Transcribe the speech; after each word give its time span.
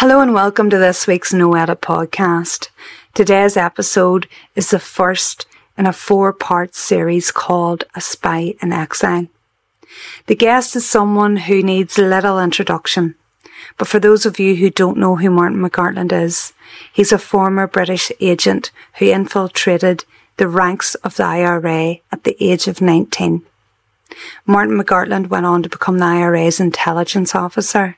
Hello 0.00 0.20
and 0.20 0.32
welcome 0.32 0.70
to 0.70 0.78
this 0.78 1.08
week's 1.08 1.32
No 1.32 1.56
Edit 1.56 1.80
podcast. 1.80 2.68
Today's 3.14 3.56
episode 3.56 4.28
is 4.54 4.70
the 4.70 4.78
first 4.78 5.44
in 5.76 5.86
a 5.86 5.92
four 5.92 6.32
part 6.32 6.76
series 6.76 7.32
called 7.32 7.82
A 7.96 8.00
Spy 8.00 8.54
in 8.62 8.72
Exile. 8.72 9.26
The 10.26 10.36
guest 10.36 10.76
is 10.76 10.86
someone 10.86 11.34
who 11.38 11.64
needs 11.64 11.98
little 11.98 12.38
introduction, 12.38 13.16
but 13.76 13.88
for 13.88 13.98
those 13.98 14.24
of 14.24 14.38
you 14.38 14.54
who 14.54 14.70
don't 14.70 14.98
know 14.98 15.16
who 15.16 15.30
Martin 15.30 15.58
McGartland 15.58 16.12
is, 16.12 16.52
he's 16.92 17.10
a 17.10 17.18
former 17.18 17.66
British 17.66 18.12
agent 18.20 18.70
who 19.00 19.06
infiltrated 19.06 20.04
the 20.36 20.46
ranks 20.46 20.94
of 20.94 21.16
the 21.16 21.24
IRA 21.24 21.96
at 22.12 22.22
the 22.22 22.36
age 22.38 22.68
of 22.68 22.80
19. 22.80 23.44
Martin 24.46 24.78
McGartland 24.78 25.26
went 25.26 25.44
on 25.44 25.64
to 25.64 25.68
become 25.68 25.98
the 25.98 26.04
IRA's 26.04 26.60
intelligence 26.60 27.34
officer 27.34 27.96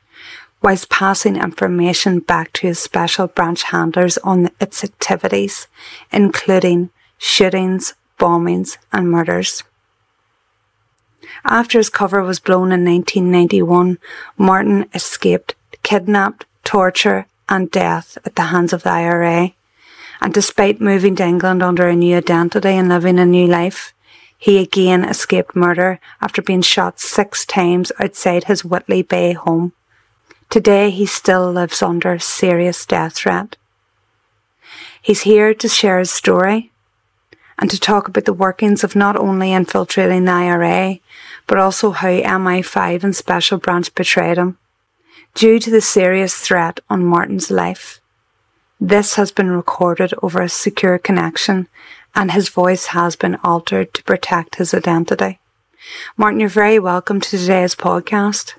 whilst 0.62 0.90
passing 0.90 1.36
information 1.36 2.20
back 2.20 2.52
to 2.52 2.66
his 2.66 2.78
special 2.78 3.26
branch 3.26 3.62
handlers 3.64 4.18
on 4.18 4.50
its 4.60 4.84
activities, 4.84 5.68
including 6.12 6.90
shootings, 7.18 7.94
bombings, 8.18 8.76
and 8.92 9.10
murders. 9.10 9.62
After 11.44 11.78
his 11.78 11.88
cover 11.88 12.22
was 12.22 12.40
blown 12.40 12.72
in 12.72 12.84
1991, 12.84 13.98
Martin 14.36 14.86
escaped 14.94 15.54
kidnapped, 15.82 16.44
torture, 16.64 17.26
and 17.48 17.70
death 17.70 18.18
at 18.24 18.36
the 18.36 18.44
hands 18.44 18.72
of 18.72 18.82
the 18.82 18.90
IRA. 18.90 19.52
And 20.20 20.34
despite 20.34 20.80
moving 20.80 21.16
to 21.16 21.24
England 21.24 21.62
under 21.62 21.88
a 21.88 21.96
new 21.96 22.16
identity 22.16 22.68
and 22.70 22.88
living 22.88 23.18
a 23.18 23.24
new 23.24 23.46
life, 23.46 23.94
he 24.36 24.58
again 24.58 25.04
escaped 25.04 25.56
murder 25.56 26.00
after 26.20 26.42
being 26.42 26.62
shot 26.62 27.00
six 27.00 27.44
times 27.44 27.92
outside 27.98 28.44
his 28.44 28.64
Whitley 28.64 29.02
Bay 29.02 29.32
home. 29.32 29.72
Today 30.50 30.90
he 30.90 31.06
still 31.06 31.52
lives 31.52 31.80
under 31.80 32.18
serious 32.18 32.84
death 32.84 33.14
threat. 33.14 33.56
He's 35.00 35.22
here 35.22 35.54
to 35.54 35.68
share 35.68 36.00
his 36.00 36.10
story 36.10 36.72
and 37.56 37.70
to 37.70 37.78
talk 37.78 38.08
about 38.08 38.24
the 38.24 38.32
workings 38.32 38.82
of 38.82 38.96
not 38.96 39.14
only 39.16 39.52
infiltrating 39.52 40.24
the 40.24 40.32
IRA, 40.32 40.98
but 41.46 41.58
also 41.58 41.92
how 41.92 42.08
MI5 42.08 43.04
and 43.04 43.14
Special 43.14 43.58
Branch 43.58 43.94
betrayed 43.94 44.38
him 44.38 44.58
due 45.34 45.60
to 45.60 45.70
the 45.70 45.80
serious 45.80 46.34
threat 46.34 46.80
on 46.90 47.04
Martin's 47.04 47.52
life. 47.52 48.00
This 48.80 49.14
has 49.14 49.30
been 49.30 49.52
recorded 49.52 50.12
over 50.20 50.42
a 50.42 50.48
secure 50.48 50.98
connection 50.98 51.68
and 52.16 52.32
his 52.32 52.48
voice 52.48 52.86
has 52.86 53.14
been 53.14 53.36
altered 53.44 53.94
to 53.94 54.02
protect 54.02 54.56
his 54.56 54.74
identity. 54.74 55.38
Martin, 56.16 56.40
you're 56.40 56.48
very 56.48 56.80
welcome 56.80 57.20
to 57.20 57.38
today's 57.38 57.76
podcast. 57.76 58.54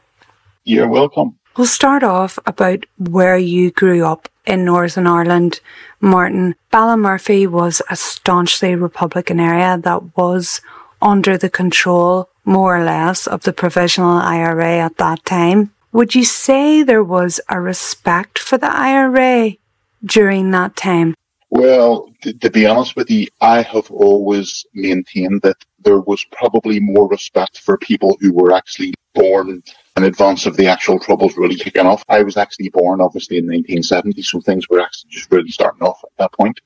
You're 0.64 0.88
welcome. 0.88 1.38
We'll 1.58 1.68
start 1.68 2.02
off 2.02 2.40
about 2.46 2.86
where 2.98 3.38
you 3.38 3.72
grew 3.72 4.06
up 4.06 4.30
in 4.46 4.64
Northern 4.64 5.06
Ireland. 5.06 5.60
Martin, 6.00 6.56
Ballymurphy 6.72 7.46
was 7.46 7.82
a 7.90 7.96
staunchly 7.98 8.74
Republican 8.76 9.40
area 9.40 9.78
that 9.84 10.16
was 10.16 10.62
under 11.02 11.38
the 11.38 11.50
control, 11.50 12.30
more 12.46 12.78
or 12.78 12.84
less, 12.86 13.28
of 13.28 13.44
the 13.44 13.52
Provisional 13.52 14.18
IRA 14.18 14.78
at 14.78 14.96
that 14.98 15.26
time. 15.26 15.72
Would 15.92 16.16
you 16.16 16.24
say 16.24 16.84
there 16.84 17.04
was 17.04 17.42
a 17.50 17.60
respect 17.60 18.40
for 18.40 18.58
the 18.58 18.74
IRA 18.74 19.58
during 20.06 20.52
that 20.52 20.78
time? 20.78 21.16
Well, 21.50 22.10
to, 22.22 22.32
to 22.32 22.50
be 22.50 22.66
honest 22.66 22.96
with 22.96 23.12
you, 23.12 23.28
I 23.42 23.62
have 23.62 23.92
always 23.92 24.66
maintained 24.74 25.42
that 25.42 25.58
there 25.84 26.00
was 26.00 26.24
probably 26.32 26.80
more 26.80 27.08
respect 27.08 27.60
for 27.60 27.78
people 27.78 28.18
who 28.20 28.34
were 28.34 28.52
actually 28.52 28.94
born 29.14 29.62
in 29.98 30.04
advance 30.04 30.46
of 30.46 30.56
the 30.58 30.68
actual 30.68 31.00
troubles 31.00 31.38
really 31.38 31.56
kicking 31.56 31.86
off. 31.86 32.04
I 32.10 32.24
was 32.24 32.38
actually 32.38 32.70
born 32.70 33.02
obviously 33.02 33.38
in 33.38 33.46
1970, 33.46 34.22
so 34.22 34.40
things 34.42 34.70
were 34.70 34.80
actually 34.82 35.12
just 35.12 35.32
really 35.32 35.50
starting 35.50 35.84
off 35.84 36.02
at 36.04 36.12
that 36.18 36.34
point. 36.34 36.60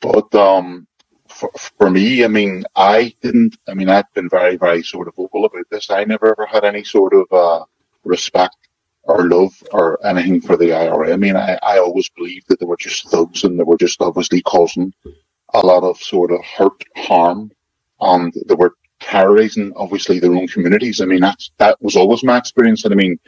But 0.00 0.34
um, 0.34 0.86
for, 1.28 1.50
for 1.56 1.90
me, 1.90 2.24
I 2.24 2.28
mean, 2.28 2.64
I 2.76 3.14
didn't. 3.22 3.56
I 3.68 3.74
mean, 3.74 3.88
I've 3.88 4.12
been 4.14 4.28
very, 4.28 4.56
very 4.56 4.82
sort 4.82 5.08
of 5.08 5.16
vocal 5.16 5.44
about 5.44 5.66
this. 5.70 5.90
I 5.90 6.04
never 6.04 6.30
ever 6.30 6.46
had 6.46 6.64
any 6.64 6.84
sort 6.84 7.14
of 7.14 7.26
uh, 7.32 7.64
respect 8.04 8.56
or 9.04 9.28
love 9.28 9.52
or 9.72 10.04
anything 10.06 10.40
for 10.40 10.56
the 10.56 10.72
IRA. 10.72 11.12
I 11.12 11.16
mean, 11.16 11.36
I, 11.36 11.58
I 11.62 11.78
always 11.78 12.08
believed 12.10 12.46
that 12.48 12.60
they 12.60 12.66
were 12.66 12.76
just 12.76 13.08
thugs 13.08 13.44
and 13.44 13.58
they 13.58 13.64
were 13.64 13.78
just 13.78 14.00
obviously 14.00 14.42
causing 14.42 14.92
a 15.54 15.60
lot 15.60 15.82
of 15.82 15.98
sort 15.98 16.30
of 16.30 16.44
hurt, 16.44 16.84
harm, 16.96 17.50
and 18.00 18.32
they 18.46 18.54
were 18.54 18.74
terrorizing 19.00 19.72
obviously 19.76 20.18
their 20.18 20.34
own 20.34 20.46
communities. 20.48 21.00
I 21.00 21.06
mean, 21.06 21.20
that's, 21.20 21.50
that 21.58 21.80
was 21.80 21.96
always 21.96 22.22
my 22.22 22.38
experience. 22.38 22.84
And 22.84 22.92
I 22.92 22.96
mean, 22.96 23.18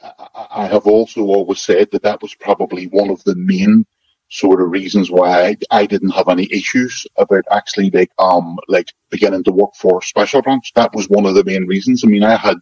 I, 0.00 0.46
I 0.50 0.66
have 0.66 0.86
also 0.86 1.22
always 1.22 1.60
said 1.60 1.90
that 1.90 2.02
that 2.02 2.22
was 2.22 2.34
probably 2.34 2.86
one 2.86 3.10
of 3.10 3.22
the 3.24 3.36
main 3.36 3.86
sort 4.30 4.62
of 4.62 4.70
reasons 4.70 5.10
why 5.10 5.48
I, 5.48 5.56
I 5.70 5.86
didn't 5.86 6.10
have 6.10 6.28
any 6.28 6.48
issues 6.50 7.06
about 7.16 7.44
actually 7.50 7.90
like, 7.90 8.10
um, 8.18 8.58
like 8.68 8.88
beginning 9.10 9.44
to 9.44 9.52
work 9.52 9.74
for 9.74 10.00
Special 10.00 10.40
Branch. 10.40 10.72
That 10.74 10.94
was 10.94 11.08
one 11.08 11.26
of 11.26 11.34
the 11.34 11.44
main 11.44 11.66
reasons. 11.66 12.02
I 12.02 12.08
mean, 12.08 12.24
I 12.24 12.36
had 12.36 12.56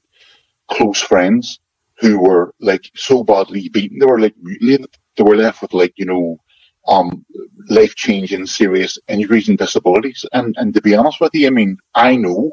close 0.68 1.00
friends 1.00 1.60
who 1.98 2.18
were 2.18 2.54
like 2.60 2.90
so 2.96 3.22
badly 3.22 3.68
beaten. 3.68 3.98
They 3.98 4.06
were 4.06 4.20
like 4.20 4.34
mutilated. 4.42 4.92
They 5.16 5.22
were 5.22 5.36
left 5.36 5.62
with 5.62 5.72
like, 5.72 5.92
you 5.96 6.06
know, 6.06 6.40
um, 6.86 7.24
life 7.68 7.94
changing 7.94 8.46
serious 8.46 8.98
injuries 9.08 9.48
and 9.48 9.58
disabilities. 9.58 10.24
And, 10.32 10.54
and 10.58 10.74
to 10.74 10.80
be 10.80 10.94
honest 10.94 11.20
with 11.20 11.34
you, 11.34 11.46
I 11.46 11.50
mean, 11.50 11.78
I 11.94 12.16
know 12.16 12.52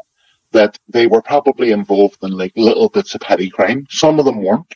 that 0.51 0.77
they 0.87 1.07
were 1.07 1.21
probably 1.21 1.71
involved 1.71 2.23
in 2.23 2.31
like 2.31 2.53
little 2.55 2.89
bits 2.89 3.15
of 3.15 3.21
petty 3.21 3.49
crime. 3.49 3.85
Some 3.89 4.19
of 4.19 4.25
them 4.25 4.41
weren't, 4.41 4.73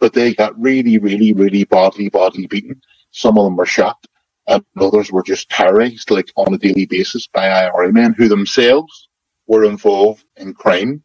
but 0.00 0.12
they 0.12 0.34
got 0.34 0.58
really, 0.60 0.98
really, 0.98 1.32
really 1.32 1.64
badly, 1.64 2.08
badly 2.08 2.46
beaten. 2.46 2.80
Some 3.10 3.38
of 3.38 3.44
them 3.44 3.56
were 3.56 3.66
shot 3.66 3.98
and 4.46 4.64
others 4.78 5.12
were 5.12 5.22
just 5.22 5.48
terrorized 5.50 6.10
like 6.10 6.32
on 6.36 6.54
a 6.54 6.58
daily 6.58 6.86
basis 6.86 7.26
by 7.26 7.48
IRA 7.48 7.92
men 7.92 8.14
who 8.14 8.28
themselves 8.28 9.08
were 9.46 9.64
involved 9.64 10.24
in 10.36 10.54
crime 10.54 11.02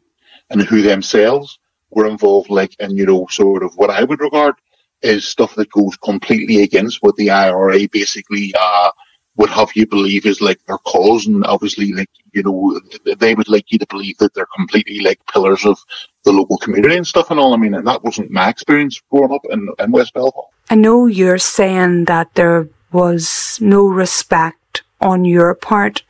and 0.50 0.62
who 0.62 0.82
themselves 0.82 1.58
were 1.90 2.06
involved 2.06 2.50
like 2.50 2.74
in, 2.80 2.96
you 2.96 3.06
know, 3.06 3.26
sort 3.30 3.62
of 3.62 3.74
what 3.76 3.90
I 3.90 4.04
would 4.04 4.20
regard 4.20 4.54
is 5.02 5.26
stuff 5.28 5.54
that 5.54 5.70
goes 5.70 5.96
completely 5.98 6.62
against 6.62 7.02
what 7.02 7.16
the 7.16 7.30
IRA 7.30 7.88
basically 7.90 8.52
uh, 8.58 8.90
would 9.36 9.50
have 9.50 9.70
you 9.74 9.86
believe 9.86 10.26
is 10.26 10.40
like 10.40 10.58
their 10.66 10.78
cause, 10.78 11.26
and 11.26 11.44
obviously, 11.46 11.92
like 11.92 12.10
you 12.32 12.42
know, 12.42 12.80
they 13.16 13.34
would 13.34 13.48
like 13.48 13.70
you 13.70 13.78
to 13.78 13.86
believe 13.86 14.18
that 14.18 14.34
they're 14.34 14.48
completely 14.56 15.00
like 15.00 15.20
pillars 15.32 15.64
of 15.64 15.78
the 16.24 16.32
local 16.32 16.58
community 16.58 16.96
and 16.96 17.06
stuff 17.06 17.30
and 17.30 17.38
all. 17.38 17.54
I 17.54 17.56
mean, 17.56 17.74
and 17.74 17.86
that 17.86 18.02
wasn't 18.02 18.30
my 18.30 18.48
experience 18.48 19.00
growing 19.10 19.32
up 19.32 19.42
in, 19.48 19.68
in 19.78 19.92
West 19.92 20.12
Belfast. 20.12 20.48
I 20.70 20.74
know 20.74 21.06
you're 21.06 21.38
saying 21.38 22.06
that 22.06 22.34
there 22.34 22.68
was 22.92 23.58
no 23.60 23.86
respect 23.86 24.82
on 25.00 25.24
your 25.24 25.54
part. 25.54 26.02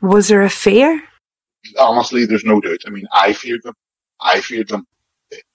Was 0.00 0.28
there 0.28 0.42
a 0.42 0.50
fear? 0.50 1.02
Honestly, 1.78 2.24
there's 2.24 2.44
no 2.44 2.60
doubt. 2.60 2.80
I 2.86 2.90
mean, 2.90 3.06
I 3.12 3.32
feared 3.32 3.62
them. 3.64 3.74
I 4.20 4.40
feared 4.40 4.68
them. 4.68 4.86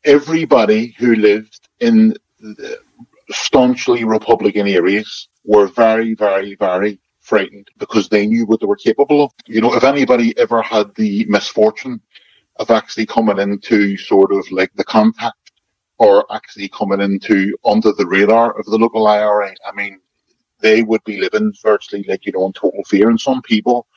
everybody 0.03 0.95
who 0.97 1.15
lived 1.15 1.69
in 1.79 2.15
staunchly 3.31 4.03
Republican 4.03 4.67
areas 4.67 5.29
were 5.45 5.67
very, 5.67 6.15
very, 6.15 6.55
very 6.55 6.99
frightened 7.19 7.67
because 7.77 8.09
they 8.09 8.25
knew 8.25 8.45
what 8.45 8.59
they 8.59 8.65
were 8.65 8.75
capable 8.75 9.23
of. 9.23 9.31
You 9.45 9.61
know, 9.61 9.73
if 9.75 9.83
anybody 9.83 10.37
ever 10.37 10.61
had 10.61 10.93
the 10.95 11.25
misfortune 11.29 12.01
of 12.57 12.71
actually 12.71 13.05
coming 13.05 13.39
into 13.39 13.97
sort 13.97 14.33
of 14.33 14.49
like 14.51 14.71
the 14.75 14.83
contact 14.83 15.51
or 15.97 16.25
actually 16.33 16.69
coming 16.69 17.01
into 17.01 17.55
under 17.65 17.91
the 17.93 18.07
radar 18.07 18.57
of 18.57 18.65
the 18.65 18.77
local 18.77 19.07
IRA, 19.07 19.53
I 19.65 19.71
mean, 19.73 19.99
they 20.61 20.83
would 20.83 21.03
be 21.05 21.19
living 21.19 21.53
virtually 21.61 22.03
like, 22.07 22.25
you 22.25 22.31
know, 22.31 22.45
in 22.45 22.53
total 22.53 22.83
fear. 22.85 23.09
And 23.09 23.19
some 23.19 23.41
people 23.41 23.87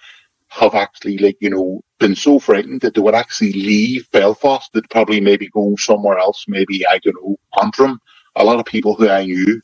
have 0.48 0.74
actually 0.74 1.18
like, 1.18 1.38
you 1.40 1.50
know, 1.50 1.80
been 1.98 2.14
so 2.14 2.38
frightened 2.38 2.82
that 2.82 2.94
they 2.94 3.00
would 3.00 3.14
actually 3.14 3.52
leave 3.52 4.10
Belfast, 4.10 4.70
that 4.74 4.90
probably 4.90 5.20
maybe 5.20 5.48
go 5.48 5.74
somewhere 5.76 6.18
else, 6.18 6.44
maybe, 6.46 6.86
I 6.86 6.98
don't 6.98 7.16
know, 7.22 7.36
Antrim. 7.62 8.00
A 8.36 8.44
lot 8.44 8.58
of 8.58 8.64
people 8.64 8.94
who 8.94 9.08
I 9.08 9.24
knew 9.24 9.60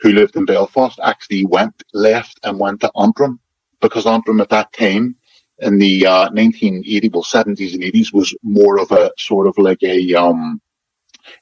who 0.00 0.12
lived 0.12 0.36
in 0.36 0.44
Belfast 0.44 0.98
actually 1.02 1.44
went, 1.44 1.82
left 1.92 2.38
and 2.44 2.58
went 2.58 2.80
to 2.80 2.92
Antrim 2.98 3.40
because 3.80 4.06
Antrim 4.06 4.40
at 4.40 4.48
that 4.50 4.72
time 4.72 5.16
in 5.60 5.78
the 5.78 6.06
uh, 6.06 6.28
1980s, 6.30 7.12
well, 7.12 7.22
70s 7.22 7.74
and 7.74 7.82
80s 7.82 8.12
was 8.12 8.34
more 8.42 8.78
of 8.78 8.92
a 8.92 9.10
sort 9.18 9.46
of 9.46 9.58
like 9.58 9.82
a, 9.82 10.14
um, 10.14 10.60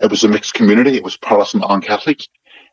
it 0.01 0.11
was 0.11 0.25
a 0.25 0.29
mixed 0.29 0.55
community. 0.55 0.97
It 0.97 1.05
was 1.05 1.17
Protestant 1.17 1.65
and 1.69 1.83
Catholic. 1.83 2.23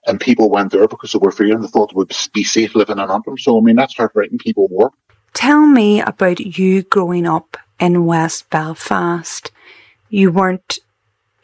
And 0.05 0.19
people 0.19 0.49
went 0.49 0.71
there 0.71 0.87
because 0.87 1.13
they 1.13 1.19
were 1.19 1.31
fearing 1.31 1.61
they 1.61 1.67
thought 1.67 1.91
it 1.91 1.95
would 1.95 2.11
be 2.33 2.43
safe 2.43 2.75
living 2.75 2.99
in 2.99 3.09
Antrim. 3.09 3.37
So, 3.37 3.57
I 3.57 3.61
mean, 3.61 3.75
that's 3.75 3.95
how 3.95 4.09
people 4.39 4.67
were. 4.69 4.89
Tell 5.33 5.65
me 5.65 6.01
about 6.01 6.39
you 6.39 6.83
growing 6.83 7.25
up 7.25 7.57
in 7.79 8.05
West 8.05 8.49
Belfast. 8.49 9.51
You 10.09 10.31
weren't 10.31 10.79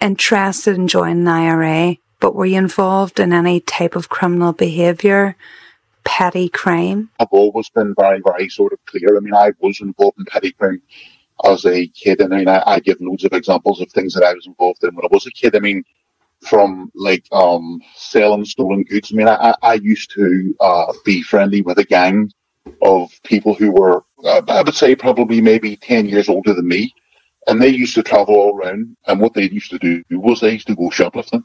interested 0.02 0.76
in 0.76 0.88
joining 0.88 1.24
the 1.24 1.32
IRA, 1.32 1.98
but 2.20 2.36
were 2.36 2.46
you 2.46 2.58
involved 2.58 3.20
in 3.20 3.34
any 3.34 3.60
type 3.62 3.96
of 3.96 4.10
criminal 4.10 4.54
behaviour, 4.54 5.36
petty 6.04 6.50
crime? 6.50 7.10
I've 7.20 7.28
always 7.32 7.70
been 7.70 7.96
very, 7.98 8.22
very 8.24 8.50
sort 8.50 8.74
of 8.74 8.84
clear. 8.86 9.16
I 9.16 9.20
mean, 9.20 9.34
I 9.34 9.52
was 9.60 9.82
involved 9.82 10.20
in 10.20 10.26
petty 10.26 10.52
crime 10.52 10.82
as 11.46 11.66
a 11.66 11.88
kid, 11.88 12.22
and 12.22 12.34
I 12.34 12.38
mean, 12.38 12.48
I, 12.48 12.64
I 12.66 12.80
give 12.80 13.00
loads 13.00 13.24
of 13.24 13.34
examples 13.34 13.82
of 13.82 13.92
things 13.92 14.14
that 14.14 14.24
I 14.24 14.34
was 14.34 14.48
involved 14.48 14.84
in 14.84 14.96
when 14.96 15.06
I 15.06 15.10
was 15.12 15.26
a 15.26 15.32
kid. 15.32 15.56
I 15.56 15.60
mean, 15.60 15.84
from 16.42 16.92
like 16.96 17.26
um, 17.32 17.82
selling 17.96 18.46
stolen 18.46 18.84
goods. 18.84 19.12
I 19.12 19.16
mean, 19.16 19.28
I, 19.28 19.56
I 19.62 19.74
used 19.76 20.12
to 20.12 20.56
uh, 20.60 20.94
be 21.06 21.22
friendly 21.22 21.62
with 21.62 21.78
a 21.80 21.84
gang 21.84 22.32
of 22.82 23.12
people 23.24 23.54
who 23.54 23.72
were, 23.72 24.04
uh, 24.24 24.42
I 24.48 24.62
would 24.62 24.76
say, 24.76 24.96
probably 24.96 25.42
maybe 25.42 25.76
10 25.76 26.08
years 26.08 26.30
older 26.30 26.54
than 26.54 26.68
me. 26.68 26.94
And 27.48 27.62
they 27.62 27.70
used 27.70 27.96
to 27.96 28.04
travel 28.04 28.36
all 28.36 28.56
around. 28.56 28.96
And 29.08 29.20
what 29.20 29.34
they 29.34 29.50
used 29.50 29.72
to 29.72 29.80
do 29.80 30.04
was 30.12 30.40
they 30.40 30.54
used 30.54 30.68
to 30.68 30.76
go 30.76 30.90
shoplifting. 30.90 31.44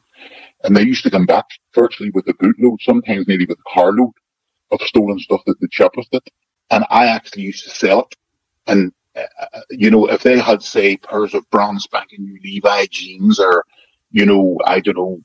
And 0.64 0.76
they 0.76 0.82
used 0.82 1.04
to 1.04 1.10
come 1.10 1.26
back 1.26 1.44
virtually 1.74 2.10
with 2.10 2.26
a 2.28 2.34
bootload, 2.34 2.78
sometimes 2.80 3.28
maybe 3.28 3.46
with 3.46 3.58
a 3.58 3.70
carload 3.74 4.12
of 4.70 4.80
stolen 4.82 5.18
stuff 5.18 5.42
that 5.46 5.60
they 5.60 5.66
shoplifted. 5.68 6.20
And 6.70 6.84
I 6.90 7.06
actually 7.06 7.42
used 7.42 7.64
to 7.64 7.70
sell 7.70 8.00
it. 8.00 8.16
And, 8.66 8.92
uh, 9.14 9.60
you 9.70 9.90
know, 9.90 10.08
if 10.08 10.22
they 10.22 10.38
had, 10.38 10.62
say, 10.62 10.96
pairs 10.96 11.34
of 11.34 11.48
brand 11.50 11.82
spanking 11.82 12.24
new 12.24 12.38
Levi 12.42 12.86
jeans 12.90 13.38
or, 13.38 13.64
you 14.10 14.24
know, 14.24 14.58
I 14.64 14.80
don't 14.80 14.96
know, 14.96 15.20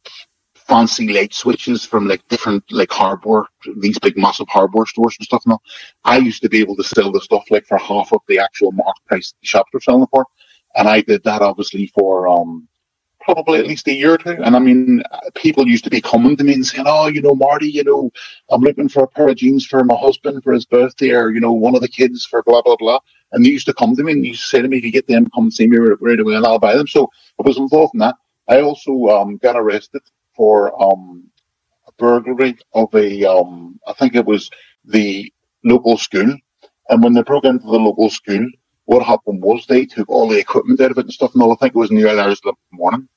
fancy 0.70 1.12
light 1.12 1.34
switches 1.34 1.84
from 1.86 2.08
like 2.08 2.28
different 2.28 2.64
like 2.72 2.92
hardware, 2.92 3.46
these 3.78 3.98
big 4.00 4.18
massive 4.18 4.48
hardware 4.50 4.86
stores 4.86 5.16
and 5.20 5.26
stuff. 5.26 5.42
Now, 5.48 5.60
I 6.04 6.18
used 6.18 6.42
to 6.44 6.50
be 6.50 6.60
able 6.60 6.76
to 6.76 6.84
sell 6.84 7.12
the 7.12 7.22
stuff 7.22 7.46
like 7.50 7.66
for 7.66 7.78
half 7.80 8.14
of 8.14 8.22
the 8.28 8.40
actual 8.40 8.72
market 8.74 9.06
price 9.08 9.34
the 9.42 9.48
shops 9.48 9.72
were 9.74 9.80
selling 9.82 10.08
for, 10.12 10.26
and 10.76 10.88
I 10.88 11.02
did 11.02 11.24
that 11.24 11.42
obviously 11.42 11.88
for 11.88 12.28
um 12.28 12.68
probably 13.34 13.60
at 13.60 13.68
least 13.68 13.88
a 13.88 13.94
year 13.94 14.14
or 14.14 14.18
two. 14.18 14.32
And 14.44 14.56
I 14.56 14.60
mean, 14.60 15.04
people 15.36 15.68
used 15.68 15.84
to 15.86 15.90
be 15.90 16.02
coming 16.02 16.38
to 16.38 16.44
me 16.44 16.54
and 16.54 16.66
saying, 16.66 16.86
"Oh, 16.88 17.08
you 17.08 17.22
know, 17.22 17.36
Marty, 17.36 17.70
you 17.70 17.84
know, 17.84 18.12
I'm 18.50 18.62
looking 18.62 18.90
for 18.90 19.04
a 19.04 19.08
pair 19.08 19.30
of 19.30 19.38
jeans 19.38 19.66
for 19.66 19.84
my 19.84 19.96
husband 19.96 20.44
for 20.44 20.54
his 20.54 20.66
birthday, 20.66 21.12
or 21.12 21.32
you 21.32 21.40
know, 21.40 21.54
one 21.54 21.76
of 21.76 21.82
the 21.82 21.88
kids 21.88 22.26
for 22.26 22.44
blah 22.44 22.62
blah 22.62 22.78
blah." 22.78 23.00
And 23.32 23.46
they 23.46 23.50
used 23.50 23.68
to 23.68 23.74
come 23.74 23.96
to 23.96 24.04
me 24.04 24.14
and 24.14 24.26
used 24.26 24.42
to 24.44 24.48
say 24.48 24.62
to 24.62 24.68
me, 24.68 24.78
"If 24.78 24.86
you 24.86 24.92
get 24.92 25.08
them, 25.08 25.30
come 25.36 25.46
and 25.46 25.54
see 25.54 25.68
me 25.68 25.78
right 25.78 26.20
away, 26.20 26.36
and 26.36 26.46
I'll 26.46 26.60
buy 26.60 26.76
them." 26.76 26.88
So 26.88 27.10
I 27.40 27.44
was 27.48 27.58
involved 27.58 27.96
in 27.96 28.00
that. 28.00 28.16
I 28.50 28.62
also 28.62 28.94
um, 29.08 29.38
got 29.38 29.58
arrested 29.58 30.02
for 30.36 30.82
um, 30.82 31.30
a 31.88 31.92
burglary 31.98 32.58
of 32.74 32.94
a, 32.96 33.26
um, 33.26 33.80
I 33.88 33.94
think 33.94 34.16
it 34.16 34.26
was 34.26 34.50
the 34.86 35.32
local 35.64 35.98
school. 35.98 36.36
And 36.90 37.04
when 37.04 37.14
they 37.14 37.24
broke 37.24 37.46
into 37.46 37.66
the 37.66 37.80
local 37.80 38.10
school, 38.10 38.48
what 38.86 39.06
happened 39.06 39.44
was 39.44 39.66
they 39.68 39.86
took 39.86 40.10
all 40.10 40.28
the 40.28 40.40
equipment 40.40 40.82
out 40.82 40.92
of 40.92 40.98
it 40.98 41.06
and 41.06 41.14
stuff. 41.14 41.34
And 41.34 41.44
all 41.44 41.54
I 41.54 41.58
think 41.58 41.76
it 41.76 41.80
was 41.80 41.92
in 41.92 41.98
the 41.98 42.06
early 42.10 42.20
hours 42.20 42.42
of 42.46 42.56
the 42.72 42.78
morning. 42.78 43.08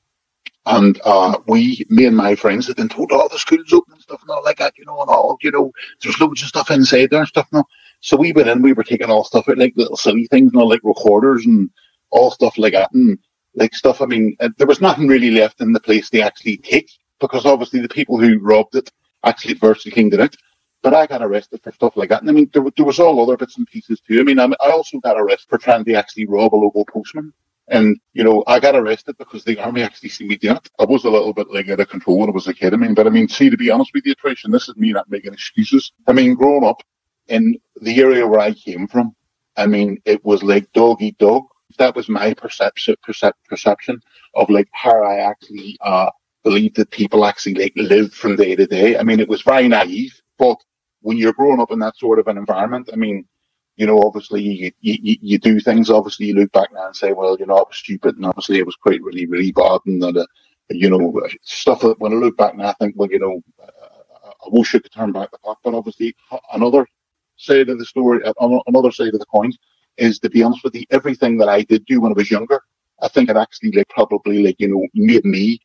And 0.64 1.00
uh, 1.04 1.38
we, 1.48 1.84
me 1.88 2.06
and 2.06 2.16
my 2.16 2.36
friends, 2.36 2.68
had 2.68 2.76
been 2.76 2.88
told 2.88 3.10
all 3.10 3.22
oh, 3.22 3.28
the 3.28 3.38
schools 3.38 3.72
open 3.72 3.94
and 3.94 4.02
stuff 4.02 4.22
and 4.22 4.30
all 4.30 4.44
like 4.44 4.58
that, 4.58 4.78
you 4.78 4.84
know, 4.84 5.00
and 5.00 5.10
all, 5.10 5.36
you 5.42 5.50
know, 5.50 5.72
there's 6.00 6.20
loads 6.20 6.42
of 6.42 6.48
stuff 6.48 6.70
inside 6.70 7.10
there 7.10 7.20
and 7.20 7.28
stuff 7.28 7.48
now. 7.52 7.64
So 8.00 8.16
we 8.16 8.32
went 8.32 8.48
in, 8.48 8.62
we 8.62 8.72
were 8.72 8.84
taking 8.84 9.10
all 9.10 9.24
stuff 9.24 9.48
out, 9.48 9.58
like 9.58 9.74
little 9.76 9.96
silly 9.96 10.26
things 10.26 10.52
and 10.52 10.60
all, 10.60 10.68
like 10.68 10.80
recorders 10.84 11.46
and 11.46 11.68
all 12.10 12.30
stuff 12.30 12.58
like 12.58 12.74
that. 12.74 12.92
And 12.92 13.18
like 13.54 13.74
stuff. 13.74 14.00
I 14.00 14.06
mean, 14.06 14.36
uh, 14.40 14.50
there 14.58 14.66
was 14.66 14.80
nothing 14.80 15.08
really 15.08 15.30
left 15.30 15.60
in 15.60 15.72
the 15.72 15.80
place 15.80 16.10
to 16.10 16.20
actually 16.20 16.58
take 16.58 16.90
because 17.20 17.46
obviously 17.46 17.80
the 17.80 17.88
people 17.88 18.18
who 18.18 18.38
robbed 18.38 18.74
it 18.74 18.90
actually 19.24 19.54
virtually 19.54 19.92
cleaned 19.92 20.14
it 20.14 20.20
out. 20.20 20.34
But 20.82 20.94
I 20.94 21.06
got 21.06 21.22
arrested 21.22 21.62
for 21.62 21.70
stuff 21.70 21.96
like 21.96 22.08
that. 22.08 22.22
And 22.22 22.30
I 22.30 22.32
mean, 22.32 22.50
there, 22.52 22.64
there 22.76 22.86
was 22.86 22.98
all 22.98 23.22
other 23.22 23.36
bits 23.36 23.56
and 23.56 23.66
pieces 23.66 24.00
too. 24.00 24.20
I 24.20 24.24
mean, 24.24 24.40
I, 24.40 24.46
I 24.46 24.70
also 24.70 24.98
got 24.98 25.20
arrested 25.20 25.48
for 25.48 25.58
trying 25.58 25.84
to 25.84 25.94
actually 25.94 26.26
rob 26.26 26.54
a 26.54 26.56
local 26.56 26.84
postman. 26.84 27.32
And, 27.68 27.96
you 28.12 28.24
know, 28.24 28.44
I 28.46 28.60
got 28.60 28.74
arrested 28.76 29.16
because 29.18 29.44
the 29.44 29.58
army 29.62 29.82
actually 29.82 30.10
seen 30.10 30.28
me 30.28 30.36
doing 30.36 30.56
it. 30.56 30.70
I 30.78 30.84
was 30.84 31.04
a 31.04 31.10
little 31.10 31.32
bit 31.32 31.50
like 31.50 31.68
out 31.68 31.80
of 31.80 31.88
control 31.88 32.18
when 32.18 32.28
I 32.28 32.32
was 32.32 32.48
a 32.48 32.54
kid. 32.54 32.74
I 32.74 32.76
mean, 32.76 32.94
but 32.94 33.06
I 33.06 33.10
mean, 33.10 33.28
see, 33.28 33.50
to 33.50 33.56
be 33.56 33.70
honest 33.70 33.92
with 33.94 34.04
you, 34.04 34.14
Trish, 34.16 34.44
and 34.44 34.52
this 34.52 34.68
is 34.68 34.76
me 34.76 34.92
not 34.92 35.08
making 35.10 35.32
excuses. 35.32 35.92
I 36.06 36.12
mean, 36.12 36.34
growing 36.34 36.64
up 36.64 36.82
in 37.28 37.56
the 37.80 38.00
area 38.00 38.26
where 38.26 38.40
I 38.40 38.52
came 38.52 38.88
from, 38.88 39.14
I 39.56 39.66
mean, 39.66 40.02
it 40.04 40.24
was 40.24 40.42
like 40.42 40.70
dog 40.72 41.02
eat 41.02 41.18
dog 41.18 41.44
that 41.78 41.94
was 41.94 42.08
my 42.08 42.34
perception 42.34 42.96
perception 43.48 44.00
of 44.34 44.48
like 44.50 44.68
how 44.72 45.02
I 45.02 45.18
actually 45.18 45.76
uh 45.80 46.10
that 46.44 46.88
people 46.90 47.24
actually 47.24 47.54
like 47.54 47.72
live 47.76 48.12
from 48.12 48.34
day 48.34 48.56
to 48.56 48.66
day. 48.66 48.98
I 48.98 49.04
mean, 49.04 49.20
it 49.20 49.28
was 49.28 49.42
very 49.42 49.68
naive, 49.68 50.20
but 50.38 50.56
when 51.00 51.16
you're 51.16 51.32
growing 51.32 51.60
up 51.60 51.70
in 51.70 51.78
that 51.80 51.96
sort 51.96 52.18
of 52.18 52.26
an 52.26 52.36
environment, 52.36 52.90
I 52.92 52.96
mean, 52.96 53.26
you 53.76 53.86
know, 53.86 54.00
obviously 54.02 54.42
you, 54.42 54.72
you, 54.80 55.16
you 55.20 55.38
do 55.38 55.60
things. 55.60 55.90
Obviously, 55.90 56.26
you 56.26 56.34
look 56.34 56.52
back 56.52 56.72
now 56.72 56.86
and 56.86 56.96
say, 56.96 57.12
well, 57.12 57.36
you 57.38 57.46
know, 57.46 57.58
it 57.58 57.68
was 57.68 57.78
stupid, 57.78 58.16
and 58.16 58.26
obviously 58.26 58.58
it 58.58 58.66
was 58.66 58.76
quite 58.76 59.02
really, 59.02 59.26
really 59.26 59.52
bad, 59.52 59.80
and 59.86 60.02
that, 60.02 60.16
uh, 60.16 60.26
you 60.70 60.90
know, 60.90 61.12
stuff 61.42 61.80
that 61.80 61.98
when 62.00 62.12
I 62.12 62.16
look 62.16 62.36
back 62.36 62.56
now, 62.56 62.68
I 62.68 62.74
think, 62.74 62.94
well, 62.96 63.10
you 63.10 63.18
know, 63.18 63.42
uh, 63.62 64.28
I 64.28 64.48
wish 64.48 64.74
I 64.74 64.78
could 64.78 64.92
turn 64.92 65.12
back 65.12 65.30
the 65.30 65.38
clock, 65.38 65.58
but 65.62 65.74
obviously 65.74 66.14
another 66.52 66.86
side 67.36 67.68
of 67.68 67.78
the 67.78 67.84
story, 67.84 68.20
another 68.68 68.90
side 68.90 69.14
of 69.14 69.20
the 69.20 69.26
coin 69.26 69.52
is 69.96 70.18
to 70.20 70.30
be 70.30 70.42
honest 70.42 70.64
with 70.64 70.74
you, 70.74 70.84
everything 70.90 71.36
that 71.38 71.48
I 71.48 71.62
did 71.62 71.84
do 71.86 72.00
when 72.00 72.12
I 72.12 72.14
was 72.14 72.30
younger, 72.30 72.62
I 73.00 73.08
think 73.08 73.28
it 73.28 73.36
actually 73.36 73.72
like 73.72 73.88
probably 73.88 74.42
like, 74.42 74.56
you 74.58 74.68
know, 74.68 74.86
made 74.94 75.24
me, 75.24 75.60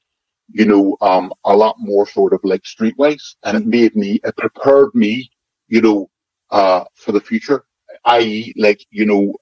you 0.49 0.65
know, 0.65 0.97
um, 1.01 1.33
a 1.45 1.55
lot 1.55 1.75
more 1.79 2.07
sort 2.07 2.33
of 2.33 2.39
like 2.43 2.63
streetwise 2.63 3.35
and 3.43 3.57
it 3.57 3.65
made 3.65 3.95
me, 3.95 4.19
it 4.23 4.35
prepared 4.37 4.93
me, 4.93 5.29
you 5.67 5.81
know, 5.81 6.09
uh, 6.51 6.83
for 6.95 7.11
the 7.11 7.21
future. 7.21 7.65
I.e., 8.05 8.53
like, 8.57 8.85
you 8.91 9.05
know, 9.05 9.35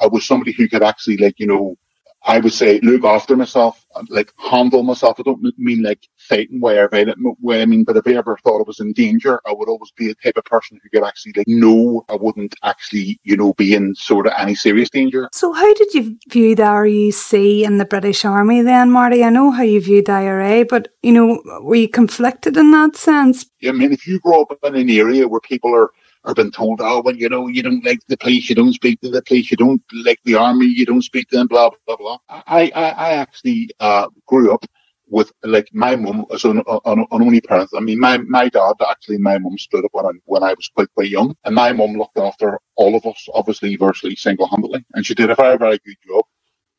I 0.00 0.06
was 0.06 0.26
somebody 0.26 0.52
who 0.52 0.68
could 0.68 0.82
actually 0.82 1.16
like, 1.16 1.38
you 1.38 1.46
know, 1.46 1.76
I 2.24 2.40
would 2.40 2.52
say 2.52 2.80
look 2.80 3.04
after 3.04 3.36
myself, 3.36 3.86
like 4.08 4.32
handle 4.38 4.82
myself. 4.82 5.18
I 5.18 5.22
don't 5.22 5.40
mean 5.56 5.82
like 5.82 6.00
fighting 6.16 6.60
way 6.60 6.76
or 6.78 6.88
violent 6.88 7.18
way. 7.40 7.62
I 7.62 7.66
mean, 7.66 7.84
but 7.84 7.96
if 7.96 8.06
I 8.06 8.14
ever 8.14 8.36
thought 8.42 8.58
I 8.58 8.64
was 8.66 8.80
in 8.80 8.92
danger, 8.92 9.40
I 9.46 9.52
would 9.52 9.68
always 9.68 9.92
be 9.92 10.10
a 10.10 10.14
type 10.16 10.36
of 10.36 10.44
person 10.44 10.80
who 10.82 10.90
could 10.90 11.06
actually 11.06 11.34
like 11.36 11.46
know 11.48 12.04
I 12.08 12.16
wouldn't 12.16 12.56
actually, 12.64 13.20
you 13.22 13.36
know, 13.36 13.54
be 13.54 13.74
in 13.74 13.94
sort 13.94 14.26
of 14.26 14.32
any 14.36 14.56
serious 14.56 14.90
danger. 14.90 15.28
So 15.32 15.52
how 15.52 15.72
did 15.74 15.94
you 15.94 16.18
view 16.28 16.56
the 16.56 16.64
RUC 16.64 17.64
and 17.64 17.80
the 17.80 17.86
British 17.86 18.24
Army 18.24 18.62
then, 18.62 18.90
Marty? 18.90 19.22
I 19.22 19.30
know 19.30 19.52
how 19.52 19.62
you 19.62 19.80
viewed 19.80 20.06
the 20.06 20.12
IRA, 20.12 20.64
but 20.64 20.88
you 21.02 21.12
know, 21.12 21.40
were 21.62 21.76
you 21.76 21.88
conflicted 21.88 22.56
in 22.56 22.72
that 22.72 22.96
sense? 22.96 23.46
Yeah, 23.60 23.70
I 23.70 23.74
mean, 23.74 23.92
if 23.92 24.06
you 24.06 24.18
grow 24.18 24.42
up 24.42 24.58
in 24.64 24.74
an 24.74 24.90
area 24.90 25.26
where 25.28 25.40
people 25.40 25.74
are 25.74 25.92
or 26.24 26.34
been 26.34 26.50
told, 26.50 26.80
oh, 26.80 27.02
well, 27.04 27.16
you 27.16 27.28
know, 27.28 27.46
you 27.46 27.62
don't 27.62 27.84
like 27.84 28.00
the 28.08 28.16
police, 28.16 28.48
you 28.48 28.54
don't 28.54 28.72
speak 28.72 29.00
to 29.00 29.10
the 29.10 29.22
police, 29.22 29.50
you 29.50 29.56
don't 29.56 29.82
like 30.04 30.18
the 30.24 30.34
army, 30.34 30.66
you 30.66 30.84
don't 30.84 31.02
speak 31.02 31.28
to 31.28 31.36
them, 31.36 31.46
blah, 31.46 31.70
blah, 31.86 31.96
blah. 31.96 32.18
I, 32.28 32.70
I, 32.74 32.90
I 32.90 33.10
actually, 33.12 33.70
uh, 33.80 34.08
grew 34.26 34.52
up 34.52 34.64
with, 35.08 35.32
like, 35.42 35.68
my 35.72 35.96
mum 35.96 36.26
as 36.32 36.44
an, 36.44 36.62
an, 36.66 36.80
an, 36.84 37.06
only 37.10 37.40
parent. 37.40 37.70
I 37.76 37.80
mean, 37.80 37.98
my, 37.98 38.18
my 38.18 38.48
dad, 38.48 38.74
actually, 38.88 39.18
my 39.18 39.38
mum 39.38 39.56
split 39.56 39.84
up 39.84 39.90
when 39.92 40.06
I, 40.06 40.10
when 40.26 40.42
I 40.42 40.54
was 40.54 40.68
quite, 40.74 40.92
quite 40.94 41.08
young. 41.08 41.34
And 41.44 41.54
my 41.54 41.72
mum 41.72 41.92
looked 41.92 42.18
after 42.18 42.58
all 42.76 42.94
of 42.94 43.06
us, 43.06 43.26
obviously, 43.32 43.76
virtually 43.76 44.16
single-handedly. 44.16 44.84
And 44.94 45.06
she 45.06 45.14
did 45.14 45.30
a 45.30 45.34
very, 45.34 45.56
very 45.56 45.78
good 45.84 45.96
job 46.06 46.24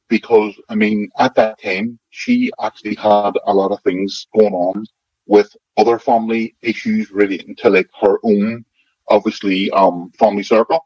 because, 0.10 0.54
I 0.70 0.76
mean, 0.76 1.10
at 1.18 1.36
that 1.36 1.62
time, 1.62 2.00
she 2.10 2.52
actually 2.62 2.96
had 2.96 3.32
a 3.46 3.54
lot 3.54 3.72
of 3.72 3.82
things 3.84 4.28
going 4.38 4.54
on 4.54 4.86
with 5.28 5.56
other 5.78 6.00
family 6.00 6.56
issues 6.62 7.12
relating 7.12 7.56
to 7.56 7.70
like 7.70 7.88
her 8.02 8.18
own 8.24 8.66
obviously 9.10 9.70
um, 9.72 10.12
family 10.18 10.44
circle. 10.44 10.86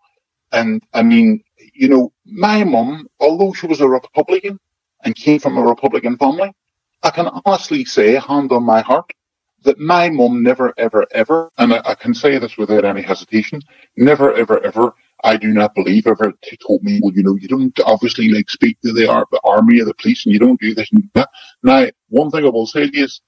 And 0.52 0.84
I 0.94 1.04
mean, 1.04 1.44
you 1.74 1.88
know, 1.88 2.14
my 2.26 2.64
mum, 2.64 3.08
although 3.20 3.54
she 3.54 3.68
was 3.68 3.82
a 3.82 3.88
Republican 3.88 4.60
and 5.04 5.16
came 5.16 5.40
from 5.40 5.58
a 5.58 5.64
Republican 5.64 6.18
family, 6.18 6.54
I 7.02 7.10
can 7.10 7.28
honestly 7.46 7.84
say, 7.86 8.14
hand 8.16 8.52
on 8.52 8.64
my 8.64 8.82
heart, 8.82 9.12
that 9.64 9.80
my 9.80 10.10
mum 10.10 10.44
never, 10.44 10.74
ever, 10.78 11.06
ever, 11.12 11.50
and 11.58 11.74
I, 11.74 11.82
I, 11.86 11.96
can 11.96 12.14
say 12.14 12.38
this 12.38 12.58
without 12.58 12.86
any 12.86 13.02
hesitation, 13.02 13.62
never, 13.98 14.34
ever, 14.34 14.64
ever, 14.64 14.94
I 15.24 15.38
do 15.38 15.48
not 15.48 15.74
believe 15.74 16.06
ever 16.06 16.34
told 16.66 16.84
me, 16.84 17.00
well, 17.02 17.14
you 17.14 17.24
know, 17.24 17.36
you 17.36 17.48
don't 17.48 17.78
obviously 17.86 18.30
like 18.30 18.50
speak 18.50 18.80
to 18.82 18.92
the 18.92 19.08
army 19.44 19.82
or 19.82 19.86
the 19.86 19.94
police 19.94 20.26
and 20.26 20.34
you 20.34 20.40
don't 20.40 20.60
do 20.60 20.76
this 20.76 20.92
and 20.92 21.10
that. 21.14 21.30
Now, 21.64 21.88
one 22.10 22.30
thing 22.30 22.46
I 22.46 22.50
will 22.50 22.68
say 22.68 22.86
is, 22.94 23.22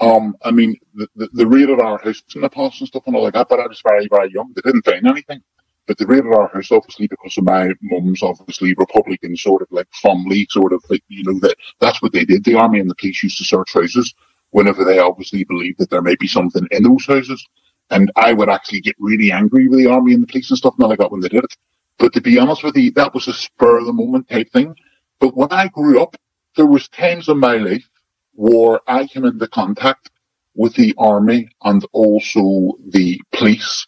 um, 0.00 0.36
I 0.42 0.50
mean, 0.50 0.76
the, 0.94 1.08
the, 1.16 1.28
the 1.32 1.46
raided 1.46 1.80
our 1.80 1.98
house 1.98 2.22
in 2.34 2.42
the 2.42 2.50
past 2.50 2.80
and 2.80 2.88
stuff 2.88 3.02
and 3.06 3.16
all 3.16 3.24
like 3.24 3.34
that, 3.34 3.48
but 3.48 3.60
I 3.60 3.66
was 3.66 3.82
very, 3.86 4.06
very 4.08 4.32
young. 4.32 4.52
They 4.54 4.62
didn't 4.62 4.84
find 4.84 5.06
anything. 5.06 5.42
But 5.86 5.98
they 5.98 6.04
raided 6.04 6.32
our 6.32 6.48
house 6.48 6.70
obviously 6.70 7.08
because 7.08 7.36
of 7.38 7.44
my 7.44 7.72
mum's 7.80 8.22
obviously 8.22 8.74
Republican 8.74 9.36
sort 9.36 9.62
of 9.62 9.68
like 9.70 9.88
family, 10.02 10.46
sort 10.50 10.72
of 10.72 10.84
like, 10.90 11.02
you 11.08 11.24
know, 11.24 11.38
that 11.40 11.56
that's 11.80 12.02
what 12.02 12.12
they 12.12 12.24
did. 12.26 12.44
The 12.44 12.56
army 12.56 12.78
and 12.78 12.90
the 12.90 12.94
police 12.94 13.22
used 13.22 13.38
to 13.38 13.44
search 13.44 13.72
houses 13.72 14.14
whenever 14.50 14.84
they 14.84 14.98
obviously 14.98 15.44
believed 15.44 15.78
that 15.78 15.90
there 15.90 16.02
may 16.02 16.14
be 16.16 16.26
something 16.26 16.66
in 16.70 16.82
those 16.82 17.06
houses. 17.06 17.44
And 17.90 18.12
I 18.16 18.34
would 18.34 18.50
actually 18.50 18.82
get 18.82 18.96
really 18.98 19.32
angry 19.32 19.66
with 19.66 19.78
the 19.78 19.90
army 19.90 20.12
and 20.12 20.22
the 20.22 20.26
police 20.26 20.50
and 20.50 20.58
stuff 20.58 20.74
and 20.76 20.84
all 20.84 20.90
like 20.90 20.98
that 20.98 21.10
when 21.10 21.22
they 21.22 21.28
did 21.28 21.44
it. 21.44 21.56
But 21.98 22.12
to 22.12 22.20
be 22.20 22.38
honest 22.38 22.62
with 22.62 22.76
you, 22.76 22.92
that 22.92 23.14
was 23.14 23.26
a 23.26 23.32
spur 23.32 23.78
of 23.78 23.86
the 23.86 23.92
moment 23.92 24.28
type 24.28 24.52
thing. 24.52 24.74
But 25.20 25.36
when 25.36 25.50
I 25.50 25.68
grew 25.68 26.02
up, 26.02 26.16
there 26.56 26.66
was 26.66 26.88
times 26.88 27.28
in 27.28 27.38
my 27.38 27.56
life 27.56 27.88
where 28.38 28.78
I 28.86 29.04
came 29.08 29.24
into 29.24 29.48
contact 29.48 30.10
with 30.54 30.72
the 30.74 30.94
army 30.96 31.50
and 31.64 31.84
also 31.90 32.78
the 32.90 33.20
police. 33.32 33.84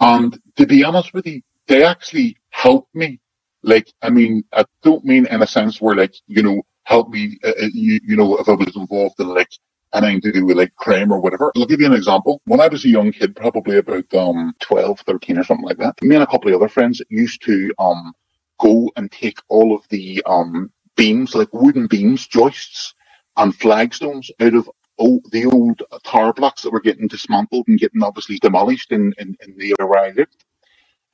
And 0.00 0.36
to 0.56 0.66
be 0.66 0.82
honest 0.82 1.14
with 1.14 1.24
you, 1.24 1.40
they 1.68 1.84
actually 1.84 2.36
helped 2.50 2.92
me. 2.96 3.20
Like, 3.62 3.92
I 4.02 4.10
mean, 4.10 4.42
I 4.52 4.64
don't 4.82 5.04
mean 5.04 5.26
in 5.26 5.40
a 5.40 5.46
sense 5.46 5.80
where 5.80 5.94
like, 5.94 6.14
you 6.26 6.42
know, 6.42 6.62
help 6.82 7.10
me, 7.10 7.38
uh, 7.44 7.50
uh 7.50 7.68
you, 7.72 8.00
you 8.02 8.16
know, 8.16 8.36
if 8.38 8.48
I 8.48 8.54
was 8.54 8.74
involved 8.74 9.20
in 9.20 9.28
like 9.28 9.52
anything 9.94 10.20
to 10.22 10.32
do 10.32 10.46
with 10.46 10.56
like 10.56 10.74
crime 10.74 11.12
or 11.12 11.20
whatever. 11.20 11.52
I'll 11.54 11.66
give 11.66 11.80
you 11.80 11.86
an 11.86 11.92
example. 11.92 12.40
When 12.46 12.60
I 12.60 12.66
was 12.66 12.84
a 12.84 12.88
young 12.88 13.12
kid, 13.12 13.36
probably 13.36 13.78
about 13.78 14.12
um 14.14 14.52
12, 14.58 14.98
13 15.06 15.38
or 15.38 15.44
something 15.44 15.66
like 15.66 15.78
that, 15.78 16.02
me 16.02 16.16
and 16.16 16.24
a 16.24 16.26
couple 16.26 16.48
of 16.48 16.60
other 16.60 16.68
friends 16.68 17.00
used 17.08 17.40
to 17.42 17.72
um 17.78 18.12
go 18.58 18.90
and 18.96 19.12
take 19.12 19.38
all 19.48 19.76
of 19.76 19.86
the 19.90 20.20
um 20.26 20.72
beams, 20.96 21.36
like 21.36 21.52
wooden 21.52 21.86
beams, 21.86 22.26
joists 22.26 22.94
and 23.36 23.54
flagstones 23.54 24.30
out 24.40 24.54
of 24.54 24.70
oh, 24.98 25.20
the 25.30 25.46
old 25.46 25.82
tower 26.04 26.32
blocks 26.32 26.62
that 26.62 26.72
were 26.72 26.80
getting 26.80 27.08
dismantled 27.08 27.66
and 27.68 27.78
getting 27.78 28.02
obviously 28.02 28.38
demolished 28.38 28.92
in, 28.92 29.14
in, 29.18 29.36
in 29.46 29.56
the 29.56 29.74
area 29.80 30.10
I 30.10 30.12
lived. 30.12 30.44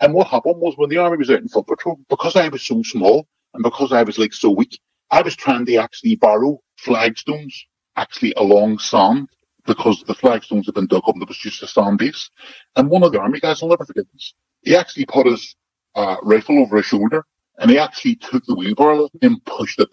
And 0.00 0.14
what 0.14 0.28
happened 0.28 0.60
was 0.60 0.76
when 0.76 0.90
the 0.90 0.98
army 0.98 1.16
was 1.16 1.30
out 1.30 1.40
in 1.40 1.48
foot 1.48 1.66
patrol, 1.66 1.98
because 2.08 2.36
I 2.36 2.48
was 2.48 2.62
so 2.62 2.82
small 2.82 3.26
and 3.54 3.62
because 3.62 3.92
I 3.92 4.02
was 4.02 4.18
like 4.18 4.32
so 4.32 4.50
weak, 4.50 4.80
I 5.10 5.22
was 5.22 5.36
trying 5.36 5.66
to 5.66 5.76
actually 5.76 6.16
borrow 6.16 6.60
flagstones 6.76 7.54
actually 7.96 8.32
along 8.36 8.78
sand 8.78 9.28
because 9.66 10.02
the 10.04 10.14
flagstones 10.14 10.66
had 10.66 10.74
been 10.74 10.86
dug 10.86 11.02
up 11.06 11.14
and 11.14 11.22
there 11.22 11.26
was 11.28 11.38
just 11.38 11.62
a 11.62 11.66
sand 11.66 11.98
base. 11.98 12.30
And 12.76 12.90
one 12.90 13.02
of 13.02 13.12
the 13.12 13.20
army 13.20 13.40
guys, 13.40 13.62
I'll 13.62 13.68
never 13.68 13.84
forget 13.84 14.06
this, 14.12 14.34
he 14.62 14.76
actually 14.76 15.06
put 15.06 15.26
his 15.26 15.56
uh, 15.94 16.16
rifle 16.22 16.58
over 16.60 16.76
his 16.76 16.86
shoulder 16.86 17.24
and 17.58 17.70
he 17.70 17.78
actually 17.78 18.16
took 18.16 18.44
the 18.46 18.54
wheelbarrow 18.54 19.08
and 19.22 19.44
pushed 19.44 19.80
it 19.80 19.88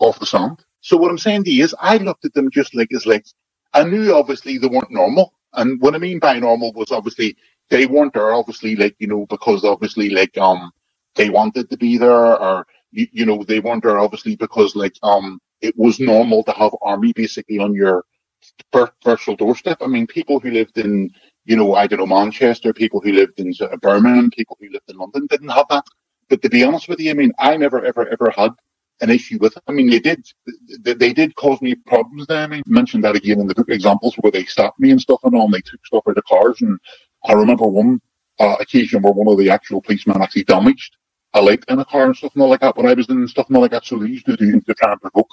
off 0.00 0.20
the 0.20 0.26
sand. 0.26 0.64
So 0.86 0.96
what 0.96 1.10
I'm 1.10 1.18
saying 1.18 1.42
to 1.44 1.50
you 1.50 1.64
is 1.64 1.74
I 1.80 1.96
looked 1.96 2.24
at 2.26 2.34
them 2.34 2.48
just 2.48 2.72
like 2.72 2.92
as 2.94 3.06
like, 3.06 3.26
I 3.74 3.82
knew 3.82 4.14
obviously 4.14 4.56
they 4.56 4.68
weren't 4.68 4.92
normal. 4.92 5.32
And 5.52 5.80
what 5.80 5.96
I 5.96 5.98
mean 5.98 6.20
by 6.20 6.38
normal 6.38 6.72
was 6.74 6.92
obviously 6.92 7.36
they 7.70 7.86
weren't 7.86 8.14
there 8.14 8.32
obviously 8.32 8.76
like, 8.76 8.94
you 9.00 9.08
know, 9.08 9.26
because 9.26 9.64
obviously 9.64 10.10
like, 10.10 10.38
um, 10.38 10.70
they 11.16 11.28
wanted 11.28 11.70
to 11.70 11.76
be 11.76 11.98
there 11.98 12.40
or, 12.40 12.68
you, 12.92 13.08
you 13.10 13.26
know, 13.26 13.42
they 13.42 13.58
weren't 13.58 13.82
there 13.82 13.98
obviously 13.98 14.36
because 14.36 14.76
like, 14.76 14.94
um, 15.02 15.40
it 15.60 15.76
was 15.76 15.98
normal 15.98 16.44
to 16.44 16.52
have 16.52 16.70
army 16.82 17.12
basically 17.12 17.58
on 17.58 17.74
your 17.74 18.04
virtual 19.02 19.34
doorstep. 19.34 19.78
I 19.80 19.88
mean, 19.88 20.06
people 20.06 20.38
who 20.38 20.52
lived 20.52 20.78
in, 20.78 21.10
you 21.46 21.56
know, 21.56 21.74
I 21.74 21.88
don't 21.88 21.98
know, 21.98 22.06
Manchester, 22.06 22.72
people 22.72 23.00
who 23.00 23.10
lived 23.10 23.40
in 23.40 23.52
Birmingham, 23.82 24.30
people 24.30 24.56
who 24.60 24.70
lived 24.70 24.88
in 24.88 24.98
London 24.98 25.26
didn't 25.28 25.48
have 25.48 25.66
that. 25.68 25.84
But 26.28 26.42
to 26.42 26.48
be 26.48 26.62
honest 26.62 26.88
with 26.88 27.00
you, 27.00 27.10
I 27.10 27.14
mean, 27.14 27.32
I 27.40 27.56
never, 27.56 27.84
ever, 27.84 28.06
ever 28.06 28.30
had 28.30 28.52
an 29.00 29.10
issue 29.10 29.38
with 29.40 29.56
it. 29.56 29.62
I 29.66 29.72
mean, 29.72 29.90
they 29.90 30.00
did, 30.00 30.26
they 30.82 31.12
did 31.12 31.34
cause 31.36 31.60
me 31.60 31.74
problems 31.74 32.26
there. 32.26 32.42
I 32.42 32.46
mean, 32.46 32.62
mentioned 32.66 33.04
that 33.04 33.16
again 33.16 33.40
in 33.40 33.46
the 33.46 33.54
book 33.54 33.68
examples 33.68 34.14
where 34.16 34.32
they 34.32 34.44
stopped 34.44 34.80
me 34.80 34.90
and 34.90 35.00
stuff 35.00 35.20
and 35.24 35.34
all, 35.34 35.44
and 35.44 35.54
they 35.54 35.60
took 35.60 35.84
stuff 35.84 36.04
out 36.08 36.18
of 36.18 36.24
cars. 36.24 36.60
And 36.62 36.78
I 37.24 37.32
remember 37.32 37.66
one 37.66 38.00
uh, 38.40 38.56
occasion 38.60 39.02
where 39.02 39.12
one 39.12 39.28
of 39.28 39.38
the 39.38 39.50
actual 39.50 39.82
policemen 39.82 40.22
actually 40.22 40.44
damaged 40.44 40.96
a 41.34 41.42
light 41.42 41.64
in 41.68 41.78
a 41.78 41.84
car 41.84 42.06
and 42.06 42.16
stuff 42.16 42.32
and 42.34 42.42
all 42.42 42.48
like 42.48 42.60
that 42.60 42.76
when 42.76 42.86
I 42.86 42.94
was 42.94 43.08
in 43.08 43.18
and 43.18 43.30
stuff 43.30 43.48
and 43.48 43.56
all 43.56 43.62
like 43.62 43.72
that. 43.72 43.84
So 43.84 43.98
they 43.98 44.06
used 44.06 44.26
to 44.26 44.36
do 44.36 44.60
to 44.60 44.74
try 44.74 44.92
and 44.92 45.00
provoke 45.00 45.30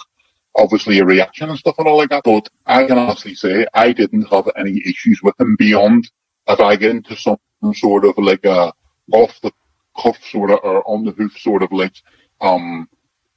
obviously 0.55 0.99
a 0.99 1.05
reaction 1.05 1.49
and 1.49 1.57
stuff 1.57 1.75
and 1.77 1.87
all 1.87 1.97
like 1.97 2.09
that. 2.09 2.23
But 2.23 2.49
I 2.65 2.85
can 2.85 2.97
honestly 2.97 3.35
say 3.35 3.65
I 3.73 3.93
didn't 3.93 4.23
have 4.23 4.49
any 4.57 4.81
issues 4.85 5.21
with 5.23 5.35
them 5.37 5.55
beyond 5.57 6.09
if 6.47 6.59
I 6.59 6.75
get 6.75 6.91
into 6.91 7.15
some 7.15 7.37
sort 7.73 8.05
of 8.05 8.17
like 8.17 8.45
a 8.45 8.73
off 9.11 9.39
the 9.41 9.51
cuff 9.97 10.17
sort 10.25 10.51
of 10.51 10.59
or 10.63 10.87
on 10.87 11.05
the 11.05 11.11
hoof 11.11 11.37
sort 11.37 11.63
of 11.63 11.71
like 11.71 11.95
um 12.41 12.87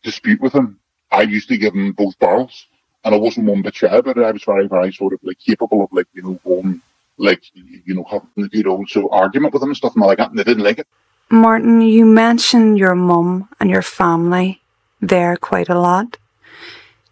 dispute 0.02 0.40
with 0.40 0.54
him. 0.54 0.78
I 1.10 1.22
used 1.22 1.48
to 1.48 1.56
give 1.56 1.74
him 1.74 1.92
both 1.92 2.18
barrels 2.18 2.66
and 3.04 3.14
I 3.14 3.18
wasn't 3.18 3.46
one 3.46 3.62
bit 3.62 3.74
shy 3.74 4.00
but 4.00 4.18
I 4.18 4.30
was 4.30 4.44
very, 4.44 4.66
very 4.66 4.92
sort 4.92 5.12
of 5.12 5.20
like 5.22 5.38
capable 5.38 5.82
of 5.84 5.92
like, 5.92 6.08
you 6.12 6.22
know, 6.22 6.40
going 6.44 6.80
like, 7.18 7.42
you 7.54 7.94
know, 7.94 8.04
having 8.04 8.44
a 8.44 8.48
good 8.48 8.66
old 8.66 8.88
so 8.90 9.08
argument 9.10 9.54
with 9.54 9.62
him 9.62 9.70
and 9.70 9.76
stuff 9.76 9.94
and 9.94 10.02
all 10.02 10.08
like 10.08 10.18
that 10.18 10.30
and 10.30 10.38
they 10.38 10.44
didn't 10.44 10.64
like 10.64 10.78
it. 10.78 10.88
Martin, 11.30 11.80
you 11.80 12.04
mentioned 12.04 12.78
your 12.78 12.94
mum 12.94 13.48
and 13.58 13.70
your 13.70 13.82
family 13.82 14.60
there 15.00 15.36
quite 15.36 15.68
a 15.68 15.78
lot. 15.78 16.18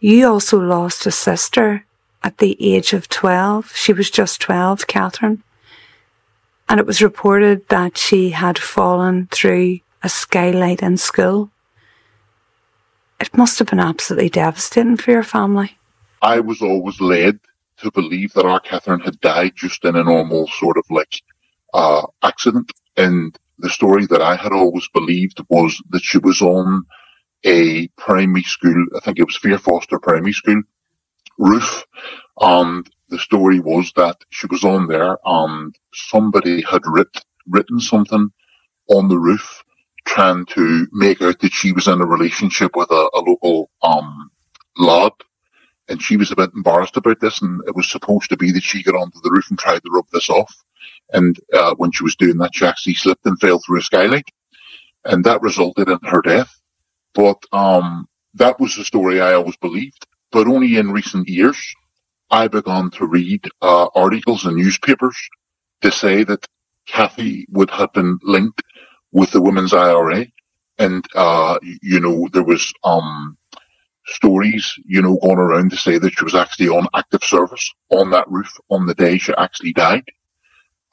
You 0.00 0.28
also 0.28 0.58
lost 0.58 1.06
a 1.06 1.10
sister 1.10 1.86
at 2.22 2.38
the 2.38 2.56
age 2.60 2.92
of 2.92 3.08
12. 3.08 3.72
She 3.74 3.92
was 3.92 4.10
just 4.10 4.40
12, 4.40 4.86
Catherine. 4.86 5.42
And 6.68 6.80
it 6.80 6.86
was 6.86 7.02
reported 7.02 7.68
that 7.68 7.98
she 7.98 8.30
had 8.30 8.58
fallen 8.58 9.28
through 9.30 9.80
a 10.02 10.08
skylight 10.08 10.82
in 10.82 10.96
school. 10.96 11.50
It 13.24 13.38
must 13.38 13.58
have 13.58 13.68
been 13.68 13.80
absolutely 13.80 14.28
devastating 14.28 14.98
for 14.98 15.10
your 15.10 15.22
family. 15.22 15.78
I 16.20 16.40
was 16.40 16.60
always 16.60 17.00
led 17.00 17.40
to 17.78 17.90
believe 17.90 18.34
that 18.34 18.44
our 18.44 18.60
Catherine 18.60 19.00
had 19.00 19.18
died 19.20 19.52
just 19.56 19.82
in 19.86 19.96
a 19.96 20.04
normal 20.04 20.46
sort 20.46 20.76
of 20.76 20.84
like 20.90 21.22
uh, 21.72 22.06
accident. 22.22 22.70
And 22.98 23.34
the 23.58 23.70
story 23.70 24.04
that 24.08 24.20
I 24.20 24.36
had 24.36 24.52
always 24.52 24.86
believed 24.88 25.40
was 25.48 25.82
that 25.88 26.02
she 26.02 26.18
was 26.18 26.42
on 26.42 26.84
a 27.44 27.88
primary 27.96 28.42
school, 28.42 28.84
I 28.94 29.00
think 29.00 29.18
it 29.18 29.24
was 29.24 29.38
Fear 29.38 29.56
Foster 29.56 29.98
Primary 29.98 30.34
School 30.34 30.60
roof. 31.38 31.82
And 32.42 32.86
the 33.08 33.18
story 33.18 33.58
was 33.58 33.90
that 33.96 34.18
she 34.28 34.46
was 34.48 34.64
on 34.64 34.86
there 34.86 35.16
and 35.24 35.74
somebody 35.94 36.60
had 36.60 36.82
writ, 36.84 37.24
written 37.48 37.80
something 37.80 38.28
on 38.90 39.08
the 39.08 39.18
roof 39.18 39.64
trying 40.04 40.46
to 40.46 40.86
make 40.92 41.22
out 41.22 41.40
that 41.40 41.52
she 41.52 41.72
was 41.72 41.88
in 41.88 42.00
a 42.00 42.06
relationship 42.06 42.76
with 42.76 42.90
a, 42.90 43.10
a 43.14 43.20
local, 43.20 43.70
um, 43.82 44.30
lad. 44.76 45.12
And 45.88 46.00
she 46.02 46.16
was 46.16 46.30
a 46.30 46.36
bit 46.36 46.50
embarrassed 46.54 46.96
about 46.96 47.20
this 47.20 47.42
and 47.42 47.60
it 47.66 47.76
was 47.76 47.90
supposed 47.90 48.30
to 48.30 48.36
be 48.36 48.52
that 48.52 48.62
she 48.62 48.82
got 48.82 48.94
onto 48.94 49.20
the 49.22 49.30
roof 49.30 49.50
and 49.50 49.58
tried 49.58 49.82
to 49.82 49.90
rub 49.90 50.06
this 50.12 50.30
off. 50.30 50.54
And, 51.12 51.38
uh, 51.52 51.74
when 51.76 51.92
she 51.92 52.04
was 52.04 52.16
doing 52.16 52.38
that, 52.38 52.54
she 52.54 52.64
actually 52.64 52.94
slipped 52.94 53.26
and 53.26 53.38
fell 53.38 53.58
through 53.58 53.78
a 53.78 53.82
skylight. 53.82 54.28
And 55.04 55.24
that 55.24 55.42
resulted 55.42 55.88
in 55.88 55.98
her 56.04 56.22
death. 56.22 56.50
But 57.14 57.42
um, 57.52 58.08
that 58.34 58.58
was 58.58 58.76
the 58.76 58.84
story 58.84 59.20
I 59.20 59.34
always 59.34 59.56
believed. 59.56 60.06
But 60.32 60.48
only 60.48 60.76
in 60.78 60.90
recent 60.90 61.28
years, 61.28 61.58
I 62.30 62.48
began 62.48 62.90
to 62.92 63.06
read 63.06 63.48
uh, 63.62 63.88
articles 63.94 64.46
in 64.46 64.56
newspapers 64.56 65.16
to 65.82 65.92
say 65.92 66.24
that 66.24 66.46
Kathy 66.86 67.46
would 67.50 67.70
have 67.70 67.92
been 67.92 68.18
linked 68.22 68.62
with 69.14 69.30
the 69.30 69.40
Women's 69.40 69.72
IRA. 69.72 70.26
And, 70.78 71.04
uh, 71.14 71.58
you 71.62 72.00
know, 72.00 72.28
there 72.32 72.42
was, 72.42 72.70
um, 72.82 73.38
stories, 74.06 74.74
you 74.84 75.00
know, 75.00 75.16
going 75.22 75.38
around 75.38 75.70
to 75.70 75.76
say 75.78 75.96
that 75.96 76.12
she 76.12 76.24
was 76.24 76.34
actually 76.34 76.68
on 76.68 76.86
active 76.94 77.22
service 77.24 77.72
on 77.88 78.10
that 78.10 78.30
roof 78.30 78.52
on 78.68 78.84
the 78.84 78.94
day 78.94 79.16
she 79.16 79.32
actually 79.38 79.72
died. 79.72 80.04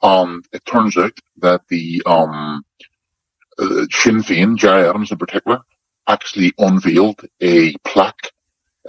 Um, 0.00 0.42
it 0.52 0.64
turns 0.64 0.96
out 0.96 1.18
that 1.38 1.60
the, 1.68 2.00
um, 2.06 2.64
uh, 3.58 3.86
Sinn 3.90 4.22
Féin, 4.22 4.56
Gerry 4.56 4.88
Adams 4.88 5.12
in 5.12 5.18
particular, 5.18 5.60
actually 6.06 6.52
unveiled 6.58 7.20
a 7.40 7.74
plaque. 7.84 8.30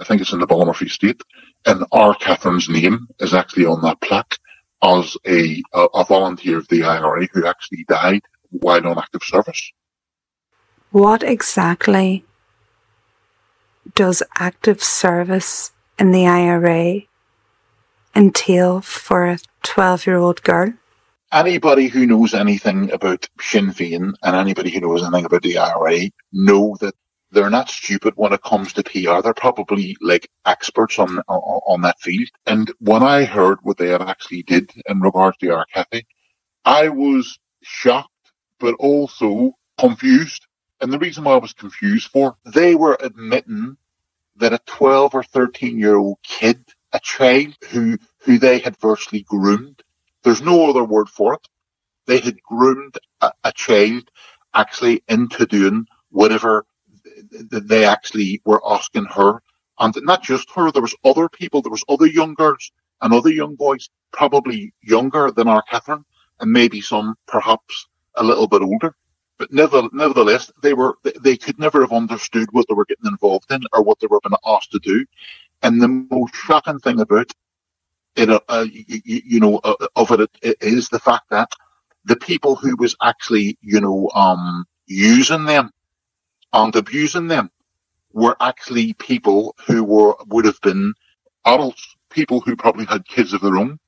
I 0.00 0.04
think 0.04 0.22
it's 0.22 0.32
in 0.32 0.40
the 0.40 0.46
Ballymurphy 0.46 0.86
estate, 0.86 1.20
and 1.66 1.84
our 1.92 2.14
Catherine's 2.14 2.68
name 2.68 3.06
is 3.18 3.34
actually 3.34 3.66
on 3.66 3.82
that 3.82 4.00
plaque 4.00 4.38
as 4.82 5.16
a, 5.26 5.62
a, 5.72 5.84
a 5.94 6.04
volunteer 6.04 6.58
of 6.58 6.68
the 6.68 6.82
IRA 6.84 7.26
who 7.32 7.46
actually 7.46 7.84
died 7.84 8.22
while 8.60 8.86
on 8.86 8.98
active 8.98 9.22
service. 9.22 9.72
What 10.90 11.22
exactly 11.22 12.24
does 13.94 14.22
active 14.38 14.82
service 14.82 15.72
in 15.98 16.12
the 16.12 16.26
IRA 16.26 17.02
entail 18.14 18.80
for 18.80 19.26
a 19.26 19.38
12 19.62 20.06
year 20.06 20.16
old 20.16 20.42
girl? 20.42 20.72
Anybody 21.32 21.88
who 21.88 22.06
knows 22.06 22.32
anything 22.32 22.92
about 22.92 23.28
Sinn 23.40 23.70
Féin 23.70 24.14
and 24.22 24.36
anybody 24.36 24.70
who 24.70 24.80
knows 24.80 25.02
anything 25.02 25.24
about 25.24 25.42
the 25.42 25.58
IRA 25.58 26.10
know 26.32 26.76
that 26.80 26.94
they're 27.34 27.50
not 27.50 27.68
stupid 27.68 28.14
when 28.16 28.32
it 28.32 28.42
comes 28.42 28.72
to 28.72 28.84
PR. 28.84 29.20
They're 29.20 29.34
probably 29.34 29.96
like 30.00 30.30
experts 30.46 30.98
on, 30.98 31.18
on, 31.28 31.60
on 31.66 31.80
that 31.82 32.00
field. 32.00 32.28
And 32.46 32.72
when 32.78 33.02
I 33.02 33.24
heard 33.24 33.58
what 33.62 33.76
they 33.76 33.88
had 33.88 34.02
actually 34.02 34.44
did 34.44 34.70
in 34.86 35.00
regards 35.00 35.36
to 35.38 35.50
our 35.50 35.66
Cathy, 35.74 36.06
I 36.64 36.88
was 36.88 37.38
shocked, 37.62 38.10
but 38.64 38.76
also 38.76 39.52
confused. 39.76 40.46
And 40.80 40.90
the 40.90 40.98
reason 40.98 41.22
why 41.22 41.34
I 41.34 41.36
was 41.36 41.52
confused 41.52 42.10
for, 42.10 42.38
they 42.46 42.74
were 42.74 42.96
admitting 42.98 43.76
that 44.36 44.54
a 44.54 44.60
12 44.64 45.14
or 45.14 45.22
13 45.22 45.78
year 45.78 45.96
old 45.96 46.16
kid, 46.22 46.64
a 46.94 46.98
child 46.98 47.54
who, 47.68 47.98
who 48.20 48.38
they 48.38 48.60
had 48.60 48.78
virtually 48.78 49.20
groomed, 49.20 49.82
there's 50.22 50.40
no 50.40 50.70
other 50.70 50.82
word 50.82 51.10
for 51.10 51.34
it. 51.34 51.46
They 52.06 52.20
had 52.20 52.42
groomed 52.42 52.96
a, 53.20 53.32
a 53.44 53.52
child 53.52 54.10
actually 54.54 55.02
into 55.08 55.44
doing 55.44 55.84
whatever 56.08 56.64
they 57.50 57.84
actually 57.84 58.40
were 58.46 58.62
asking 58.66 59.04
her. 59.14 59.42
And 59.78 59.94
not 60.04 60.22
just 60.22 60.50
her, 60.52 60.72
there 60.72 60.80
was 60.80 60.96
other 61.04 61.28
people, 61.28 61.60
there 61.60 61.70
was 61.70 61.84
other 61.86 62.06
young 62.06 62.32
girls 62.32 62.72
and 63.02 63.12
other 63.12 63.30
young 63.30 63.56
boys, 63.56 63.90
probably 64.10 64.72
younger 64.82 65.30
than 65.30 65.48
our 65.48 65.62
Catherine, 65.68 66.06
and 66.40 66.50
maybe 66.50 66.80
some 66.80 67.14
perhaps 67.26 67.88
a 68.16 68.24
little 68.24 68.46
bit 68.46 68.62
older. 68.62 68.94
But 69.38 69.52
nevertheless, 69.52 70.52
they 70.62 70.74
were 70.74 70.96
they 71.20 71.36
could 71.36 71.58
never 71.58 71.80
have 71.80 71.92
understood 71.92 72.48
what 72.52 72.66
they 72.68 72.74
were 72.74 72.84
getting 72.84 73.10
involved 73.10 73.50
in 73.50 73.62
or 73.72 73.82
what 73.82 73.98
they 73.98 74.06
were 74.06 74.20
being 74.20 74.36
asked 74.46 74.70
to 74.72 74.78
do. 74.78 75.04
And 75.62 75.80
the 75.82 75.88
most 75.88 76.34
shocking 76.34 76.78
thing 76.78 77.00
about 77.00 77.32
it, 78.16 78.30
uh, 78.30 78.38
uh 78.48 78.66
you, 78.70 79.00
you, 79.04 79.40
know, 79.40 79.58
uh, 79.64 79.74
of 79.96 80.12
it, 80.12 80.30
it 80.42 80.56
is 80.60 80.88
the 80.88 81.00
fact 81.00 81.30
that 81.30 81.50
the 82.04 82.16
people 82.16 82.54
who 82.54 82.76
was 82.76 82.94
actually, 83.02 83.58
you 83.60 83.80
know, 83.80 84.08
um, 84.14 84.66
using 84.86 85.46
them 85.46 85.70
and 86.52 86.76
abusing 86.76 87.26
them 87.26 87.50
were 88.12 88.36
actually 88.40 88.92
people 88.94 89.56
who 89.66 89.82
were 89.82 90.14
would 90.28 90.44
have 90.44 90.60
been 90.60 90.94
adults, 91.44 91.96
people 92.10 92.40
who 92.40 92.54
probably 92.54 92.84
had 92.84 93.08
kids 93.08 93.32
of 93.32 93.40
their 93.40 93.56
own, 93.56 93.80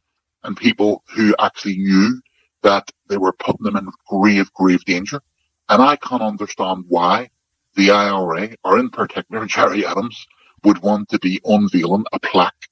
and 0.42 0.56
people 0.56 1.04
who 1.14 1.36
actually 1.38 1.76
knew 1.76 2.20
that 2.62 2.90
they 3.08 3.16
were 3.16 3.32
putting 3.32 3.64
them 3.64 3.76
in 3.76 3.88
grave, 4.06 4.52
grave 4.52 4.84
danger. 4.84 5.20
And 5.68 5.82
I 5.82 5.96
can't 5.96 6.22
understand 6.22 6.84
why 6.88 7.30
the 7.74 7.90
IRA, 7.90 8.54
or 8.64 8.78
in 8.78 8.90
particular 8.90 9.46
Gerry 9.54 9.84
Adams, 9.84 10.26
would 10.64 10.82
want 10.82 11.08
to 11.10 11.18
be 11.18 11.40
unveiling 11.44 12.04
a 12.12 12.20
plaque 12.20 12.68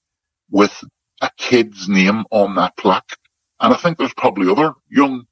with 0.50 0.82
a 1.20 1.30
kid's 1.36 1.88
name 1.88 2.24
on 2.30 2.54
that 2.56 2.76
plaque. 2.76 3.16
And 3.60 3.72
I 3.72 3.76
think 3.76 3.98
there's 3.98 4.14
probably 4.14 4.50
other 4.50 4.74
young 4.90 5.26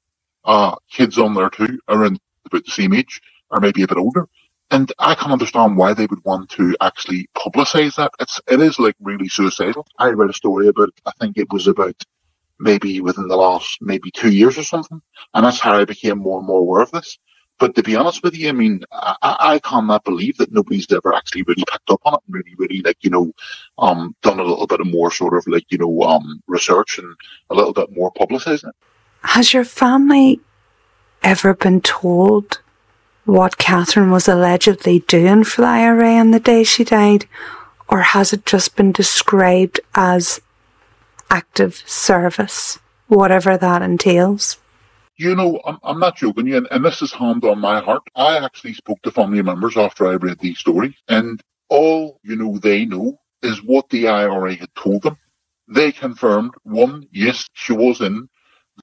uh, 0.44 0.76
kids 0.90 1.18
on 1.18 1.34
there 1.34 1.50
too, 1.50 1.78
around 1.88 2.18
about 2.46 2.64
the 2.64 2.70
same 2.70 2.94
age, 2.94 3.20
or 3.50 3.60
maybe 3.60 3.82
a 3.82 3.88
bit 3.88 3.98
older, 3.98 4.28
and 4.72 4.90
I 4.98 5.14
can't 5.14 5.32
understand 5.32 5.76
why 5.76 5.92
they 5.92 6.06
would 6.06 6.24
want 6.24 6.48
to 6.50 6.74
actually 6.80 7.28
publicize 7.36 7.96
that. 7.96 8.10
It's, 8.20 8.40
it 8.50 8.60
is 8.60 8.78
like 8.78 8.96
really 9.00 9.28
suicidal. 9.28 9.86
I 9.98 10.08
read 10.08 10.30
a 10.30 10.32
story 10.32 10.66
about, 10.66 10.88
I 11.04 11.12
think 11.20 11.36
it 11.36 11.52
was 11.52 11.66
about 11.66 12.02
maybe 12.62 13.00
within 13.00 13.28
the 13.28 13.36
last 13.36 13.78
maybe 13.80 14.10
two 14.12 14.30
years 14.30 14.56
or 14.56 14.62
something. 14.62 15.02
And 15.34 15.44
that's 15.44 15.60
how 15.60 15.76
I 15.76 15.84
became 15.84 16.18
more 16.18 16.38
and 16.38 16.46
more 16.46 16.60
aware 16.60 16.82
of 16.82 16.92
this. 16.92 17.18
But 17.58 17.74
to 17.74 17.82
be 17.82 17.96
honest 17.96 18.22
with 18.22 18.36
you, 18.36 18.48
I 18.48 18.52
mean, 18.52 18.82
I, 18.92 19.16
I 19.22 19.58
cannot 19.58 20.04
believe 20.04 20.36
that 20.38 20.52
nobody's 20.52 20.90
ever 20.90 21.14
actually 21.14 21.42
really 21.42 21.64
picked 21.70 21.90
up 21.90 22.00
on 22.04 22.14
it 22.14 22.20
and 22.26 22.34
really, 22.34 22.54
really 22.56 22.82
like, 22.82 22.96
you 23.02 23.10
know, 23.10 23.32
um, 23.78 24.16
done 24.22 24.40
a 24.40 24.44
little 24.44 24.66
bit 24.66 24.80
of 24.80 24.86
more 24.86 25.10
sort 25.10 25.34
of 25.34 25.46
like, 25.46 25.66
you 25.70 25.78
know, 25.78 26.02
um, 26.02 26.42
research 26.46 26.98
and 26.98 27.14
a 27.50 27.54
little 27.54 27.72
bit 27.72 27.94
more 27.94 28.12
publicizing 28.12 28.68
it. 28.68 28.74
Has 29.22 29.52
your 29.52 29.64
family 29.64 30.40
ever 31.22 31.54
been 31.54 31.80
told 31.80 32.60
what 33.24 33.58
Catherine 33.58 34.10
was 34.10 34.26
allegedly 34.26 35.00
doing 35.00 35.44
for 35.44 35.60
the 35.60 35.68
IRA 35.68 36.14
on 36.14 36.32
the 36.32 36.40
day 36.40 36.64
she 36.64 36.82
died, 36.82 37.26
or 37.88 38.00
has 38.00 38.32
it 38.32 38.44
just 38.44 38.74
been 38.74 38.90
described 38.90 39.78
as 39.94 40.40
active 41.32 41.82
service, 41.86 42.78
whatever 43.08 43.56
that 43.56 43.82
entails? 43.82 44.58
You 45.16 45.34
know, 45.34 45.60
I'm, 45.64 45.78
I'm 45.82 45.98
not 45.98 46.16
joking 46.16 46.46
you, 46.46 46.56
and, 46.56 46.68
and 46.70 46.84
this 46.84 47.02
is 47.02 47.12
hand 47.12 47.44
on 47.44 47.58
my 47.58 47.80
heart. 47.80 48.02
I 48.14 48.38
actually 48.38 48.74
spoke 48.74 49.02
to 49.02 49.10
family 49.10 49.42
members 49.42 49.76
after 49.76 50.06
I 50.06 50.14
read 50.14 50.38
these 50.38 50.58
stories, 50.58 50.94
and 51.08 51.40
all, 51.68 52.20
you 52.22 52.36
know, 52.36 52.58
they 52.58 52.84
know 52.84 53.18
is 53.42 53.62
what 53.62 53.88
the 53.90 54.08
IRA 54.08 54.54
had 54.54 54.72
told 54.76 55.02
them. 55.02 55.16
They 55.68 55.90
confirmed, 55.90 56.52
one, 56.62 57.08
yes, 57.10 57.48
she 57.54 57.72
was 57.72 58.00
in 58.00 58.28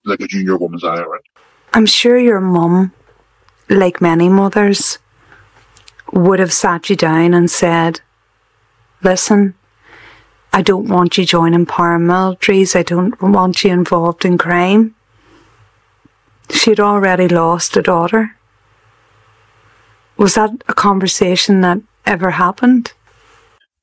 like 0.03 0.19
a 0.19 0.27
junior 0.27 0.57
woman's 0.57 0.83
IRA. 0.83 1.19
I'm 1.73 1.85
sure 1.85 2.17
your 2.17 2.41
mum 2.41 2.93
like 3.69 4.01
many 4.01 4.27
mothers, 4.27 4.97
would 6.11 6.39
have 6.39 6.51
sat 6.53 6.89
you 6.89 6.95
down 6.95 7.33
and 7.33 7.49
said, 7.49 8.01
Listen, 9.03 9.53
I 10.51 10.61
don't 10.61 10.87
want 10.87 11.17
you 11.17 11.25
joining 11.25 11.65
paramilitaries. 11.65 12.75
I 12.75 12.83
don't 12.83 13.19
want 13.21 13.63
you 13.63 13.71
involved 13.71 14.25
in 14.25 14.37
crime. 14.37 14.95
She'd 16.51 16.79
already 16.79 17.27
lost 17.27 17.77
a 17.77 17.81
daughter. 17.81 18.35
Was 20.17 20.35
that 20.35 20.51
a 20.67 20.73
conversation 20.73 21.61
that 21.61 21.79
ever 22.05 22.31
happened? 22.31 22.93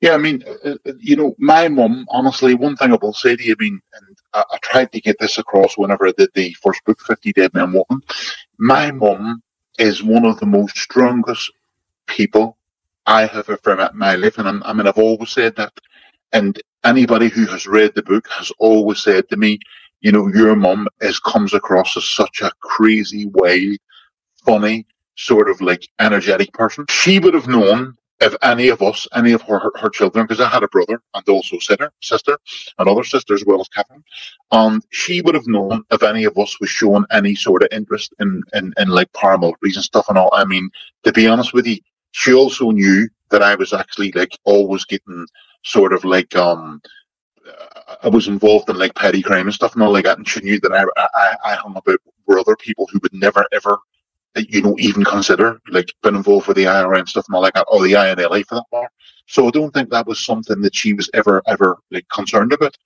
Yeah, 0.00 0.12
I 0.14 0.18
mean, 0.18 0.44
uh, 0.64 0.74
uh 0.84 0.92
you 0.98 1.16
know, 1.16 1.34
my 1.38 1.68
mum, 1.68 2.06
honestly, 2.10 2.54
one 2.54 2.76
thing 2.76 2.92
I 2.92 2.98
will 3.00 3.14
say 3.14 3.36
to 3.36 3.42
you, 3.42 3.54
I 3.58 3.62
mean, 3.62 3.80
and 3.94 4.16
I, 4.34 4.58
tried 4.62 4.92
to 4.92 5.00
get 5.00 5.18
this 5.18 5.38
across 5.38 5.78
whenever 5.78 6.06
I 6.06 6.12
did 6.16 6.30
the 6.34 6.52
first 6.62 6.84
book, 6.84 7.00
50 7.00 7.32
Dead 7.32 7.54
Men 7.54 7.72
Walking. 7.72 8.02
My 8.58 8.90
mum 8.90 9.42
is 9.78 10.02
one 10.02 10.26
of 10.26 10.38
the 10.38 10.46
most 10.46 10.76
strongest 10.76 11.50
people 12.06 12.56
I 13.06 13.26
have 13.26 13.48
ever 13.48 13.76
met 13.76 13.92
in 13.92 13.98
my 13.98 14.16
life. 14.16 14.38
And 14.38 14.48
I'm, 14.48 14.62
I 14.64 14.72
mean, 14.72 14.86
I've 14.86 14.98
always 14.98 15.30
said 15.30 15.56
that. 15.56 15.72
And 16.32 16.60
anybody 16.84 17.28
who 17.28 17.46
has 17.46 17.66
read 17.66 17.94
the 17.94 18.02
book 18.02 18.28
has 18.30 18.52
always 18.58 19.02
said 19.02 19.28
to 19.30 19.36
me, 19.36 19.58
you 20.00 20.12
know, 20.12 20.28
your 20.28 20.56
mum 20.56 20.88
is 21.00 21.18
comes 21.20 21.54
across 21.54 21.96
as 21.96 22.08
such 22.08 22.42
a 22.42 22.52
crazy, 22.60 23.26
wild, 23.26 23.78
funny, 24.44 24.86
sort 25.16 25.50
of 25.50 25.60
like 25.60 25.88
energetic 26.00 26.52
person. 26.52 26.84
She 26.90 27.18
would 27.18 27.34
have 27.34 27.48
known 27.48 27.94
if 28.20 28.34
any 28.42 28.68
of 28.68 28.82
us, 28.82 29.06
any 29.14 29.32
of 29.32 29.42
her, 29.42 29.58
her, 29.58 29.72
her 29.78 29.90
children, 29.90 30.26
because 30.26 30.40
I 30.40 30.48
had 30.48 30.62
a 30.62 30.68
brother 30.68 31.00
and 31.14 31.28
also 31.28 31.58
sister, 31.58 31.90
sister, 32.02 32.38
and 32.78 32.88
other 32.88 33.04
sisters 33.04 33.42
as 33.42 33.46
well 33.46 33.60
as 33.60 33.68
Catherine, 33.68 34.04
and 34.52 34.82
she 34.90 35.20
would 35.20 35.34
have 35.34 35.46
known 35.46 35.84
if 35.90 36.02
any 36.02 36.24
of 36.24 36.36
us 36.38 36.58
was 36.60 36.70
showing 36.70 37.04
any 37.10 37.34
sort 37.34 37.62
of 37.62 37.68
interest 37.72 38.14
in, 38.18 38.42
in, 38.54 38.72
in 38.78 38.88
like 38.88 39.12
paramilitaries 39.12 39.74
and 39.74 39.84
stuff 39.84 40.08
and 40.08 40.16
all. 40.16 40.30
I 40.32 40.44
mean, 40.44 40.70
to 41.04 41.12
be 41.12 41.26
honest 41.26 41.52
with 41.52 41.66
you, 41.66 41.78
she 42.16 42.32
also 42.32 42.70
knew 42.70 43.08
that 43.30 43.42
I 43.42 43.54
was 43.56 43.74
actually 43.74 44.10
like 44.12 44.38
always 44.44 44.86
getting 44.86 45.26
sort 45.64 45.92
of 45.92 46.02
like, 46.02 46.34
um, 46.34 46.80
I 48.02 48.08
was 48.08 48.26
involved 48.26 48.70
in 48.70 48.78
like 48.78 48.94
petty 48.94 49.20
crime 49.20 49.46
and 49.46 49.54
stuff 49.54 49.74
and 49.74 49.82
all 49.82 49.92
like 49.92 50.04
that, 50.04 50.16
and 50.16 50.26
she 50.26 50.40
knew 50.40 50.58
that 50.60 50.72
I, 50.72 50.84
I, 51.14 51.36
I 51.52 51.54
hung 51.56 51.76
about 51.76 52.00
with 52.26 52.38
other 52.38 52.56
people 52.56 52.88
who 52.90 53.00
would 53.02 53.12
never 53.12 53.44
ever 53.52 53.78
you 54.48 54.62
know, 54.62 54.76
even 54.78 55.04
consider 55.04 55.60
like 55.68 55.94
been 56.02 56.16
involved 56.16 56.46
with 56.46 56.56
the 56.56 56.66
IRA 56.66 56.98
and 56.98 57.08
stuff 57.08 57.26
and 57.28 57.36
all 57.36 57.42
like 57.42 57.54
that, 57.54 57.66
or 57.70 57.82
the 57.82 57.92
INLA 57.92 58.46
for 58.46 58.56
that 58.56 58.64
matter. 58.72 58.90
So 59.26 59.46
I 59.46 59.50
don't 59.50 59.72
think 59.72 59.90
that 59.90 60.06
was 60.06 60.24
something 60.24 60.62
that 60.62 60.74
she 60.74 60.94
was 60.94 61.10
ever, 61.12 61.42
ever 61.46 61.76
like 61.90 62.08
concerned 62.08 62.54
about. 62.54 62.76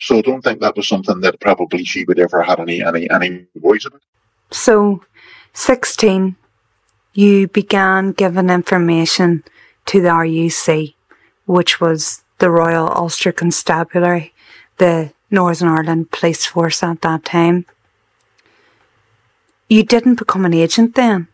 So 0.00 0.18
I 0.18 0.22
don't 0.22 0.42
think 0.42 0.60
that 0.60 0.76
was 0.76 0.88
something 0.88 1.20
that 1.20 1.40
probably 1.40 1.84
she 1.84 2.04
would 2.04 2.18
ever 2.18 2.42
had 2.42 2.58
any, 2.58 2.82
any, 2.82 3.08
any 3.10 3.46
worries 3.60 3.86
about. 3.86 4.02
So, 4.50 5.02
16, 5.52 6.36
you 7.12 7.48
began 7.48 8.12
giving 8.12 8.50
information 8.50 9.44
to 9.86 10.00
the 10.00 10.08
RUC, 10.08 10.94
which 11.46 11.80
was 11.80 12.22
the 12.38 12.50
Royal 12.50 12.88
Ulster 12.88 13.32
Constabulary, 13.32 14.32
the 14.78 15.12
Northern 15.30 15.68
Ireland 15.68 16.10
Police 16.10 16.46
Force 16.46 16.82
at 16.82 17.02
that 17.02 17.24
time. 17.24 17.66
You 19.68 19.84
didn't 19.84 20.16
become 20.16 20.44
an 20.44 20.54
agent 20.54 20.94
then? 20.94 21.28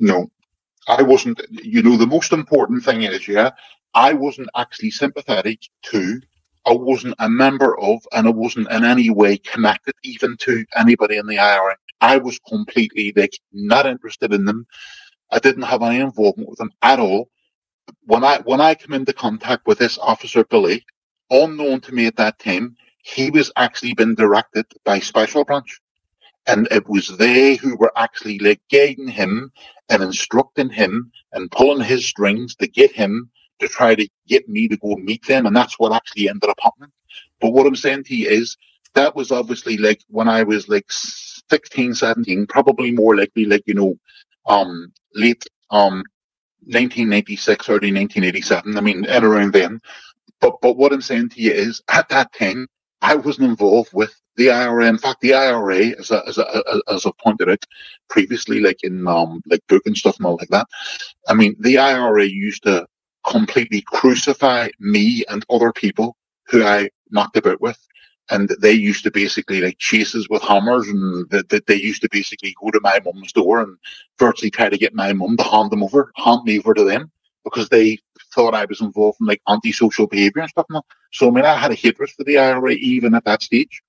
No. 0.00 0.30
I 0.88 1.02
wasn't, 1.02 1.40
you 1.50 1.82
know, 1.82 1.96
the 1.96 2.06
most 2.06 2.32
important 2.32 2.84
thing 2.84 3.02
is, 3.02 3.26
yeah, 3.26 3.50
I 3.94 4.12
wasn't 4.12 4.48
actually 4.56 4.90
sympathetic 4.90 5.60
to, 5.84 6.20
I 6.64 6.72
wasn't 6.72 7.14
a 7.18 7.28
member 7.28 7.78
of, 7.78 8.06
and 8.12 8.26
I 8.28 8.30
wasn't 8.30 8.70
in 8.70 8.84
any 8.84 9.10
way 9.10 9.38
connected 9.38 9.94
even 10.04 10.36
to 10.38 10.64
anybody 10.76 11.16
in 11.16 11.26
the 11.26 11.38
IRA. 11.38 11.76
I 12.00 12.18
was 12.18 12.38
completely, 12.40 13.12
like, 13.16 13.38
not 13.52 13.86
interested 13.86 14.32
in 14.32 14.44
them. 14.44 14.66
I 15.32 15.38
didn't 15.38 15.62
have 15.62 15.82
any 15.82 16.00
involvement 16.00 16.48
with 16.48 16.58
them 16.58 16.72
at 16.82 17.00
all. 17.00 17.30
When 18.04 18.24
I, 18.24 18.38
when 18.40 18.60
I 18.60 18.74
came 18.74 18.94
into 18.94 19.12
contact 19.12 19.66
with 19.66 19.78
this 19.78 19.98
officer, 19.98 20.44
Billy, 20.44 20.84
unknown 21.30 21.80
to 21.82 21.94
me 21.94 22.06
at 22.06 22.16
that 22.16 22.38
time, 22.38 22.76
he 23.02 23.30
was 23.30 23.52
actually 23.56 23.94
been 23.94 24.14
directed 24.14 24.66
by 24.84 24.98
Special 24.98 25.44
Branch 25.44 25.80
and 26.46 26.68
it 26.70 26.88
was 26.88 27.08
they 27.18 27.56
who 27.56 27.76
were 27.76 27.92
actually 27.96 28.38
like 28.38 28.60
guiding 28.70 29.08
him 29.08 29.50
and 29.88 30.02
instructing 30.02 30.68
him 30.70 31.10
and 31.32 31.50
pulling 31.50 31.84
his 31.84 32.06
strings 32.06 32.54
to 32.56 32.66
get 32.66 32.92
him 32.92 33.30
to 33.58 33.68
try 33.68 33.94
to 33.94 34.08
get 34.28 34.48
me 34.48 34.68
to 34.68 34.76
go 34.76 34.96
meet 34.96 35.26
them. 35.26 35.46
And 35.46 35.56
that's 35.56 35.78
what 35.78 35.92
actually 35.92 36.28
ended 36.28 36.50
up 36.50 36.58
happening. 36.60 36.90
But 37.40 37.50
what 37.50 37.66
I'm 37.66 37.76
saying 37.76 38.04
to 38.04 38.16
you 38.16 38.28
is 38.28 38.56
that 38.96 39.16
was 39.16 39.32
obviously 39.32 39.78
like 39.78 40.02
when 40.08 40.28
I 40.28 40.44
was 40.44 40.68
like 40.68 40.86
16, 40.90 41.94
17, 41.94 42.46
probably 42.48 42.92
more 42.92 43.16
likely 43.16 43.46
like, 43.46 43.64
you 43.66 43.74
know, 43.74 43.96
um, 44.46 44.92
late, 45.14 45.44
um, 45.70 46.04
1996, 46.66 47.68
early 47.70 47.92
1987. 47.92 48.78
I 48.78 48.82
mean, 48.82 49.06
at 49.06 49.24
around 49.24 49.54
then. 49.54 49.80
But 50.40 50.56
but 50.62 50.76
what 50.78 50.92
I'm 50.92 51.02
saying 51.02 51.30
to 51.30 51.42
you 51.42 51.52
is, 51.52 51.82
at 51.88 52.08
that 52.10 52.32
time, 52.34 52.68
I 53.02 53.16
wasn't 53.16 53.50
involved 53.50 53.90
with 53.94 54.14
the 54.36 54.50
IRA. 54.50 54.86
In 54.88 54.98
fact, 54.98 55.22
the 55.22 55.34
IRA, 55.34 55.88
as 55.98 56.12
I, 56.12 56.20
as 56.28 56.38
I, 56.38 56.62
as 56.92 57.06
I 57.06 57.12
pointed 57.24 57.50
out 57.50 57.64
previously, 58.10 58.60
like 58.60 58.84
in 58.84 59.06
um 59.08 59.42
like 59.46 59.66
book 59.68 59.84
and 59.86 59.96
stuff 59.96 60.18
and 60.18 60.26
all 60.26 60.36
like 60.38 60.50
that. 60.50 60.68
I 61.28 61.34
mean, 61.34 61.56
the 61.60 61.78
IRA 61.78 62.26
used 62.26 62.64
to 62.64 62.86
completely 63.28 63.82
crucify 63.82 64.70
me 64.80 65.24
and 65.28 65.44
other 65.50 65.72
people 65.72 66.16
who 66.48 66.64
I 66.64 66.90
knocked 67.10 67.38
about 67.38 67.60
with. 67.62 67.78
And 68.30 68.48
they 68.60 68.72
used 68.72 69.04
to 69.04 69.10
basically 69.10 69.60
like 69.60 69.78
chases 69.78 70.28
with 70.28 70.42
hammers 70.42 70.88
and 70.88 71.28
that 71.30 71.48
they, 71.48 71.60
they 71.60 71.76
used 71.80 72.02
to 72.02 72.08
basically 72.10 72.54
go 72.60 72.70
to 72.70 72.80
my 72.82 73.00
mum's 73.04 73.32
door 73.32 73.60
and 73.60 73.76
virtually 74.18 74.50
try 74.50 74.68
to 74.68 74.78
get 74.78 74.94
my 74.94 75.12
mum 75.12 75.36
to 75.36 75.44
hand 75.44 75.70
them 75.70 75.82
over, 75.82 76.12
hand 76.16 76.42
me 76.44 76.58
over 76.58 76.74
to 76.74 76.84
them 76.84 77.10
because 77.44 77.68
they 77.68 77.98
thought 78.34 78.54
I 78.54 78.64
was 78.64 78.80
involved 78.80 79.18
in 79.20 79.26
like 79.26 79.42
antisocial 79.48 80.06
behaviour 80.06 80.42
and 80.42 80.50
stuff. 80.50 80.66
So 81.12 81.28
I 81.28 81.30
mean, 81.30 81.44
I 81.44 81.56
had 81.56 81.70
a 81.70 81.74
hatred 81.74 82.10
for 82.10 82.24
the 82.24 82.38
IRA 82.38 82.72
even 82.72 83.14
at 83.14 83.24
that 83.24 83.42
stage. 83.42 83.82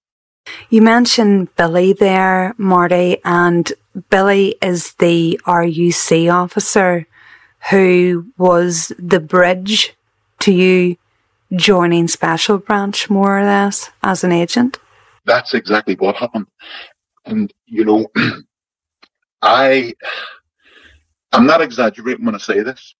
You 0.69 0.81
mentioned 0.81 1.53
Billy 1.55 1.93
there, 1.93 2.53
Marty, 2.57 3.17
and 3.25 3.71
Billy 4.09 4.55
is 4.61 4.93
the 4.93 5.39
RUC 5.45 6.31
officer 6.33 7.05
who 7.69 8.27
was 8.37 8.93
the 8.97 9.19
bridge 9.19 9.95
to 10.39 10.53
you 10.53 10.97
joining 11.55 12.07
Special 12.07 12.57
Branch 12.57 13.09
more 13.09 13.39
or 13.39 13.43
less 13.43 13.91
as 14.03 14.23
an 14.23 14.31
agent? 14.31 14.79
That's 15.25 15.53
exactly 15.53 15.95
what 15.95 16.15
happened. 16.15 16.47
And, 17.25 17.51
you 17.65 17.85
know, 17.85 18.07
I, 19.41 19.93
I'm 21.31 21.45
not 21.45 21.61
exaggerating 21.61 22.25
when 22.25 22.35
I 22.35 22.39
say 22.39 22.61
this. 22.61 22.95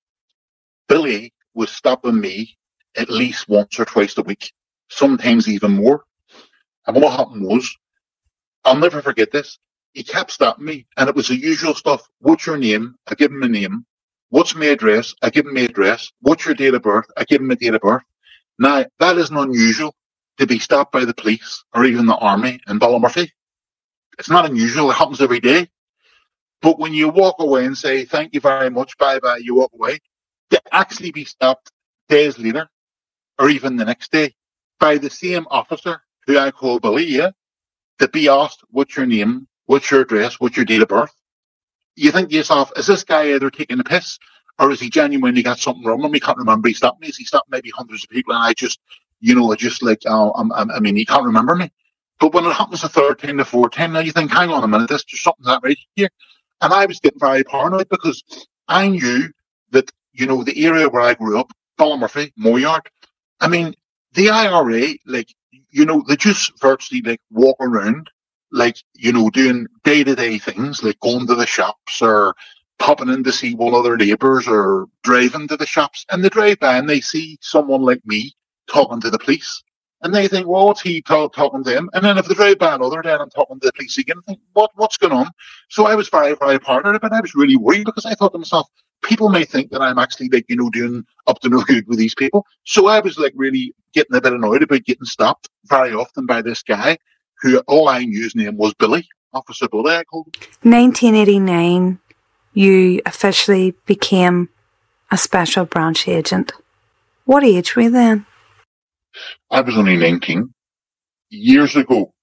Billy 0.87 1.33
was 1.53 1.69
stopping 1.71 2.19
me 2.19 2.57
at 2.95 3.09
least 3.09 3.49
once 3.49 3.79
or 3.79 3.85
twice 3.85 4.17
a 4.17 4.21
week, 4.23 4.51
sometimes 4.89 5.47
even 5.47 5.71
more. 5.71 6.03
And 6.87 6.95
what 6.95 7.17
happened 7.17 7.45
was, 7.45 7.75
I'll 8.65 8.77
never 8.77 9.01
forget 9.01 9.31
this. 9.31 9.57
He 9.93 10.03
kept 10.03 10.31
stopping 10.31 10.65
me, 10.65 10.87
and 10.97 11.09
it 11.09 11.15
was 11.15 11.27
the 11.29 11.35
usual 11.35 11.73
stuff. 11.73 12.07
What's 12.19 12.45
your 12.45 12.57
name? 12.57 12.95
I 13.07 13.15
give 13.15 13.31
him 13.31 13.43
a 13.43 13.49
name. 13.49 13.85
What's 14.29 14.55
my 14.55 14.65
address? 14.67 15.13
I 15.21 15.29
give 15.29 15.45
him 15.45 15.53
my 15.55 15.61
address. 15.61 16.11
What's 16.21 16.45
your 16.45 16.55
date 16.55 16.73
of 16.73 16.81
birth? 16.81 17.05
I 17.17 17.23
give 17.23 17.41
him 17.41 17.51
a 17.51 17.55
date 17.55 17.73
of 17.73 17.81
birth. 17.81 18.03
Now, 18.59 18.85
that 18.99 19.17
isn't 19.17 19.37
unusual 19.37 19.95
to 20.37 20.47
be 20.47 20.59
stopped 20.59 20.91
by 20.91 21.05
the 21.05 21.13
police 21.13 21.63
or 21.73 21.85
even 21.85 22.05
the 22.05 22.15
army 22.15 22.59
in 22.67 22.79
Ballymurphy. 22.79 23.29
It's 24.19 24.29
not 24.29 24.45
unusual. 24.49 24.91
It 24.91 24.95
happens 24.95 25.21
every 25.21 25.39
day. 25.39 25.69
But 26.61 26.79
when 26.79 26.93
you 26.93 27.09
walk 27.09 27.35
away 27.39 27.65
and 27.65 27.77
say, 27.77 28.05
thank 28.05 28.33
you 28.33 28.39
very 28.39 28.69
much, 28.69 28.97
bye 28.97 29.19
bye, 29.19 29.37
you 29.37 29.55
walk 29.55 29.71
away, 29.73 29.99
to 30.49 30.61
actually 30.71 31.11
be 31.11 31.23
stopped 31.23 31.71
days 32.09 32.39
later 32.39 32.67
or 33.37 33.49
even 33.49 33.75
the 33.75 33.85
next 33.85 34.11
day 34.11 34.33
by 34.79 34.97
the 34.97 35.09
same 35.09 35.45
officer 35.51 36.01
who 36.25 36.37
I 36.37 36.51
call 36.51 36.79
Billy 36.79 37.17
to 37.99 38.07
be 38.11 38.27
asked, 38.27 38.63
what's 38.69 38.95
your 38.95 39.05
name? 39.05 39.47
What's 39.65 39.91
your 39.91 40.01
address? 40.01 40.39
What's 40.39 40.55
your 40.55 40.65
date 40.65 40.81
of 40.81 40.87
birth? 40.87 41.13
You 41.95 42.11
think 42.11 42.29
to 42.29 42.35
yourself, 42.35 42.71
is 42.75 42.87
this 42.87 43.03
guy 43.03 43.33
either 43.33 43.49
taking 43.49 43.79
a 43.79 43.83
piss 43.83 44.17
or 44.59 44.71
is 44.71 44.79
he 44.79 44.89
genuinely 44.89 45.43
got 45.43 45.59
something 45.59 45.83
wrong 45.83 46.03
and 46.03 46.11
we 46.11 46.19
can't 46.19 46.37
remember 46.37 46.67
he 46.67 46.73
stopped 46.73 47.01
me? 47.01 47.07
He 47.07 47.25
stopped 47.25 47.49
maybe 47.49 47.69
hundreds 47.69 48.03
of 48.03 48.09
people 48.09 48.33
and 48.33 48.43
I 48.43 48.53
just, 48.53 48.79
you 49.19 49.35
know, 49.35 49.51
I 49.51 49.55
just 49.55 49.83
like, 49.83 50.01
oh, 50.05 50.31
I'm, 50.31 50.51
I'm, 50.53 50.71
i 50.71 50.79
mean, 50.79 50.95
he 50.95 51.05
can't 51.05 51.25
remember 51.25 51.55
me. 51.55 51.71
But 52.19 52.33
when 52.33 52.45
it 52.45 52.53
happens 52.53 52.81
the 52.81 52.89
third 52.89 53.19
time, 53.19 53.37
the 53.37 53.45
fourth 53.45 53.77
now 53.77 53.99
you 53.99 54.11
think, 54.11 54.31
hang 54.31 54.49
on 54.51 54.63
a 54.63 54.67
minute, 54.67 54.89
this 54.89 55.03
just 55.03 55.23
something's 55.23 55.47
not 55.47 55.63
right 55.63 55.77
here. 55.95 56.09
And 56.61 56.73
I 56.73 56.85
was 56.85 56.99
getting 56.99 57.19
very 57.19 57.43
paranoid 57.43 57.89
because 57.89 58.23
I 58.67 58.87
knew 58.87 59.29
that, 59.71 59.91
you 60.13 60.25
know, 60.25 60.43
the 60.43 60.65
area 60.65 60.89
where 60.89 61.03
I 61.03 61.13
grew 61.13 61.39
up, 61.39 61.51
Ballymurphy, 61.79 62.33
Moyard, 62.39 62.87
I 63.39 63.47
mean, 63.47 63.75
the 64.13 64.29
IRA, 64.31 64.95
like, 65.05 65.33
you 65.69 65.85
know, 65.85 66.03
they 66.07 66.15
just 66.15 66.59
virtually 66.59 67.01
like 67.01 67.21
walk 67.29 67.57
around, 67.59 68.09
like, 68.51 68.77
you 68.95 69.13
know, 69.13 69.29
doing 69.29 69.67
day 69.83 70.03
to 70.03 70.15
day 70.15 70.39
things, 70.39 70.81
like 70.81 70.99
going 71.01 71.27
to 71.27 71.35
the 71.35 71.45
shops 71.45 72.01
or 72.01 72.35
popping 72.79 73.09
in 73.09 73.23
to 73.23 73.31
see 73.31 73.55
one 73.55 73.73
of 73.73 73.83
their 73.83 73.97
neighbours 73.97 74.47
or 74.47 74.87
driving 75.03 75.47
to 75.47 75.57
the 75.57 75.65
shops 75.65 76.05
and 76.11 76.23
they 76.23 76.29
drive 76.29 76.59
by 76.59 76.77
and 76.77 76.89
they 76.89 77.01
see 77.01 77.37
someone 77.41 77.81
like 77.81 78.01
me 78.05 78.33
talking 78.67 79.01
to 79.01 79.09
the 79.09 79.19
police. 79.19 79.63
And 80.03 80.13
they 80.13 80.27
think, 80.27 80.45
well, 80.45 80.67
what's 80.67 80.81
he 80.81 81.01
talk, 81.01 81.33
talking 81.33 81.63
to 81.63 81.75
him? 81.75 81.89
And 81.93 82.05
then 82.05 82.19
if 82.19 82.27
they 82.27 82.35
drive 82.35 82.59
by 82.59 82.75
another 82.75 83.01
day 83.01 83.13
and 83.13 83.21
I'm 83.21 83.31
talking 83.31 83.59
to 83.59 83.65
the 83.65 83.73
police 83.73 83.97
again, 83.97 84.21
think, 84.27 84.39
what, 84.53 84.69
what's 84.75 84.97
going 84.97 85.13
on? 85.13 85.31
So 85.69 85.87
I 85.87 85.95
was 85.95 86.07
very, 86.07 86.35
very 86.35 86.59
paranoid, 86.59 87.01
but 87.01 87.13
I 87.13 87.19
was 87.19 87.33
really 87.33 87.55
worried 87.55 87.85
because 87.85 88.05
I 88.05 88.13
thought 88.13 88.33
to 88.33 88.37
myself, 88.37 88.69
people 89.01 89.29
may 89.29 89.43
think 89.43 89.71
that 89.71 89.81
I'm 89.81 89.97
actually 89.97 90.29
like, 90.29 90.45
you 90.49 90.55
know, 90.55 90.69
doing 90.69 91.03
up 91.25 91.39
to 91.39 91.49
no 91.49 91.61
good 91.63 91.87
with 91.87 91.97
these 91.97 92.13
people. 92.13 92.45
So 92.63 92.87
I 92.87 92.99
was 92.99 93.17
like 93.17 93.33
really 93.35 93.73
getting 93.93 94.15
a 94.15 94.21
bit 94.21 94.33
annoyed 94.33 94.61
about 94.61 94.83
getting 94.83 95.05
stopped 95.05 95.49
very 95.65 95.93
often 95.93 96.27
by 96.27 96.43
this 96.43 96.61
guy 96.61 96.99
who 97.41 97.57
all 97.61 97.89
I 97.89 98.05
knew 98.05 98.23
his 98.23 98.35
name 98.35 98.57
was 98.57 98.75
Billy, 98.75 99.07
Officer 99.33 99.67
Billy, 99.67 99.95
I 99.95 100.03
called 100.03 100.27
him. 100.27 100.71
1989 100.71 101.99
you 102.57 102.99
officially 103.05 103.75
became 103.85 104.49
a 105.11 105.17
special 105.17 105.63
branch 105.63 106.07
agent. 106.07 106.51
What 107.25 107.43
age 107.43 107.75
were 107.75 107.83
you 107.83 107.91
then? 107.91 108.25
I 109.51 109.61
was 109.61 109.77
only 109.77 109.95
19. 109.95 110.51
Years 111.29 111.75
ago, 111.75 112.15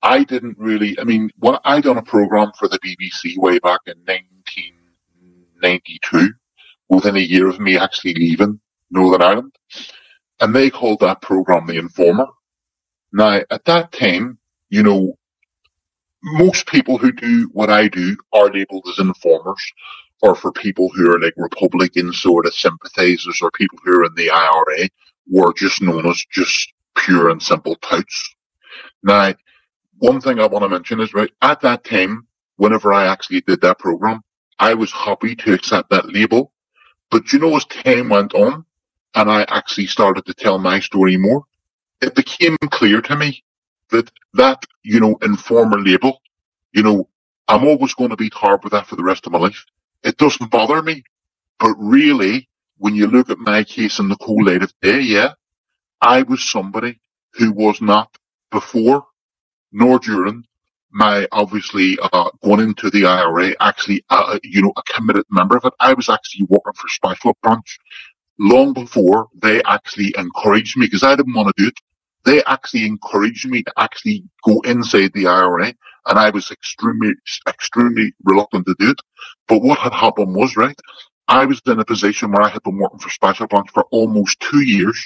I 0.00 0.22
didn't 0.22 0.56
really, 0.58 0.96
I 1.00 1.02
mean, 1.02 1.28
when 1.38 1.56
I 1.64 1.80
done 1.80 1.98
a 1.98 2.02
program 2.02 2.52
for 2.56 2.68
the 2.68 2.78
BBC 2.78 3.36
way 3.36 3.58
back 3.58 3.80
in 3.86 3.98
1992, 4.04 6.30
within 6.88 7.16
a 7.16 7.18
year 7.18 7.48
of 7.48 7.58
me 7.58 7.76
actually 7.76 8.14
leaving 8.14 8.60
Northern 8.92 9.22
Ireland, 9.22 9.56
and 10.40 10.54
they 10.54 10.70
called 10.70 11.00
that 11.00 11.20
program 11.20 11.66
The 11.66 11.78
Informer. 11.78 12.28
Now, 13.12 13.40
at 13.50 13.64
that 13.64 13.90
time, 13.90 14.38
you 14.68 14.84
know, 14.84 15.18
most 16.24 16.66
people 16.66 16.96
who 16.96 17.12
do 17.12 17.50
what 17.52 17.70
I 17.70 17.86
do 17.88 18.16
are 18.32 18.50
labeled 18.50 18.86
as 18.88 18.98
informers, 18.98 19.62
or 20.22 20.34
for 20.34 20.52
people 20.52 20.88
who 20.88 21.12
are 21.12 21.20
like 21.20 21.34
Republican 21.36 22.12
sort 22.12 22.46
of 22.46 22.54
sympathizers, 22.54 23.40
or 23.42 23.50
people 23.50 23.78
who 23.84 24.00
are 24.00 24.04
in 24.06 24.14
the 24.14 24.30
IRA, 24.30 24.88
were 25.28 25.52
just 25.52 25.82
known 25.82 26.06
as 26.06 26.24
just 26.32 26.72
pure 26.96 27.28
and 27.28 27.42
simple 27.42 27.76
touts. 27.76 28.36
Now, 29.02 29.34
one 29.98 30.20
thing 30.20 30.40
I 30.40 30.46
want 30.46 30.62
to 30.62 30.68
mention 30.68 31.00
is 31.00 31.12
right 31.12 31.30
at 31.42 31.60
that 31.60 31.84
time, 31.84 32.26
whenever 32.56 32.92
I 32.92 33.06
actually 33.06 33.42
did 33.42 33.60
that 33.60 33.78
program, 33.78 34.22
I 34.58 34.72
was 34.72 34.92
happy 34.92 35.36
to 35.36 35.52
accept 35.52 35.90
that 35.90 36.12
label. 36.12 36.52
But 37.10 37.32
you 37.32 37.38
know, 37.38 37.54
as 37.54 37.66
time 37.66 38.08
went 38.08 38.32
on, 38.34 38.64
and 39.14 39.30
I 39.30 39.44
actually 39.48 39.86
started 39.86 40.24
to 40.26 40.34
tell 40.34 40.58
my 40.58 40.80
story 40.80 41.18
more, 41.18 41.44
it 42.00 42.14
became 42.14 42.56
clear 42.70 43.02
to 43.02 43.16
me 43.16 43.44
that 43.94 44.12
that, 44.34 44.64
you 44.84 45.00
know, 45.00 45.16
informer 45.22 45.80
label, 45.80 46.22
you 46.72 46.82
know, 46.84 47.08
I'm 47.48 47.64
always 47.64 47.94
going 47.94 48.10
to 48.10 48.16
be 48.16 48.30
tarred 48.30 48.64
with 48.64 48.72
that 48.72 48.86
for 48.86 48.96
the 48.96 49.04
rest 49.04 49.26
of 49.26 49.32
my 49.32 49.40
life. 49.40 49.64
It 50.04 50.18
doesn't 50.18 50.50
bother 50.50 50.82
me. 50.82 51.04
But 51.60 51.74
really, 51.78 52.48
when 52.78 52.94
you 52.96 53.08
look 53.08 53.30
at 53.30 53.38
my 53.38 53.64
case 53.64 54.00
in 54.00 54.08
the 54.08 54.16
cool 54.16 54.46
light 54.46 54.62
of 54.62 54.72
day, 54.82 55.00
yeah, 55.00 55.34
I 56.02 56.22
was 56.22 56.48
somebody 56.48 57.00
who 57.34 57.52
was 57.52 57.80
not 57.82 58.16
before 58.52 59.04
nor 59.72 59.98
during 59.98 60.44
my 60.92 61.28
obviously 61.32 61.98
uh, 62.12 62.30
going 62.42 62.60
into 62.60 62.90
the 62.90 63.06
IRA, 63.06 63.54
actually, 63.60 64.04
uh, 64.10 64.38
you 64.42 64.62
know, 64.62 64.72
a 64.76 64.82
committed 64.84 65.24
member 65.30 65.56
of 65.56 65.64
it. 65.64 65.74
I 65.80 65.94
was 65.94 66.08
actually 66.08 66.46
working 66.48 66.72
for 66.74 66.88
Special 66.88 67.36
Branch 67.42 67.78
long 68.38 68.72
before 68.72 69.28
they 69.42 69.62
actually 69.64 70.14
encouraged 70.18 70.76
me 70.76 70.86
because 70.86 71.02
I 71.02 71.16
didn't 71.16 71.34
want 71.34 71.48
to 71.48 71.62
do 71.62 71.68
it 71.68 71.74
they 72.24 72.42
actually 72.44 72.86
encouraged 72.86 73.48
me 73.48 73.62
to 73.62 73.72
actually 73.76 74.24
go 74.44 74.60
inside 74.62 75.12
the 75.14 75.26
IRA 75.26 75.74
and 76.06 76.18
I 76.18 76.30
was 76.30 76.50
extremely, 76.50 77.12
extremely 77.48 78.12
reluctant 78.24 78.66
to 78.66 78.74
do 78.78 78.90
it. 78.90 79.00
But 79.48 79.62
what 79.62 79.78
had 79.78 79.92
happened 79.92 80.34
was, 80.34 80.56
right, 80.56 80.78
I 81.28 81.46
was 81.46 81.60
in 81.66 81.80
a 81.80 81.84
position 81.84 82.32
where 82.32 82.42
I 82.42 82.48
had 82.48 82.62
been 82.62 82.78
working 82.78 82.98
for 82.98 83.10
Special 83.10 83.46
Branch 83.46 83.70
for 83.70 83.84
almost 83.90 84.40
two 84.40 84.60
years 84.60 85.02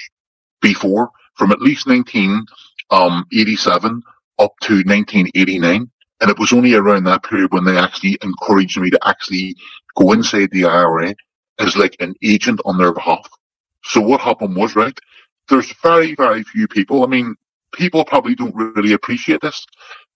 before, 0.61 1.09
from 1.35 1.51
at 1.51 1.61
least 1.61 1.87
1987 1.87 3.91
um, 3.91 4.03
up 4.39 4.53
to 4.61 4.73
1989. 4.73 5.89
And 6.21 6.29
it 6.29 6.37
was 6.37 6.51
only 6.51 6.73
around 6.73 7.05
that 7.05 7.23
period 7.23 7.53
when 7.53 7.63
they 7.63 7.77
actually 7.77 8.17
encouraged 8.21 8.77
me 8.77 8.89
to 8.89 8.99
actually 9.07 9.55
go 9.95 10.11
inside 10.11 10.49
the 10.51 10.65
IRA 10.65 11.15
as 11.59 11.77
like 11.77 11.95
an 12.01 12.13
agent 12.21 12.59
on 12.65 12.77
their 12.77 12.93
behalf. 12.93 13.25
So 13.85 14.01
what 14.01 14.19
happened 14.19 14.57
was, 14.57 14.75
right, 14.75 14.99
there's 15.49 15.73
very, 15.81 16.15
very 16.15 16.43
few 16.43 16.67
people. 16.67 17.03
I 17.03 17.07
mean, 17.07 17.35
people 17.73 18.05
probably 18.05 18.35
don't 18.35 18.55
really 18.55 18.93
appreciate 18.93 19.41
this, 19.41 19.65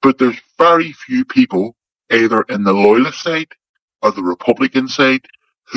but 0.01 0.17
there's 0.17 0.39
very 0.57 0.93
few 0.93 1.25
people 1.25 1.75
either 2.11 2.43
in 2.49 2.63
the 2.63 2.73
loyalist 2.73 3.21
side 3.21 3.49
or 4.01 4.11
the 4.11 4.23
Republican 4.23 4.87
side 4.87 5.25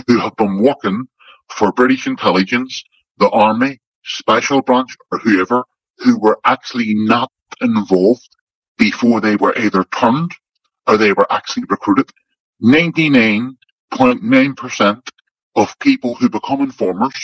who 0.07 0.19
have 0.19 0.35
been 0.37 0.62
working 0.62 1.07
for 1.49 1.73
British 1.73 2.07
intelligence, 2.07 2.85
the 3.19 3.29
army, 3.31 3.81
special 4.05 4.62
branch, 4.62 4.97
or 5.11 5.19
whoever, 5.19 5.64
who 5.99 6.16
were 6.19 6.38
actually 6.45 6.95
not 6.95 7.31
involved 7.61 8.29
before 8.79 9.21
they 9.21 9.37
were 9.37 9.57
either 9.59 9.85
turned 9.85 10.33
or 10.87 10.97
they 10.97 11.12
were 11.12 11.31
actually 11.33 11.64
recruited. 11.69 12.11
99.9% 12.62 15.03
of 15.57 15.79
people 15.79 16.14
who 16.14 16.29
become 16.29 16.61
informers 16.61 17.14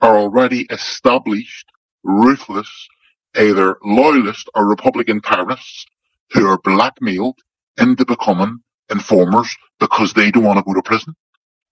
are 0.00 0.16
already 0.16 0.62
established, 0.70 1.66
ruthless, 2.04 2.88
either 3.36 3.78
loyalist 3.84 4.48
or 4.54 4.68
Republican 4.68 5.20
terrorists 5.20 5.86
who 6.32 6.46
are 6.46 6.58
blackmailed 6.58 7.38
into 7.78 8.04
becoming 8.04 8.60
informers 8.90 9.56
because 9.78 10.12
they 10.12 10.30
don't 10.30 10.44
want 10.44 10.58
to 10.58 10.64
go 10.64 10.74
to 10.74 10.82
prison. 10.82 11.14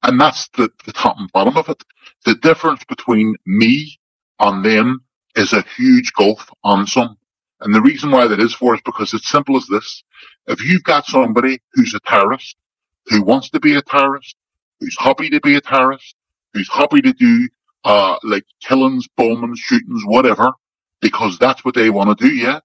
And 0.02 0.20
that's 0.20 0.48
the, 0.56 0.70
the 0.86 0.92
top 0.92 1.16
and 1.18 1.30
bottom 1.32 1.56
of 1.56 1.68
it. 1.68 1.82
The 2.24 2.34
difference 2.36 2.84
between 2.84 3.36
me 3.46 3.98
and 4.38 4.64
them 4.64 5.04
is 5.36 5.52
a 5.52 5.64
huge 5.76 6.12
gulf 6.14 6.48
on 6.64 6.86
some. 6.86 7.16
And 7.60 7.74
the 7.74 7.82
reason 7.82 8.10
why 8.10 8.28
that 8.28 8.40
is 8.40 8.54
for 8.54 8.74
is 8.74 8.80
because 8.84 9.12
it's 9.14 9.28
simple 9.28 9.56
as 9.56 9.66
this. 9.66 10.04
If 10.46 10.64
you've 10.64 10.84
got 10.84 11.06
somebody 11.06 11.60
who's 11.72 11.94
a 11.94 12.00
terrorist, 12.00 12.56
who 13.06 13.22
wants 13.22 13.50
to 13.50 13.60
be 13.60 13.74
a 13.74 13.82
terrorist, 13.82 14.36
who's 14.80 14.96
happy 14.98 15.30
to 15.30 15.40
be 15.40 15.56
a 15.56 15.60
terrorist, 15.60 16.14
who's 16.54 16.70
happy 16.70 17.02
to 17.02 17.12
do, 17.12 17.48
uh, 17.84 18.18
like 18.24 18.44
killings, 18.62 19.08
bombings, 19.18 19.58
shootings, 19.58 20.02
whatever, 20.06 20.52
because 21.02 21.38
that's 21.38 21.64
what 21.64 21.74
they 21.76 21.90
want 21.90 22.18
to 22.18 22.28
do, 22.28 22.34
yeah? 22.34 22.60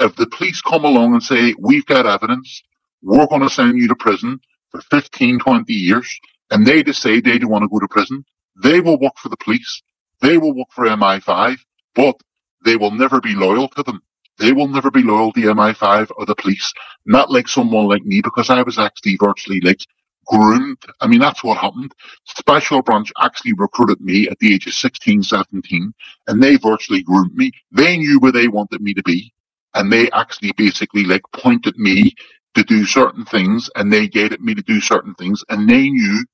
If 0.00 0.16
the 0.16 0.28
police 0.28 0.62
come 0.62 0.84
along 0.84 1.14
and 1.14 1.24
say, 1.24 1.54
we've 1.60 1.86
got 1.86 2.06
evidence, 2.06 2.62
we're 3.02 3.26
going 3.28 3.42
to 3.42 3.50
send 3.50 3.78
you 3.78 3.88
to 3.88 3.96
prison 3.96 4.40
for 4.70 4.82
15, 4.82 5.40
20 5.40 5.74
years, 5.74 6.20
and 6.50 6.66
they 6.66 6.82
decide 6.84 7.24
they 7.24 7.38
don't 7.38 7.50
want 7.50 7.64
to 7.64 7.68
go 7.70 7.80
to 7.80 7.88
prison, 7.88 8.24
they 8.62 8.80
will 8.80 9.00
work 9.00 9.14
for 9.18 9.30
the 9.30 9.38
police. 9.38 9.82
They 10.22 10.38
will 10.38 10.54
work 10.54 10.68
for 10.72 10.86
MI5, 10.86 11.58
but 11.96 12.16
they 12.64 12.76
will 12.76 12.92
never 12.92 13.20
be 13.20 13.34
loyal 13.34 13.68
to 13.70 13.84
them. 13.84 14.02
They 14.38 14.52
will 14.52 14.68
never 14.68 14.90
be 14.90 15.04
loyal 15.04 15.32
to 15.34 15.40
MI5 15.40 16.12
or 16.16 16.26
the 16.26 16.36
police. 16.36 16.72
Not 17.06 17.30
like 17.30 17.48
someone 17.48 17.86
like 17.88 18.04
me, 18.04 18.22
because 18.22 18.50
I 18.50 18.62
was 18.62 18.78
actually 18.78 19.16
virtually 19.20 19.60
like 19.62 19.80
groomed. 20.28 20.78
I 21.00 21.08
mean, 21.08 21.20
that's 21.20 21.44
what 21.44 21.58
happened. 21.58 21.92
Special 22.26 22.82
Branch 22.82 23.10
actually 23.20 23.54
recruited 23.54 24.00
me 24.00 24.28
at 24.28 24.38
the 24.40 24.54
age 24.54 24.66
of 24.68 24.74
16, 24.74 25.24
17, 25.24 25.94
and 26.28 26.42
they 26.42 26.56
virtually 26.56 27.02
groomed 27.02 27.34
me. 27.34 27.52
They 27.72 27.98
knew 27.98 28.20
where 28.20 28.32
they 28.32 28.48
wanted 28.48 28.82
me 28.82 28.94
to 28.94 29.04
be, 29.04 29.32
and 29.74 29.92
they 29.92 30.10
actually 30.12 30.52
basically 30.56 31.04
like 31.04 31.22
pointed 31.34 31.78
me 31.78 32.14
to 32.56 32.64
do 32.64 32.86
certain 32.86 33.24
things, 33.26 33.70
and 33.76 33.92
they 33.92 34.08
guided 34.08 34.40
me 34.42 34.54
to 34.54 34.62
do 34.62 34.80
certain 34.80 35.14
things, 35.16 35.44
and 35.50 35.68
they 35.70 35.90
knew 35.90 36.24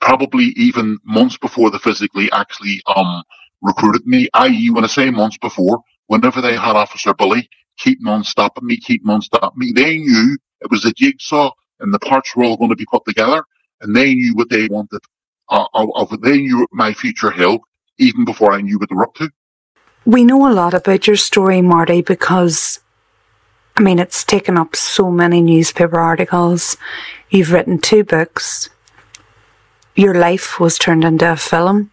probably 0.00 0.46
even 0.56 0.98
months 1.04 1.38
before 1.38 1.70
they 1.70 1.78
physically 1.78 2.30
actually 2.32 2.82
um 2.96 3.22
recruited 3.62 4.06
me, 4.06 4.28
i.e. 4.34 4.70
when 4.70 4.84
I 4.84 4.88
say 4.88 5.10
months 5.10 5.38
before, 5.38 5.80
whenever 6.08 6.40
they 6.42 6.56
had 6.56 6.76
Officer 6.76 7.14
Billy 7.14 7.50
keeping 7.78 8.06
on 8.08 8.24
stopping 8.24 8.66
me, 8.66 8.78
keeping 8.78 9.10
on 9.10 9.22
stopping 9.22 9.58
me, 9.58 9.72
they 9.72 9.98
knew 9.98 10.38
it 10.62 10.70
was 10.70 10.84
a 10.84 10.92
jigsaw 10.92 11.50
and 11.82 11.92
the 11.92 11.98
parts 11.98 12.34
were 12.34 12.44
all 12.44 12.56
going 12.56 12.70
to 12.70 12.76
be 12.76 12.86
put 12.86 13.04
together 13.04 13.44
and 13.80 13.94
they 13.94 14.14
knew 14.14 14.34
what 14.34 14.48
they 14.48 14.66
wanted. 14.68 15.00
Uh, 15.48 15.66
of, 15.74 16.20
they 16.22 16.38
knew 16.38 16.66
my 16.72 16.94
future 16.94 17.30
held 17.30 17.60
even 17.98 18.24
before 18.24 18.52
I 18.52 18.62
knew 18.62 18.78
what 18.78 18.88
they 18.88 18.94
were 18.94 19.04
up 19.04 19.14
to. 19.16 19.30
We 20.06 20.24
know 20.24 20.50
a 20.50 20.54
lot 20.54 20.72
about 20.72 21.06
your 21.06 21.16
story, 21.16 21.60
Marty, 21.60 22.00
because 22.00 22.80
I 23.76 23.80
mean, 23.80 23.98
it's 23.98 24.24
taken 24.24 24.58
up 24.58 24.76
so 24.76 25.10
many 25.10 25.40
newspaper 25.40 25.98
articles. 25.98 26.76
You've 27.30 27.52
written 27.52 27.78
two 27.78 28.04
books. 28.04 28.68
Your 29.94 30.14
life 30.14 30.60
was 30.60 30.78
turned 30.78 31.04
into 31.04 31.30
a 31.30 31.36
film, 31.36 31.90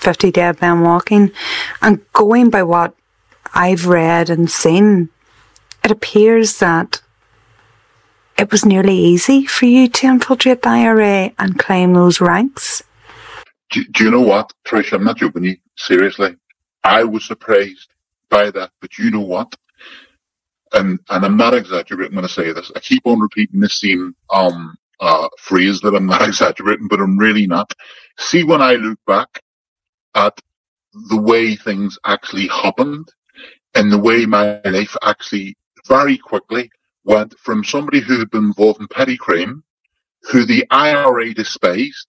50 0.00 0.30
Dead 0.30 0.60
Men 0.60 0.82
Walking. 0.82 1.32
And 1.80 2.00
going 2.12 2.50
by 2.50 2.62
what 2.62 2.94
I've 3.54 3.86
read 3.86 4.28
and 4.28 4.50
seen, 4.50 5.08
it 5.82 5.90
appears 5.90 6.58
that 6.58 7.00
it 8.36 8.50
was 8.50 8.64
nearly 8.64 8.96
easy 8.96 9.46
for 9.46 9.66
you 9.66 9.88
to 9.88 10.06
infiltrate 10.06 10.62
the 10.62 10.68
IRA 10.68 11.32
and 11.38 11.58
claim 11.58 11.94
those 11.94 12.20
ranks. 12.20 12.82
Do, 13.70 13.84
do 13.84 14.04
you 14.04 14.10
know 14.10 14.20
what, 14.20 14.52
Trish? 14.66 14.92
I'm 14.92 15.04
not 15.04 15.18
joking 15.18 15.44
you. 15.44 15.56
Seriously. 15.76 16.36
I 16.82 17.04
was 17.04 17.24
surprised 17.24 17.90
by 18.28 18.50
that, 18.50 18.70
but 18.80 18.98
you 18.98 19.10
know 19.10 19.20
what? 19.20 19.54
And, 20.72 20.98
and 21.10 21.24
I'm 21.24 21.36
not 21.36 21.54
exaggerating 21.54 22.16
when 22.16 22.24
I 22.24 22.28
say 22.28 22.52
this. 22.52 22.72
I 22.74 22.80
keep 22.80 23.06
on 23.06 23.20
repeating 23.20 23.60
this 23.60 23.80
same, 23.80 24.14
um, 24.32 24.76
uh, 25.00 25.28
phrase 25.38 25.80
that 25.80 25.94
I'm 25.94 26.06
not 26.06 26.22
exaggerating, 26.28 26.88
but 26.88 27.00
I'm 27.00 27.18
really 27.18 27.46
not. 27.46 27.72
See, 28.18 28.44
when 28.44 28.60
I 28.60 28.74
look 28.74 28.98
back 29.06 29.40
at 30.14 30.40
the 31.10 31.20
way 31.20 31.56
things 31.56 31.98
actually 32.04 32.48
happened 32.48 33.12
and 33.74 33.90
the 33.90 33.98
way 33.98 34.26
my 34.26 34.60
life 34.64 34.96
actually 35.02 35.56
very 35.86 36.16
quickly 36.16 36.70
went 37.04 37.38
from 37.38 37.64
somebody 37.64 38.00
who 38.00 38.18
had 38.18 38.30
been 38.30 38.44
involved 38.44 38.80
in 38.80 38.88
petty 38.88 39.16
crime, 39.16 39.62
who 40.22 40.44
the 40.44 40.66
IRA 40.70 41.34
despised, 41.34 42.06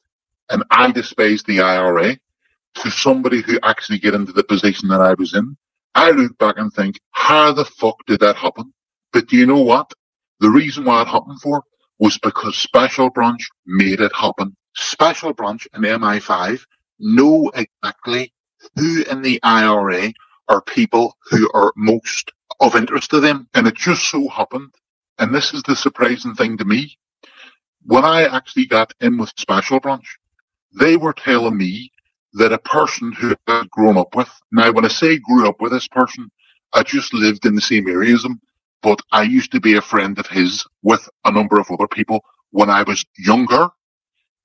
and 0.50 0.64
I 0.72 0.92
despised 0.92 1.48
the 1.48 1.62
IRA, 1.62 2.18
to 2.76 2.90
somebody 2.92 3.42
who 3.42 3.60
actually 3.64 4.00
get 4.00 4.14
into 4.14 4.32
the 4.32 4.44
position 4.44 4.90
that 4.90 5.02
I 5.02 5.14
was 5.14 5.34
in. 5.34 5.56
I 5.96 6.12
look 6.12 6.38
back 6.38 6.56
and 6.58 6.72
think, 6.74 7.00
how 7.12 7.54
the 7.54 7.66
fuck 7.66 7.96
did 8.06 8.20
that 8.20 8.36
happen? 8.36 8.74
But 9.14 9.28
do 9.28 9.38
you 9.38 9.46
know 9.46 9.62
what? 9.62 9.92
The 10.42 10.50
reason 10.50 10.84
why 10.84 11.02
it 11.02 11.08
happened 11.08 11.40
for 11.42 11.64
was 12.00 12.18
because 12.18 12.58
Special 12.58 13.10
Branch 13.10 13.42
made 13.66 14.02
it 14.02 14.14
happen. 14.14 14.56
Special 14.76 15.34
Branch 15.34 15.66
and 15.74 15.86
MI5 15.86 16.60
know 17.00 17.50
exactly 17.56 18.34
who 18.76 19.04
in 19.04 19.22
the 19.22 19.40
IRA 19.44 20.12
are 20.50 20.62
people 20.62 21.16
who 21.30 21.50
are 21.54 21.72
most 21.78 22.32
of 22.60 22.76
interest 22.76 23.10
to 23.12 23.22
them. 23.22 23.48
And 23.54 23.68
it 23.68 23.76
just 23.76 24.10
so 24.10 24.28
happened, 24.28 24.74
and 25.18 25.34
this 25.34 25.54
is 25.54 25.64
the 25.64 25.76
surprising 25.76 26.36
thing 26.36 26.58
to 26.58 26.66
me, 26.66 26.98
when 27.86 28.04
I 28.04 28.24
actually 28.24 28.66
got 28.66 28.94
in 29.00 29.18
with 29.18 29.32
Special 29.38 29.80
Branch, 29.80 30.06
they 30.74 30.98
were 30.98 31.14
telling 31.14 31.58
me 31.58 31.92
that 32.34 32.52
a 32.52 32.58
person 32.58 33.14
who 33.14 33.34
i 33.48 33.58
had 33.58 33.70
grown 33.70 33.98
up 33.98 34.16
with, 34.16 34.30
now 34.52 34.72
when 34.72 34.86
I 34.86 34.90
say 34.90 35.18
grew 35.18 35.48
up 35.48 35.62
with 35.62 35.72
this 35.72 35.88
person, 35.88 36.30
I 36.74 36.84
just 36.84 37.14
lived 37.14 37.46
in 37.46 37.56
the 37.56 37.62
same 37.62 37.88
area 37.88 38.14
as 38.14 38.26
him, 38.26 38.42
but 38.82 39.02
I 39.12 39.24
used 39.24 39.52
to 39.54 39.62
be 39.62 39.76
a 39.76 39.82
friend 39.82 40.20
of 40.20 40.28
his 40.28 40.66
with 40.84 41.08
a 41.24 41.32
number 41.32 41.60
of 41.60 41.72
other 41.72 41.88
people 41.88 42.20
when 42.52 42.70
I 42.70 42.84
was 42.84 43.06
younger. 43.18 43.70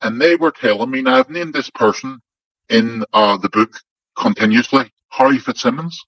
And 0.02 0.20
they 0.20 0.36
were 0.36 0.52
telling 0.52 0.90
me, 0.90 1.02
now 1.02 1.16
I've 1.16 1.30
named 1.30 1.52
this 1.52 1.70
person 1.70 2.20
in 2.68 3.04
uh, 3.12 3.36
the 3.38 3.48
book 3.48 3.72
continuously, 4.16 4.92
Harry 5.08 5.38
Fitzsimmons. 5.38 6.00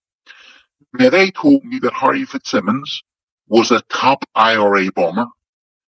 Now 0.95 1.11
they 1.11 1.31
told 1.33 1.65
me 1.65 1.79
that 1.81 1.93
Harry 1.93 2.25
Fitzsimmons 2.25 3.03
was 3.49 3.71
a 3.71 3.83
top 3.83 4.25
IRA 4.35 4.91
bomber. 4.93 5.27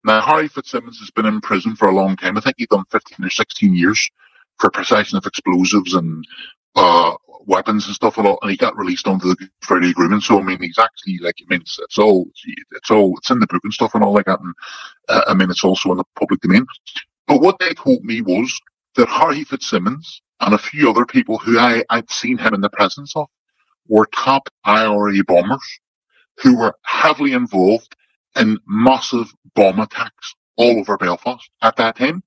Now 0.05 0.21
Harry 0.21 0.49
Fitzsimmons 0.49 0.99
has 1.01 1.11
been 1.11 1.27
in 1.27 1.41
prison 1.41 1.75
for 1.77 1.89
a 1.89 1.95
long 1.95 2.17
time. 2.17 2.37
I 2.37 2.41
think 2.41 2.57
he's 2.59 2.69
done 2.69 2.85
15 2.91 3.27
or 3.27 3.31
16 3.31 3.75
years 3.75 4.09
for 4.59 4.71
possession 4.71 5.19
of 5.19 5.27
explosives 5.27 5.95
and 5.95 6.25
uh, 6.77 7.15
weapons 7.47 7.87
and 7.87 7.95
stuff 7.95 8.19
and 8.19 8.27
all, 8.27 8.39
and 8.43 8.51
he 8.51 8.57
got 8.57 8.77
released 8.77 9.09
under 9.09 9.27
the 9.27 9.49
Friday 9.63 9.91
Agreement. 9.91 10.23
So 10.23 10.39
I 10.39 10.43
mean, 10.43 10.61
he's 10.61 10.79
actually 10.79 11.19
like, 11.19 11.37
I 11.41 11.45
mean, 11.49 11.61
it's, 11.61 11.79
it's 11.79 11.99
all, 11.99 12.29
it's 12.73 12.91
all, 12.91 13.17
it's 13.19 13.31
in 13.31 13.39
the 13.39 13.47
book 13.47 13.63
and 13.65 13.73
stuff 13.73 13.95
and 13.95 14.05
all 14.05 14.15
like 14.15 14.27
that. 14.27 14.41
And 14.41 14.55
uh, 15.09 15.23
I 15.29 15.35
mean, 15.35 15.51
it's 15.51 15.65
also 15.65 15.91
in 15.93 15.99
the 15.99 16.05
public 16.19 16.41
domain. 16.41 16.67
But 17.27 17.41
what 17.41 17.59
they 17.59 17.75
told 17.75 18.05
me 18.05 18.21
was 18.23 18.59
that 18.97 19.09
Harry 19.09 19.45
Fitzsimmons 19.45 20.23
and 20.41 20.55
a 20.55 20.59
few 20.59 20.91
other 20.91 21.07
people 21.07 21.39
who 21.39 21.59
I, 21.59 21.85
I'd 21.91 22.11
seen 22.11 22.39
him 22.39 22.55
in 22.55 22.61
the 22.61 22.71
presence 22.71 23.15
of 23.17 23.27
were 23.89 24.07
top 24.15 24.49
IRA 24.65 25.23
bombers 25.27 25.81
who 26.39 26.59
were 26.59 26.75
heavily 26.83 27.33
involved 27.33 27.97
in 28.37 28.59
massive 28.67 29.33
bomb 29.55 29.81
attacks 29.81 30.35
all 30.57 30.79
over 30.79 30.97
Belfast 30.97 31.49
at 31.63 31.77
that 31.77 31.97
time. 31.97 32.23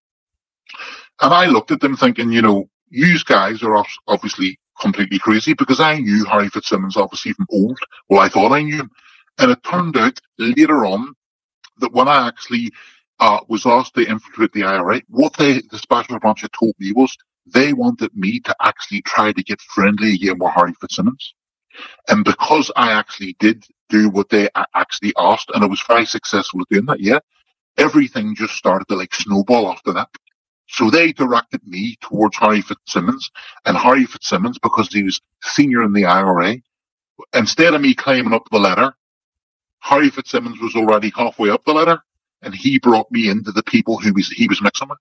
And 1.22 1.34
I 1.34 1.48
looked 1.48 1.72
at 1.72 1.82
them 1.82 1.96
thinking, 1.96 2.32
you 2.32 2.42
know, 2.42 2.70
you 2.90 3.18
guys 3.26 3.62
are 3.64 3.84
obviously 4.08 4.60
completely 4.80 5.20
crazy 5.20 5.54
because 5.54 5.80
I 5.80 6.00
knew 6.00 6.26
Harry 6.26 6.50
Fitzsimmons 6.50 6.98
obviously 6.98 7.34
from 7.34 7.48
old. 7.52 7.78
Well, 8.10 8.22
I 8.22 8.30
thought 8.30 8.54
I 8.54 8.64
knew 8.64 8.78
him. 8.78 8.92
And 9.38 9.52
it 9.52 9.64
turned 9.64 9.98
out 9.98 10.20
later 10.38 10.86
on 10.86 11.14
that 11.80 11.94
when 11.94 12.08
I 12.08 12.28
actually 12.28 12.72
uh, 13.20 13.40
was 13.48 13.66
asked 13.66 13.96
to 13.96 14.08
infiltrate 14.08 14.54
the 14.54 14.64
IRA, 14.64 15.02
what 15.10 15.36
they, 15.38 15.62
the 15.72 15.78
special 15.78 16.20
branch 16.20 16.42
had 16.42 16.54
told 16.54 16.74
me 16.80 16.92
was 16.94 17.16
they 17.46 17.74
wanted 17.74 18.16
me 18.16 18.40
to 18.42 18.56
actually 18.62 19.02
try 19.02 19.32
to 19.32 19.44
get 19.44 19.62
friendly 19.62 20.16
again 20.16 20.40
with 20.40 20.52
Harry 20.54 20.74
Fitzsimmons. 20.80 21.34
And 22.08 22.24
because 22.26 22.72
I 22.76 22.92
actually 22.92 23.36
did 23.40 23.66
do 23.90 24.10
what 24.10 24.30
they 24.30 24.50
actually 24.76 25.14
asked, 25.18 25.52
and 25.54 25.64
I 25.64 25.68
was 25.68 25.82
very 25.88 26.06
successful 26.06 26.62
at 26.62 26.70
doing 26.70 26.86
that, 26.86 27.00
yeah, 27.00 27.20
everything 27.78 28.36
just 28.36 28.56
started 28.56 28.88
to 28.88 28.96
like 28.96 29.14
snowball 29.14 29.70
after 29.72 29.92
that. 29.94 30.10
So 30.68 30.90
they 30.90 31.12
directed 31.12 31.66
me 31.66 31.98
towards 32.02 32.38
Harry 32.38 32.62
Fitzsimmons, 32.62 33.30
and 33.66 33.76
Harry 33.76 34.06
Fitzsimmons, 34.06 34.60
because 34.60 34.88
he 34.94 35.04
was 35.04 35.20
senior 35.42 35.82
in 35.84 35.94
the 35.94 36.06
IRA, 36.06 36.58
instead 37.34 37.74
of 37.74 37.82
me 37.82 37.94
climbing 37.96 38.34
up 38.34 38.48
the 38.52 38.60
ladder, 38.60 38.94
Harry 39.80 40.10
Fitzsimmons 40.10 40.60
was 40.62 40.76
already 40.76 41.12
halfway 41.16 41.50
up 41.50 41.66
the 41.66 41.74
ladder, 41.74 42.00
and 42.42 42.54
he 42.54 42.80
brought 42.80 43.12
me 43.12 43.30
into 43.30 43.52
the 43.52 43.64
people 43.64 43.98
who 43.98 44.14
was, 44.14 44.30
he 44.30 44.48
was 44.48 44.62
mixing 44.62 44.90
with. 44.90 45.00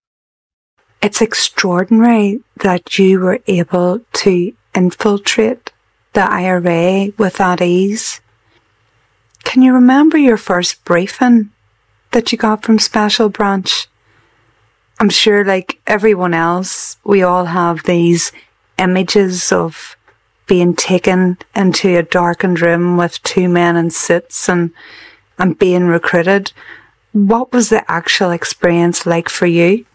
It's 1.03 1.21
extraordinary 1.21 2.41
that 2.57 2.99
you 2.99 3.21
were 3.21 3.41
able 3.47 4.01
to 4.15 4.53
infiltrate 4.75 5.73
the 6.15 6.23
IRA 6.23 7.13
with 7.19 7.35
that 7.35 7.61
ease. 7.61 8.21
Can 9.49 9.63
you 9.63 9.73
remember 9.73 10.19
your 10.19 10.37
first 10.37 10.85
briefing 10.85 11.53
that 12.11 12.31
you 12.31 12.37
got 12.37 12.63
from 12.63 12.79
Special 12.79 13.31
Branch? 13.31 13.89
I'm 15.01 15.09
sure, 15.09 15.43
like 15.43 15.81
everyone 15.87 16.35
else, 16.35 16.99
we 17.03 17.23
all 17.23 17.47
have 17.47 17.85
these 17.85 18.31
images 18.77 19.51
of 19.51 19.97
being 20.47 20.77
taken 20.77 21.39
into 21.57 21.97
a 21.97 22.03
darkened 22.03 22.61
room 22.61 22.99
with 22.99 23.23
two 23.23 23.49
men 23.49 23.75
in 23.77 23.89
suits 23.91 24.51
and 24.51 24.71
and 25.39 25.59
being 25.59 25.87
recruited. 25.87 26.53
What 27.13 27.51
was 27.51 27.71
the 27.71 27.91
actual 27.91 28.33
experience 28.33 29.07
like 29.07 29.31
for 29.31 29.47
you? 29.47 29.87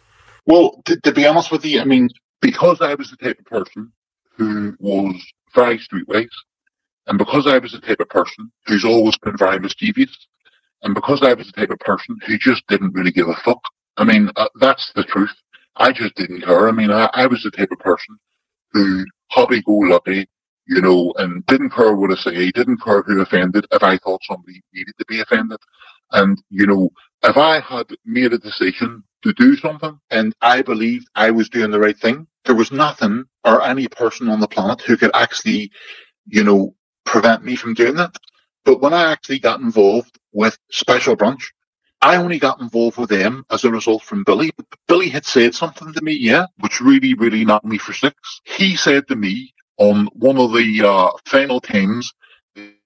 Well, 0.48 0.82
to, 0.86 1.00
to 1.02 1.12
be 1.12 1.28
honest 1.28 1.52
with 1.52 1.64
you, 1.64 1.80
I 1.80 1.86
mean, 1.86 2.10
because 2.42 2.82
I 2.82 2.96
was 2.96 3.12
the 3.12 3.18
type 3.18 3.38
of 3.38 3.46
person 3.46 3.94
who 4.36 4.76
was 4.80 5.24
very 5.54 5.78
streetwise, 5.78 6.30
and 7.08 7.18
because 7.18 7.48
I 7.48 7.58
was 7.58 7.72
the 7.74 7.82
type 7.82 8.00
of 8.00 8.10
person 8.10 8.52
who's 8.66 8.86
always 8.86 9.18
been 9.18 9.38
very 9.38 9.60
mischievous, 9.60 10.28
and 10.84 10.94
because 10.94 11.22
I 11.22 11.34
was 11.34 11.48
the 11.48 11.54
type 11.54 11.70
of 11.70 11.80
person 11.80 12.18
who 12.26 12.38
just 12.38 12.66
didn't 12.68 12.94
really 12.94 13.12
give 13.12 13.30
a 13.30 13.36
fuck. 13.36 13.62
I 13.98 14.04
mean, 14.04 14.30
uh, 14.36 14.48
that's 14.60 14.92
the 14.94 15.04
truth. 15.04 15.34
I 15.76 15.92
just 15.92 16.16
didn't 16.16 16.42
care. 16.42 16.68
I 16.68 16.72
mean, 16.72 16.92
I, 16.92 17.10
I 17.14 17.28
was 17.28 17.44
the 17.44 17.52
type 17.52 17.72
of 17.72 17.80
person 17.80 18.18
who 18.72 19.06
hobby 19.30 19.62
go 19.62 19.74
lucky, 19.74 20.28
you 20.68 20.82
know, 20.82 21.14
and 21.18 21.46
didn't 21.48 21.72
care 21.72 21.96
what 21.96 22.12
I 22.12 22.16
say, 22.16 22.52
didn't 22.52 22.82
care 22.82 23.02
who 23.02 23.22
offended 23.22 23.66
if 23.72 23.84
I 23.84 23.98
thought 23.98 24.22
somebody 24.24 24.62
needed 24.74 24.94
to 25.00 25.06
be 25.06 25.20
offended. 25.22 25.60
And, 26.12 26.42
you 26.50 26.68
know, 26.68 26.90
if 27.24 27.38
I 27.38 27.60
had 27.60 27.88
made 28.06 28.34
a 28.34 28.38
decision 28.38 29.04
to 29.24 29.34
do 29.34 29.56
something 29.56 30.00
and 30.12 30.34
I 30.42 30.62
believed 30.62 31.08
I 31.16 31.32
was 31.32 31.50
doing 31.50 31.72
the 31.72 31.80
right 31.80 31.98
thing, 31.98 32.28
there 32.46 32.56
was 32.56 32.72
nothing 32.72 33.26
or 33.44 33.64
any 33.64 33.88
person 33.88 34.30
on 34.30 34.40
the 34.40 34.48
planet 34.48 34.82
who 34.82 34.98
could 34.98 35.12
actually, 35.14 35.72
you 36.28 36.44
know, 36.44 36.76
prevent 37.06 37.44
me 37.44 37.56
from 37.56 37.74
doing 37.74 37.96
that. 37.96 38.16
But 38.66 38.82
when 38.82 38.94
I 38.94 39.12
actually 39.12 39.40
got 39.40 39.60
involved 39.60 40.18
with 40.32 40.58
Special 40.72 41.16
Branch, 41.16 41.54
I 42.02 42.18
only 42.18 42.38
got 42.38 42.60
involved 42.60 42.98
with 42.98 43.10
them 43.10 43.46
as 43.50 43.64
a 43.64 43.72
result 43.72 44.04
from 44.04 44.24
Billy. 44.24 44.52
Billy 44.88 45.10
had 45.10 45.26
said 45.26 45.56
something 45.56 45.94
to 45.94 46.02
me, 46.02 46.14
yeah, 46.14 46.48
which 46.60 46.82
really, 46.82 47.14
really 47.14 47.46
knocked 47.46 47.66
me 47.66 47.78
for 47.78 47.94
six. 47.94 48.16
He 48.44 48.76
said 48.76 49.08
to 49.08 49.16
me 49.16 49.54
on 49.78 50.08
one 50.14 50.38
of 50.38 50.54
the 50.54 50.84
uh, 50.86 51.12
final 51.26 51.62
times, 51.62 52.14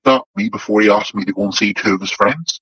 stopped 0.01 0.29
me 0.35 0.49
before 0.49 0.81
he 0.81 0.89
asked 0.89 1.15
me 1.15 1.25
to 1.25 1.33
go 1.33 1.43
and 1.43 1.53
see 1.53 1.73
two 1.73 1.95
of 1.95 2.01
his 2.01 2.11
friends. 2.11 2.61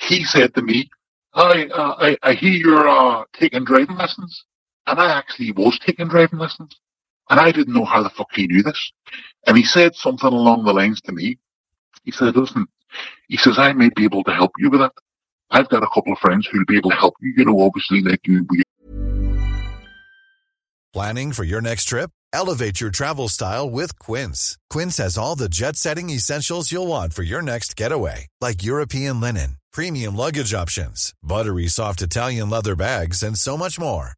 He 0.00 0.24
said 0.24 0.54
to 0.54 0.62
me, 0.62 0.88
I, 1.34 1.66
uh, 1.66 1.94
I, 1.98 2.16
I 2.22 2.32
hear 2.32 2.52
you're 2.52 2.88
uh, 2.88 3.24
taking 3.34 3.64
driving 3.64 3.96
lessons. 3.96 4.44
And 4.86 4.98
I 4.98 5.12
actually 5.12 5.52
was 5.52 5.78
taking 5.78 6.08
driving 6.08 6.38
lessons. 6.38 6.80
And 7.30 7.38
I 7.38 7.52
didn't 7.52 7.74
know 7.74 7.84
how 7.84 8.02
the 8.02 8.10
fuck 8.10 8.30
he 8.34 8.46
knew 8.46 8.62
this. 8.62 8.92
And 9.46 9.56
he 9.56 9.64
said 9.64 9.94
something 9.94 10.32
along 10.32 10.64
the 10.64 10.72
lines 10.72 11.00
to 11.02 11.12
me. 11.12 11.38
He 12.04 12.10
said, 12.10 12.36
listen, 12.36 12.66
he 13.28 13.36
says, 13.36 13.58
I 13.58 13.72
may 13.72 13.90
be 13.94 14.04
able 14.04 14.24
to 14.24 14.32
help 14.32 14.52
you 14.58 14.70
with 14.70 14.80
that. 14.80 14.92
I've 15.50 15.68
got 15.68 15.82
a 15.82 15.88
couple 15.88 16.12
of 16.12 16.18
friends 16.18 16.46
who'll 16.46 16.64
be 16.66 16.76
able 16.76 16.90
to 16.90 16.96
help 16.96 17.14
you, 17.20 17.34
you 17.36 17.44
know, 17.44 17.60
obviously 17.60 18.02
like 18.02 18.26
you. 18.26 18.46
Planning 20.92 21.32
for 21.32 21.44
your 21.44 21.60
next 21.60 21.84
trip? 21.84 22.10
Elevate 22.32 22.80
your 22.80 22.90
travel 22.90 23.28
style 23.28 23.70
with 23.70 23.98
Quince. 23.98 24.58
Quince 24.70 24.96
has 24.98 25.16
all 25.16 25.36
the 25.36 25.48
jet 25.48 25.76
setting 25.76 26.10
essentials 26.10 26.72
you'll 26.72 26.86
want 26.86 27.14
for 27.14 27.22
your 27.22 27.42
next 27.42 27.76
getaway, 27.76 28.26
like 28.40 28.62
European 28.62 29.20
linen, 29.20 29.56
premium 29.72 30.16
luggage 30.16 30.52
options, 30.52 31.14
buttery 31.22 31.68
soft 31.68 32.02
Italian 32.02 32.50
leather 32.50 32.76
bags, 32.76 33.22
and 33.22 33.38
so 33.38 33.56
much 33.56 33.78
more. 33.78 34.17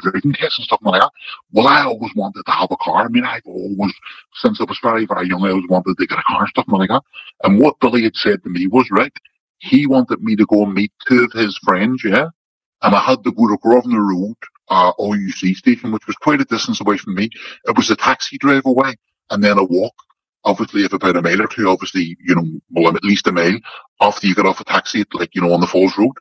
Driving 0.00 0.32
tests 0.32 0.58
and 0.58 0.64
stuff 0.64 0.80
like 0.82 1.00
that. 1.00 1.10
Well, 1.52 1.66
I 1.66 1.82
always 1.84 2.14
wanted 2.14 2.44
to 2.44 2.52
have 2.52 2.70
a 2.70 2.76
car. 2.76 3.04
I 3.04 3.08
mean, 3.08 3.24
I've 3.24 3.46
always, 3.46 3.94
since 4.34 4.60
I 4.60 4.64
was 4.64 4.78
very, 4.82 5.06
very 5.06 5.28
young, 5.28 5.44
I 5.44 5.50
always 5.50 5.68
wanted 5.68 5.96
to 5.98 6.06
get 6.06 6.18
a 6.18 6.22
car 6.22 6.40
and 6.40 6.48
stuff 6.48 6.66
like 6.68 6.88
that. 6.88 7.02
And 7.44 7.58
what 7.60 7.80
Billy 7.80 8.02
had 8.02 8.16
said 8.16 8.42
to 8.42 8.48
me 8.48 8.66
was, 8.66 8.90
right, 8.90 9.12
he 9.58 9.86
wanted 9.86 10.22
me 10.22 10.36
to 10.36 10.46
go 10.46 10.64
and 10.64 10.74
meet 10.74 10.92
two 11.06 11.24
of 11.24 11.32
his 11.32 11.56
friends, 11.58 12.02
yeah? 12.04 12.28
And 12.82 12.94
I 12.94 13.00
had 13.00 13.24
to 13.24 13.32
go 13.32 13.48
to 13.48 13.58
Grosvenor 13.62 14.02
Road, 14.02 14.36
uh, 14.68 14.92
RUC 14.98 15.54
station, 15.56 15.92
which 15.92 16.06
was 16.06 16.16
quite 16.16 16.40
a 16.40 16.44
distance 16.44 16.80
away 16.80 16.98
from 16.98 17.14
me. 17.14 17.30
It 17.64 17.76
was 17.76 17.90
a 17.90 17.96
taxi 17.96 18.38
drive 18.38 18.66
away 18.66 18.94
and 19.30 19.42
then 19.42 19.58
a 19.58 19.64
walk. 19.64 19.94
Obviously, 20.44 20.84
if 20.84 20.92
about 20.92 21.16
a 21.16 21.22
mile 21.22 21.42
or 21.42 21.48
two, 21.48 21.68
obviously, 21.68 22.16
you 22.24 22.34
know, 22.34 22.46
well, 22.70 22.94
at 22.94 23.02
least 23.02 23.26
a 23.26 23.32
mile 23.32 23.58
after 24.00 24.26
you 24.26 24.34
get 24.34 24.46
off 24.46 24.60
a 24.60 24.64
taxi, 24.64 25.04
like, 25.12 25.34
you 25.34 25.40
know, 25.40 25.52
on 25.52 25.60
the 25.60 25.66
Falls 25.66 25.96
Road. 25.98 26.12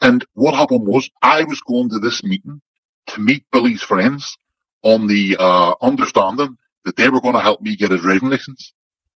And 0.00 0.24
what 0.34 0.54
happened 0.54 0.86
was 0.86 1.10
I 1.22 1.44
was 1.44 1.60
going 1.62 1.88
to 1.90 1.98
this 1.98 2.22
meeting 2.22 2.60
to 3.08 3.20
meet 3.20 3.44
Billy's 3.52 3.82
friends 3.82 4.36
on 4.82 5.06
the 5.06 5.36
uh, 5.38 5.74
understanding 5.80 6.56
that 6.84 6.96
they 6.96 7.08
were 7.08 7.20
going 7.20 7.34
to 7.34 7.40
help 7.40 7.60
me 7.62 7.76
get 7.76 7.92
a 7.92 7.98
driving 7.98 8.30
license. 8.30 8.72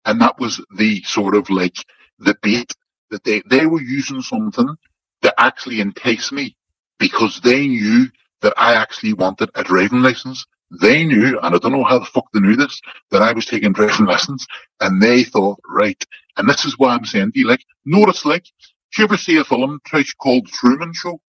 And 0.05 0.21
that 0.21 0.39
was 0.39 0.63
the 0.77 1.01
sort 1.03 1.35
of 1.35 1.49
like 1.49 1.75
the 2.19 2.35
bait 2.41 2.73
that 3.11 3.23
they, 3.23 3.41
they 3.49 3.65
were 3.65 3.81
using 3.81 4.21
something 4.21 4.75
to 5.21 5.33
actually 5.37 5.81
entice 5.81 6.31
me 6.31 6.55
because 6.99 7.39
they 7.41 7.67
knew 7.67 8.07
that 8.41 8.53
I 8.57 8.75
actually 8.75 9.13
wanted 9.13 9.49
a 9.55 9.63
driving 9.63 10.01
license. 10.01 10.45
They 10.81 11.05
knew, 11.05 11.39
and 11.39 11.55
I 11.55 11.57
don't 11.57 11.71
know 11.71 11.83
how 11.83 11.99
the 11.99 12.05
fuck 12.05 12.25
they 12.33 12.39
knew 12.39 12.55
this, 12.55 12.81
that 13.11 13.21
I 13.21 13.31
was 13.33 13.45
taking 13.45 13.73
driving 13.73 14.05
lessons 14.05 14.45
and 14.81 15.01
they 15.01 15.23
thought, 15.23 15.59
right. 15.67 16.01
And 16.37 16.47
this 16.47 16.65
is 16.65 16.77
why 16.77 16.93
I'm 16.93 17.05
saying 17.05 17.31
to 17.33 17.39
you, 17.39 17.47
like, 17.47 17.63
notice, 17.85 18.25
like, 18.25 18.43
do 18.43 19.01
you 19.01 19.03
ever 19.05 19.17
see 19.17 19.37
a 19.37 19.43
film, 19.43 19.79
called 20.19 20.47
Truman 20.47 20.93
Show? 20.93 21.19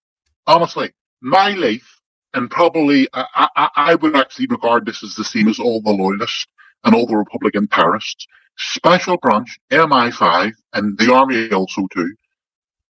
Honestly, 0.47 0.93
my 1.21 1.51
life 1.51 1.98
and 2.35 2.51
probably 2.51 3.09
I, 3.13 3.49
I, 3.57 3.69
I, 3.77 3.95
would 3.97 4.17
actually 4.17 4.47
regard 4.47 4.87
this 4.87 5.03
as 5.03 5.15
the 5.15 5.25
same 5.25 5.49
as 5.49 5.59
all 5.59 5.81
the 5.81 5.91
loyalists 5.91 6.47
and 6.85 6.95
all 6.95 7.07
the 7.07 7.17
Republican 7.17 7.69
terrorists. 7.69 8.27
Special 8.57 9.17
branch, 9.19 9.59
MI5, 9.71 10.53
and 10.75 10.99
the 10.99 11.13
army 11.13 11.51
also 11.53 11.87
too. 11.93 12.15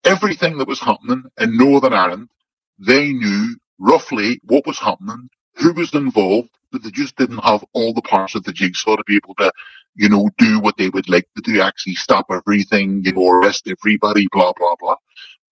Everything 0.03 0.57
that 0.59 0.67
was 0.67 0.79
happening 0.79 1.23
in 1.39 1.57
Northern 1.57 1.93
Ireland, 1.93 2.29
they 2.77 3.11
knew 3.11 3.55
roughly 3.79 4.39
what 4.43 4.65
was 4.67 4.77
happening, 4.77 5.29
who 5.55 5.73
was 5.73 5.93
involved, 5.93 6.49
but 6.71 6.83
they 6.83 6.91
just 6.91 7.15
didn't 7.15 7.39
have 7.39 7.63
all 7.73 7.93
the 7.93 8.01
parts 8.01 8.35
of 8.35 8.43
the 8.43 8.53
jigsaw 8.53 8.95
to 8.95 9.03
be 9.07 9.15
able 9.15 9.33
to, 9.35 9.51
you 9.95 10.09
know, 10.09 10.29
do 10.37 10.59
what 10.59 10.77
they 10.77 10.89
would 10.89 11.09
like 11.09 11.27
to 11.35 11.41
do, 11.41 11.61
actually 11.61 11.95
stop 11.95 12.27
everything, 12.29 13.01
you 13.03 13.13
know, 13.13 13.27
arrest 13.27 13.67
everybody, 13.67 14.27
blah, 14.31 14.53
blah, 14.53 14.75
blah. 14.79 14.95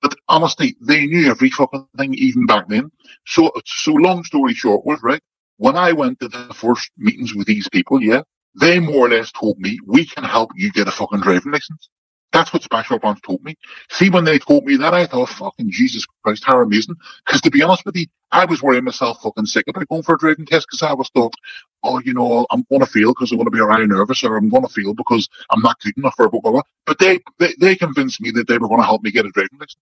But 0.04 0.16
honestly, 0.30 0.78
they 0.82 1.08
knew 1.08 1.32
every 1.32 1.52
fucking 1.52 1.88
thing 1.98 2.16
even 2.16 2.48
back 2.48 2.70
then. 2.70 2.92
So, 3.28 3.52
so 3.66 3.94
long 3.94 4.26
story 4.26 4.56
short 4.56 4.86
was, 4.86 5.02
right, 5.04 5.22
when 5.58 5.78
I 5.78 5.94
went 5.94 6.22
to 6.22 6.30
the 6.30 6.54
first 6.56 6.92
meetings 6.98 7.36
with 7.36 7.48
these 7.48 7.70
people, 7.70 8.04
yeah, 8.04 8.24
they 8.62 8.80
more 8.82 9.08
or 9.08 9.10
less 9.12 9.34
told 9.34 9.60
me, 9.60 9.80
we 9.88 10.06
can 10.06 10.26
help 10.26 10.52
you 10.56 10.72
get 10.74 10.90
a 10.90 10.92
fucking 10.92 11.22
driving 11.22 11.54
license. 11.54 11.90
That's 12.34 12.54
what 12.54 12.64
Special 12.64 13.00
Branch 13.00 13.22
told 13.24 13.44
me. 13.44 13.56
See, 13.92 14.12
when 14.12 14.26
they 14.26 14.40
told 14.40 14.66
me 14.66 14.78
that, 14.78 14.94
I 14.94 15.08
thought, 15.08 15.30
fucking 15.32 15.72
Jesus 15.72 16.06
Christ, 16.24 16.46
how 16.46 16.62
amazing. 16.62 16.98
Because 17.26 17.42
to 17.44 17.52
be 17.52 17.64
honest 17.64 17.86
with 17.88 17.98
you, 17.98 18.08
I 18.32 18.46
was 18.46 18.64
worrying 18.64 18.86
myself 18.86 19.24
fucking 19.24 19.48
sick 19.48 19.66
about 19.70 19.90
going 19.90 20.04
for 20.04 20.16
a 20.16 20.20
driving 20.20 20.46
test 20.48 20.68
because 20.70 20.84
I 20.84 20.94
was 20.94 21.10
thought, 21.16 21.36
oh, 21.84 22.02
you 22.06 22.14
know, 22.14 22.48
I'm 22.52 22.66
going 22.70 22.82
to 22.82 22.88
fail 22.88 23.10
because 23.12 23.32
I'm 23.34 23.40
going 23.40 23.48
to 23.48 23.52
be 23.52 23.62
around 23.62 23.90
nervous 23.90 24.24
or 24.24 24.38
I'm 24.38 24.50
going 24.50 24.64
to 24.64 24.70
fail 24.74 24.96
because 24.96 25.30
I'm 25.52 25.62
not 25.62 25.82
good 25.82 25.98
enough 25.98 26.16
for 26.18 26.30
blah, 26.30 26.42
blah, 26.42 26.54
blah. 26.54 26.64
But 26.88 27.00
they, 27.00 27.20
they, 27.40 27.56
they 27.60 27.76
convinced 27.76 28.22
me 28.22 28.32
that 28.34 28.48
they 28.48 28.60
were 28.60 28.70
going 28.70 28.82
to 28.82 28.86
help 28.88 29.04
me 29.04 29.12
get 29.12 29.26
a 29.26 29.32
driving 29.32 29.60
license. 29.60 29.78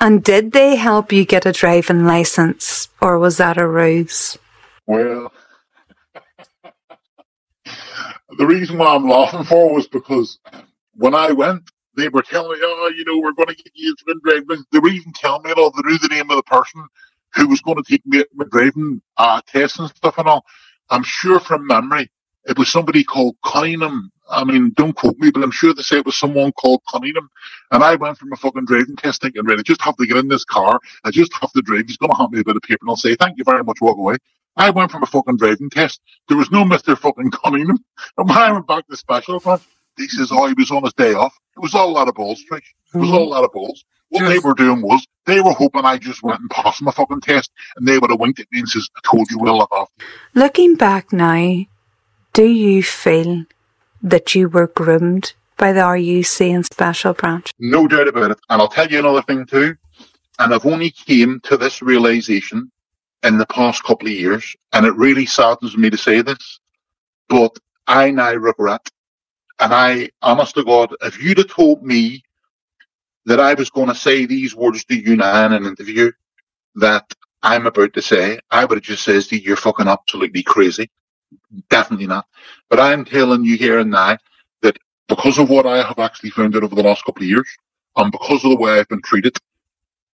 And 0.00 0.22
did 0.22 0.52
they 0.52 0.76
help 0.76 1.12
you 1.12 1.24
get 1.24 1.46
a 1.46 1.52
driving 1.52 2.04
license 2.04 2.88
or 3.00 3.18
was 3.18 3.38
that 3.38 3.58
a 3.58 3.66
ruse? 3.66 4.38
Well, 4.86 5.32
the 8.38 8.46
reason 8.46 8.78
why 8.78 8.94
I'm 8.94 9.08
laughing 9.08 9.44
for 9.44 9.74
was 9.74 9.86
because 9.86 10.38
when 10.94 11.14
I 11.14 11.32
went, 11.32 11.62
they 11.96 12.08
were 12.08 12.22
telling 12.22 12.58
me, 12.58 12.58
oh, 12.62 12.92
you 12.96 13.04
know, 13.04 13.18
we're 13.18 13.32
going 13.32 13.48
to 13.48 13.54
get 13.54 13.72
you 13.74 13.94
a 14.08 14.14
driving. 14.24 14.64
They 14.72 14.78
were 14.80 14.88
even 14.88 15.12
telling 15.12 15.42
me, 15.44 15.52
all, 15.52 15.70
they 15.70 15.82
knew 15.88 15.98
the 15.98 16.08
name 16.08 16.30
of 16.30 16.36
the 16.36 16.42
person 16.42 16.84
who 17.34 17.48
was 17.48 17.60
going 17.60 17.76
to 17.76 17.82
take 17.82 18.04
me 18.06 18.24
my 18.34 18.44
driving 18.50 19.00
uh, 19.16 19.40
and 19.54 19.70
stuff 19.70 20.18
and 20.18 20.28
all. 20.28 20.44
I'm 20.90 21.02
sure 21.02 21.40
from 21.40 21.66
memory, 21.66 22.10
it 22.46 22.58
was 22.58 22.70
somebody 22.70 23.04
called 23.04 23.36
Cunningham. 23.44 24.10
I 24.30 24.44
mean, 24.44 24.72
don't 24.74 24.94
quote 24.94 25.18
me, 25.18 25.30
but 25.30 25.42
I'm 25.42 25.50
sure 25.50 25.74
they 25.74 25.82
say 25.82 25.98
it 25.98 26.06
was 26.06 26.16
someone 26.16 26.52
called 26.52 26.82
Cunningham. 26.90 27.28
And 27.70 27.82
I 27.82 27.96
went 27.96 28.18
from 28.18 28.32
a 28.32 28.36
fucking 28.36 28.64
driving 28.64 28.96
test 28.96 29.22
thinking, 29.22 29.44
right, 29.44 29.58
I 29.58 29.62
just 29.62 29.82
have 29.82 29.96
to 29.96 30.06
get 30.06 30.16
in 30.16 30.28
this 30.28 30.44
car. 30.44 30.80
I 31.04 31.10
just 31.10 31.32
have 31.34 31.52
to 31.52 31.62
drive. 31.62 31.86
He's 31.86 31.96
going 31.96 32.10
to 32.10 32.16
hand 32.16 32.32
me 32.32 32.40
a 32.40 32.44
bit 32.44 32.56
of 32.56 32.62
paper 32.62 32.80
and 32.82 32.90
I'll 32.90 32.96
say, 32.96 33.14
thank 33.16 33.36
you 33.38 33.44
very 33.44 33.62
much, 33.62 33.80
walk 33.80 33.98
away. 33.98 34.16
I 34.56 34.70
went 34.70 34.90
from 34.90 35.02
a 35.02 35.06
fucking 35.06 35.36
driving 35.36 35.68
test. 35.68 36.00
There 36.28 36.36
was 36.36 36.50
no 36.50 36.64
Mr. 36.64 36.96
fucking 36.96 37.32
Cunningham. 37.32 37.78
And 38.16 38.28
when 38.28 38.38
I 38.38 38.52
went 38.52 38.66
back 38.66 38.86
to 38.86 38.96
special, 38.96 39.40
he 39.96 40.08
says, 40.08 40.30
oh, 40.32 40.46
he 40.46 40.54
was 40.54 40.70
on 40.70 40.84
his 40.84 40.94
day 40.94 41.14
off. 41.14 41.36
It 41.56 41.60
was 41.60 41.74
all 41.74 41.90
a 41.90 41.92
lot 41.92 42.08
of 42.08 42.14
balls, 42.14 42.42
Trish. 42.50 42.58
It 42.94 42.98
was 42.98 43.08
mm-hmm. 43.08 43.16
all 43.16 43.28
a 43.28 43.34
lot 43.34 43.44
of 43.44 43.52
balls. 43.52 43.84
What 44.10 44.22
yes. 44.22 44.32
they 44.32 44.38
were 44.38 44.54
doing 44.54 44.82
was 44.82 45.04
they 45.26 45.40
were 45.40 45.52
hoping 45.52 45.84
I 45.84 45.98
just 45.98 46.22
went 46.22 46.40
and 46.40 46.50
passed 46.50 46.82
my 46.82 46.92
fucking 46.92 47.22
test 47.22 47.50
and 47.76 47.88
they 47.88 47.98
would 47.98 48.10
have 48.10 48.20
winked 48.20 48.38
at 48.38 48.46
me 48.52 48.60
and 48.60 48.68
says, 48.68 48.88
I 48.96 49.00
told 49.04 49.28
you 49.30 49.38
well 49.38 49.66
off. 49.70 49.90
Looking 50.34 50.76
back 50.76 51.12
now, 51.12 51.64
do 52.32 52.44
you 52.44 52.82
feel 52.82 53.44
that 54.04 54.34
you 54.34 54.48
were 54.48 54.68
groomed 54.68 55.32
by 55.56 55.72
the 55.72 55.80
RUC 55.80 56.54
and 56.54 56.64
Special 56.64 57.14
Branch? 57.14 57.50
No 57.58 57.88
doubt 57.88 58.06
about 58.06 58.32
it. 58.32 58.38
And 58.48 58.62
I'll 58.62 58.68
tell 58.68 58.86
you 58.86 59.00
another 59.00 59.22
thing 59.22 59.46
too. 59.46 59.74
And 60.38 60.54
I've 60.54 60.66
only 60.66 60.90
came 60.90 61.40
to 61.44 61.56
this 61.56 61.82
realization 61.82 62.70
in 63.22 63.38
the 63.38 63.46
past 63.46 63.82
couple 63.82 64.06
of 64.06 64.14
years, 64.14 64.54
and 64.72 64.84
it 64.84 64.94
really 64.94 65.24
saddens 65.24 65.76
me 65.76 65.88
to 65.88 65.96
say 65.96 66.20
this, 66.20 66.60
but 67.28 67.56
I 67.86 68.10
now 68.10 68.34
regret, 68.34 68.86
and 69.58 69.72
I, 69.72 70.10
honest 70.20 70.54
to 70.56 70.64
God, 70.64 70.94
if 71.00 71.22
you'd 71.22 71.38
have 71.38 71.48
told 71.48 71.82
me 71.82 72.22
that 73.24 73.40
I 73.40 73.54
was 73.54 73.70
going 73.70 73.88
to 73.88 73.94
say 73.94 74.26
these 74.26 74.54
words 74.54 74.84
to 74.86 74.94
you 74.94 75.16
now 75.16 75.46
in 75.46 75.52
an 75.54 75.64
interview 75.64 76.12
that 76.74 77.10
I'm 77.42 77.66
about 77.66 77.94
to 77.94 78.02
say, 78.02 78.40
I 78.50 78.66
would 78.66 78.76
have 78.76 78.82
just 78.82 79.04
said 79.04 79.22
to 79.22 79.36
you, 79.36 79.42
you're 79.42 79.56
fucking 79.56 79.88
absolutely 79.88 80.42
crazy. 80.42 80.90
Definitely 81.70 82.06
not. 82.06 82.26
But 82.68 82.80
I'm 82.80 83.04
telling 83.04 83.44
you 83.44 83.56
here 83.56 83.78
and 83.78 83.90
now 83.90 84.18
that 84.62 84.78
because 85.08 85.38
of 85.38 85.50
what 85.50 85.66
I 85.66 85.82
have 85.82 85.98
actually 85.98 86.30
found 86.30 86.56
out 86.56 86.64
over 86.64 86.74
the 86.74 86.82
last 86.82 87.04
couple 87.04 87.22
of 87.22 87.28
years, 87.28 87.48
and 87.96 88.10
because 88.10 88.44
of 88.44 88.50
the 88.50 88.56
way 88.56 88.72
I've 88.72 88.88
been 88.88 89.02
treated 89.02 89.36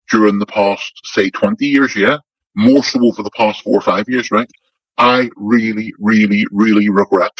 during 0.09 0.39
the 0.39 0.45
past, 0.45 0.91
say, 1.03 1.29
20 1.29 1.65
years, 1.65 1.95
yeah, 1.95 2.17
more 2.55 2.83
so 2.83 3.05
over 3.05 3.23
the 3.23 3.31
past 3.31 3.61
four 3.61 3.77
or 3.77 3.81
five 3.81 4.09
years, 4.09 4.31
right? 4.31 4.49
I 4.97 5.29
really, 5.37 5.93
really, 5.99 6.45
really 6.51 6.89
regret 6.89 7.37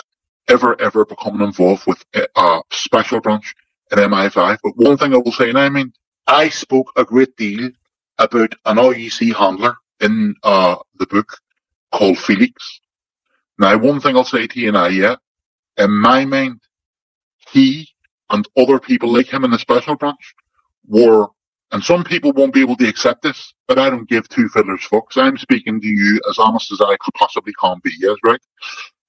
ever, 0.48 0.80
ever 0.80 1.06
becoming 1.06 1.46
involved 1.46 1.86
with 1.88 2.04
a 2.16 2.62
special 2.72 3.20
branch 3.20 3.54
in 3.92 4.00
MI5. 4.00 4.60
But 4.64 4.78
one 4.78 4.98
thing 4.98 5.14
I 5.14 5.18
will 5.18 5.32
say 5.32 5.50
and 5.50 5.60
I 5.60 5.70
mean, 5.70 5.92
I 6.28 6.50
spoke 6.50 6.92
a 6.96 7.04
great 7.04 7.36
deal 7.36 7.70
about 8.18 8.54
an 8.66 8.78
RUC 8.78 9.34
handler 9.36 9.76
in 10.00 10.36
uh, 10.44 10.76
the 10.96 11.08
book 11.08 11.38
called 11.92 12.18
Felix. 12.18 12.79
Now, 13.60 13.78
one 13.78 14.00
thing 14.00 14.16
I'll 14.16 14.26
say 14.26 14.48
to 14.48 14.60
you 14.60 14.72
now, 14.72 14.88
yeah, 14.88 15.18
in 15.78 15.92
my 15.92 16.26
mind, 16.26 16.62
he 17.52 17.88
and 18.30 18.48
other 18.58 18.80
people 18.80 19.12
like 19.12 19.28
him 19.28 19.44
in 19.44 19.52
the 19.52 19.60
special 19.60 19.96
branch 19.96 20.34
were 20.88 21.28
and 21.72 21.84
some 21.84 22.04
people 22.04 22.34
won't 22.34 22.54
be 22.54 22.62
able 22.62 22.76
to 22.78 22.88
accept 22.88 23.22
this, 23.22 23.54
but 23.68 23.78
I 23.78 23.90
don't 23.92 24.10
give 24.10 24.28
two 24.28 24.50
fiddlers 24.50 24.82
fucks. 24.92 25.18
I'm 25.18 25.38
speaking 25.38 25.80
to 25.80 25.88
you 25.88 26.20
as 26.28 26.40
honest 26.40 26.72
as 26.72 26.82
I 26.82 26.98
possibly 27.16 27.54
can 27.62 27.80
be, 27.84 27.92
yes, 28.00 28.18
right? 28.24 28.42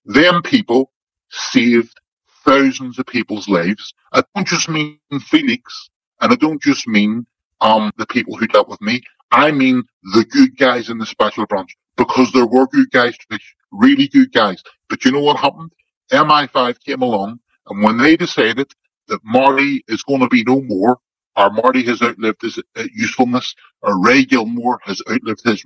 Them 0.05 0.42
people 0.42 0.90
saved 1.30 1.98
thousands 2.44 2.98
of 2.98 3.07
people's 3.07 3.48
lives. 3.48 3.94
I 4.12 4.22
don't 4.34 4.46
just 4.46 4.68
mean 4.68 4.98
Felix, 5.22 5.90
and 6.20 6.32
I 6.32 6.36
don't 6.36 6.61
just 6.61 6.86
mean 6.86 7.26
um 7.62 7.92
the 7.96 8.07
people 8.07 8.36
who 8.36 8.46
dealt 8.46 8.68
with 8.68 8.80
me. 8.82 9.03
I 9.30 9.53
mean 9.53 9.82
the 10.14 10.24
good 10.24 10.59
guys 10.59 10.90
in 10.90 10.98
the 10.98 11.07
special 11.07 11.46
branch, 11.46 11.76
because 11.96 12.30
there 12.32 12.46
were 12.46 12.66
good 12.66 12.90
guys, 12.90 13.16
really 13.73 14.09
good 14.09 14.33
guys. 14.33 14.62
But 14.89 15.05
you 15.05 15.12
know 15.12 15.21
what 15.21 15.39
happened? 15.39 15.73
MI5 16.12 16.81
came 16.85 17.03
along, 17.03 17.41
and 17.68 17.83
when 17.83 17.99
they 17.99 18.16
decided 18.16 18.71
that 19.09 19.21
Marty 19.25 19.85
is 19.89 20.03
going 20.03 20.21
to 20.21 20.29
be 20.29 20.45
no 20.45 20.62
more, 20.62 20.99
or 21.37 21.51
Marty 21.51 21.83
has 21.85 22.03
outlived 22.03 22.43
his 22.43 22.59
uh, 22.77 22.85
usefulness. 22.95 23.55
or 23.83 24.03
Ray 24.03 24.25
Gilmour 24.25 24.79
has 24.85 25.01
outlived 25.11 25.43
his 25.45 25.64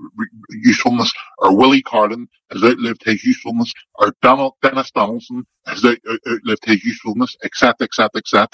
usefulness. 0.50 1.12
or 1.38 1.56
Willie 1.56 1.82
Carlin 1.82 2.28
has 2.52 2.62
outlived 2.62 3.02
his 3.04 3.24
usefulness. 3.24 3.72
or 3.96 4.14
Donald, 4.22 4.54
Denis 4.62 4.90
Donaldson 4.92 5.44
has 5.66 5.84
out, 5.84 5.98
out, 6.10 6.20
outlived 6.28 6.64
his 6.64 6.84
usefulness, 6.84 7.36
etc., 7.44 7.74
etc., 7.82 8.10
etc. 8.16 8.48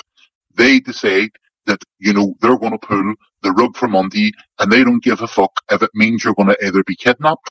They 0.55 0.81
decide 0.81 1.31
that, 1.67 1.83
you 1.99 2.13
know, 2.13 2.35
they're 2.41 2.59
going 2.59 2.73
to 2.73 2.79
pull 2.87 3.15
the 3.43 3.53
rug 3.53 3.77
from 3.77 3.97
under 3.97 4.17
you 4.19 4.33
and 4.59 4.73
they 4.73 4.85
don't 4.85 5.03
give 5.05 5.21
a 5.23 5.27
fuck 5.29 5.53
if 5.71 5.83
it 5.83 5.91
means 5.95 6.25
you're 6.25 6.35
going 6.35 6.49
to 6.49 6.67
either 6.67 6.83
be 6.85 6.97
kidnapped, 6.97 7.51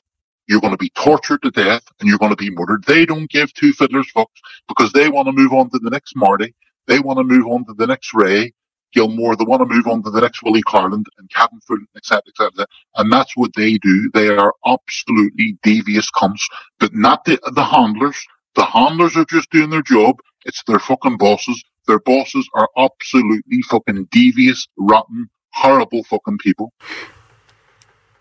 you're 0.50 0.60
going 0.60 0.72
to 0.72 0.76
be 0.76 0.90
tortured 0.90 1.42
to 1.42 1.50
death, 1.52 1.84
and 2.00 2.08
you're 2.08 2.18
going 2.18 2.32
to 2.32 2.36
be 2.36 2.50
murdered. 2.50 2.84
They 2.84 3.06
don't 3.06 3.30
give 3.30 3.54
two 3.54 3.72
fiddlers 3.72 4.10
fucks 4.12 4.26
because 4.66 4.92
they 4.92 5.08
want 5.08 5.26
to 5.26 5.32
move 5.32 5.52
on 5.52 5.70
to 5.70 5.78
the 5.78 5.90
next 5.90 6.16
Marty. 6.16 6.54
They 6.88 6.98
want 6.98 7.18
to 7.20 7.24
move 7.24 7.46
on 7.46 7.64
to 7.66 7.74
the 7.74 7.86
next 7.86 8.12
Ray. 8.12 8.52
Gilmour, 8.92 9.36
they 9.36 9.44
want 9.44 9.60
to 9.60 9.72
move 9.72 9.86
on 9.86 10.02
to 10.02 10.10
the 10.10 10.20
next 10.20 10.42
Willie 10.42 10.62
Carlin 10.62 11.04
and 11.18 11.30
Captain 11.30 11.60
Fulton, 11.60 11.86
etc., 11.96 12.22
etc. 12.28 12.66
And 12.96 13.12
that's 13.12 13.36
what 13.36 13.52
they 13.56 13.78
do. 13.78 14.10
They 14.12 14.28
are 14.28 14.52
absolutely 14.66 15.56
devious 15.62 16.10
cunts, 16.10 16.42
but 16.80 16.92
not 16.92 17.24
the, 17.24 17.38
the 17.54 17.62
handlers. 17.62 18.18
The 18.56 18.64
handlers 18.64 19.16
are 19.16 19.24
just 19.26 19.50
doing 19.50 19.70
their 19.70 19.82
job. 19.82 20.16
It's 20.44 20.64
their 20.66 20.80
fucking 20.80 21.18
bosses. 21.18 21.62
Their 21.86 22.00
bosses 22.00 22.48
are 22.54 22.68
absolutely 22.76 23.62
fucking 23.70 24.08
devious, 24.10 24.66
rotten, 24.76 25.30
horrible 25.52 26.02
fucking 26.02 26.38
people. 26.38 26.72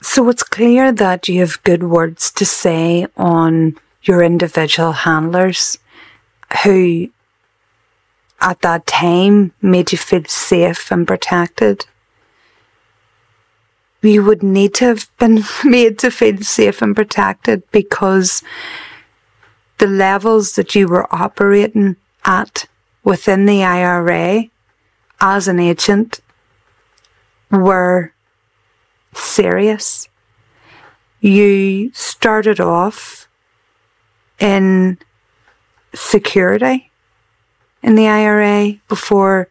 So 0.02 0.30
it's 0.30 0.44
clear 0.44 0.92
that 0.94 1.28
you 1.28 1.42
have 1.42 1.62
good 1.64 1.84
words 1.84 2.32
to 2.32 2.46
say 2.46 3.08
on 3.18 3.78
your 4.04 4.24
individual 4.24 4.94
handlers 4.94 5.78
who 6.64 7.10
at 8.42 8.62
that 8.62 8.88
time 8.88 9.52
made 9.62 9.92
you 9.92 9.98
feel 9.98 10.24
safe 10.26 10.90
and 10.92 11.06
protected. 11.06 11.86
You 14.02 14.24
would 14.24 14.42
need 14.42 14.74
to 14.76 14.86
have 14.86 15.10
been 15.18 15.44
made 15.66 16.00
to 16.00 16.12
feel 16.12 16.38
safe 16.38 16.82
and 16.82 16.96
protected 16.96 17.70
because 17.72 18.42
the 19.80 19.88
levels 19.88 20.56
that 20.56 20.76
you 20.76 20.88
were 20.88 21.14
operating 21.14 21.98
at 22.24 22.68
within 23.04 23.46
the 23.46 23.64
IRA 23.64 24.46
as 25.20 25.50
an 25.50 25.60
agent 25.60 26.22
were 27.52 28.14
serious. 29.20 30.10
You 31.22 31.92
started 31.94 32.60
off 32.60 33.28
in 34.40 34.98
security 35.94 36.92
in 37.84 37.96
the 37.96 38.08
IRA 38.08 38.80
before 38.88 39.50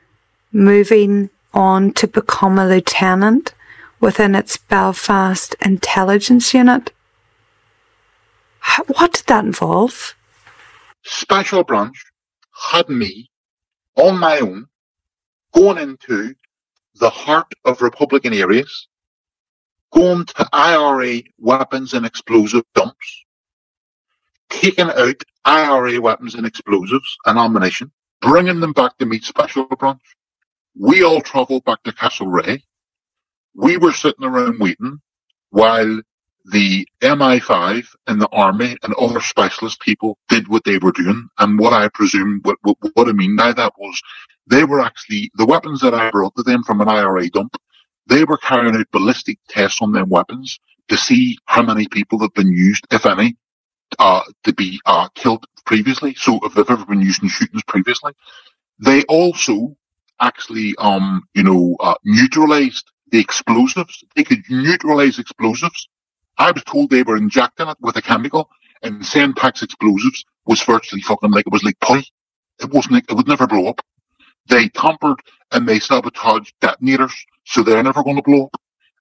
moving 0.53 1.31
on 1.53 1.93
to 1.95 2.07
become 2.07 2.59
a 2.59 2.67
lieutenant 2.67 3.55
within 4.01 4.35
its 4.35 4.57
Belfast 4.57 5.55
intelligence 5.61 6.55
unit. 6.55 6.93
What 8.87 9.13
did 9.15 9.27
that 9.27 9.45
involve? 9.45 10.15
Special 11.05 11.65
Branch 11.65 11.97
had 12.71 12.89
me 12.89 13.31
on 13.97 14.19
my 14.19 14.39
own 14.39 14.67
going 15.53 15.79
into 15.79 16.35
the 16.97 17.11
heart 17.11 17.53
of 17.65 17.81
Republican 17.81 18.35
areas, 18.35 18.89
going 19.93 20.27
to 20.27 20.49
IRA 20.53 21.23
weapons 21.39 21.95
and 21.95 22.05
explosive 22.05 22.65
dumps, 22.75 23.25
taking 24.51 24.91
out 24.91 25.23
IRA 25.45 26.01
weapons 26.01 26.35
and 26.35 26.47
explosives 26.47 27.17
and 27.27 27.39
ammunition, 27.39 27.91
bringing 28.21 28.61
them 28.61 28.73
back 28.73 28.97
to 28.99 29.07
meet 29.07 29.25
Special 29.25 29.65
Branch. 29.65 30.01
We 30.79 31.03
all 31.03 31.21
travelled 31.21 31.65
back 31.65 31.83
to 31.85 31.93
Castlereagh. 31.93 32.63
We 33.55 33.77
were 33.79 33.93
sitting 33.93 34.25
around 34.25 34.61
waiting 34.61 35.01
while 35.51 36.01
the 36.45 36.87
MI5 37.03 37.87
and 38.07 38.21
the 38.21 38.29
army 38.29 38.77
and 38.83 38.95
other 38.95 39.21
specialist 39.21 39.81
people 39.81 40.19
did 40.29 40.49
what 40.49 40.65
they 40.65 40.79
were 40.79 40.93
doing. 40.93 41.29
And 41.39 41.59
what 41.59 41.73
I 41.73 41.89
presume, 41.89 42.41
what, 42.43 42.57
what, 42.63 42.77
what 42.95 43.09
I 43.09 43.13
mean 43.13 43.37
by 43.37 43.53
that 43.53 43.73
was 43.79 44.01
they 44.47 44.65
were 44.65 44.81
actually, 44.81 45.31
the 45.35 45.47
weapons 45.47 45.81
that 45.81 45.95
I 45.95 46.11
brought 46.11 46.35
to 46.37 46.43
them 46.43 46.63
from 46.63 46.81
an 46.81 46.89
IRA 46.89 47.29
dump, 47.29 47.57
they 48.09 48.25
were 48.25 48.39
carrying 48.39 48.77
out 48.77 48.91
ballistic 48.93 49.39
tests 49.49 49.83
on 49.83 49.93
their 49.93 50.07
weapons 50.07 50.61
to 50.89 50.99
see 50.99 51.39
how 51.47 51.63
many 51.63 51.89
people 51.89 52.21
have 52.21 52.35
been 52.35 52.53
used, 52.53 52.87
if 52.93 53.07
any, 53.07 53.37
uh, 53.99 54.23
to 54.45 54.55
be, 54.55 54.81
uh, 54.87 55.09
killed 55.15 55.47
previously. 55.67 56.15
So 56.17 56.41
if 56.45 56.55
they've 56.55 56.71
ever 56.71 56.87
been 56.87 57.03
used 57.03 57.23
in 57.23 57.31
shootings 57.31 57.65
previously, 57.69 58.13
they 58.81 59.05
also 59.05 59.77
actually, 60.21 60.75
um, 60.79 61.25
you 61.35 61.45
know, 61.45 61.77
uh, 61.81 61.95
neutralized 62.05 62.91
the 63.13 63.21
explosives. 63.21 64.05
They 64.17 64.25
could 64.25 64.43
neutralize 64.51 65.19
explosives 65.19 65.83
I 66.39 66.51
was 66.51 66.65
told 66.65 66.91
they 66.91 67.03
were 67.03 67.17
injecting 67.17 67.69
it 67.69 67.77
with 67.81 67.97
a 67.97 68.03
chemical 68.03 68.51
and 68.83 69.03
Semtex 69.03 69.63
explosives 69.63 70.25
was 70.47 70.63
virtually 70.63 71.03
fucking 71.03 71.31
like, 71.31 71.47
it 71.47 71.53
was 71.53 71.65
like 71.65 71.79
putty. 71.81 72.07
It 72.61 72.71
wasn't 72.73 72.95
like, 72.95 73.05
it 73.11 73.15
would 73.15 73.29
never 73.29 73.47
blow 73.47 73.69
up. 73.69 73.81
They 74.49 74.69
tampered 74.71 75.21
and 75.53 75.69
they 75.69 75.79
sabotaged 75.79 76.55
detonators, 76.61 77.15
so 77.45 77.63
they're 77.63 77.83
never 77.83 78.03
going 78.03 78.17
to 78.17 78.23
blow 78.23 78.45
up. 78.47 78.61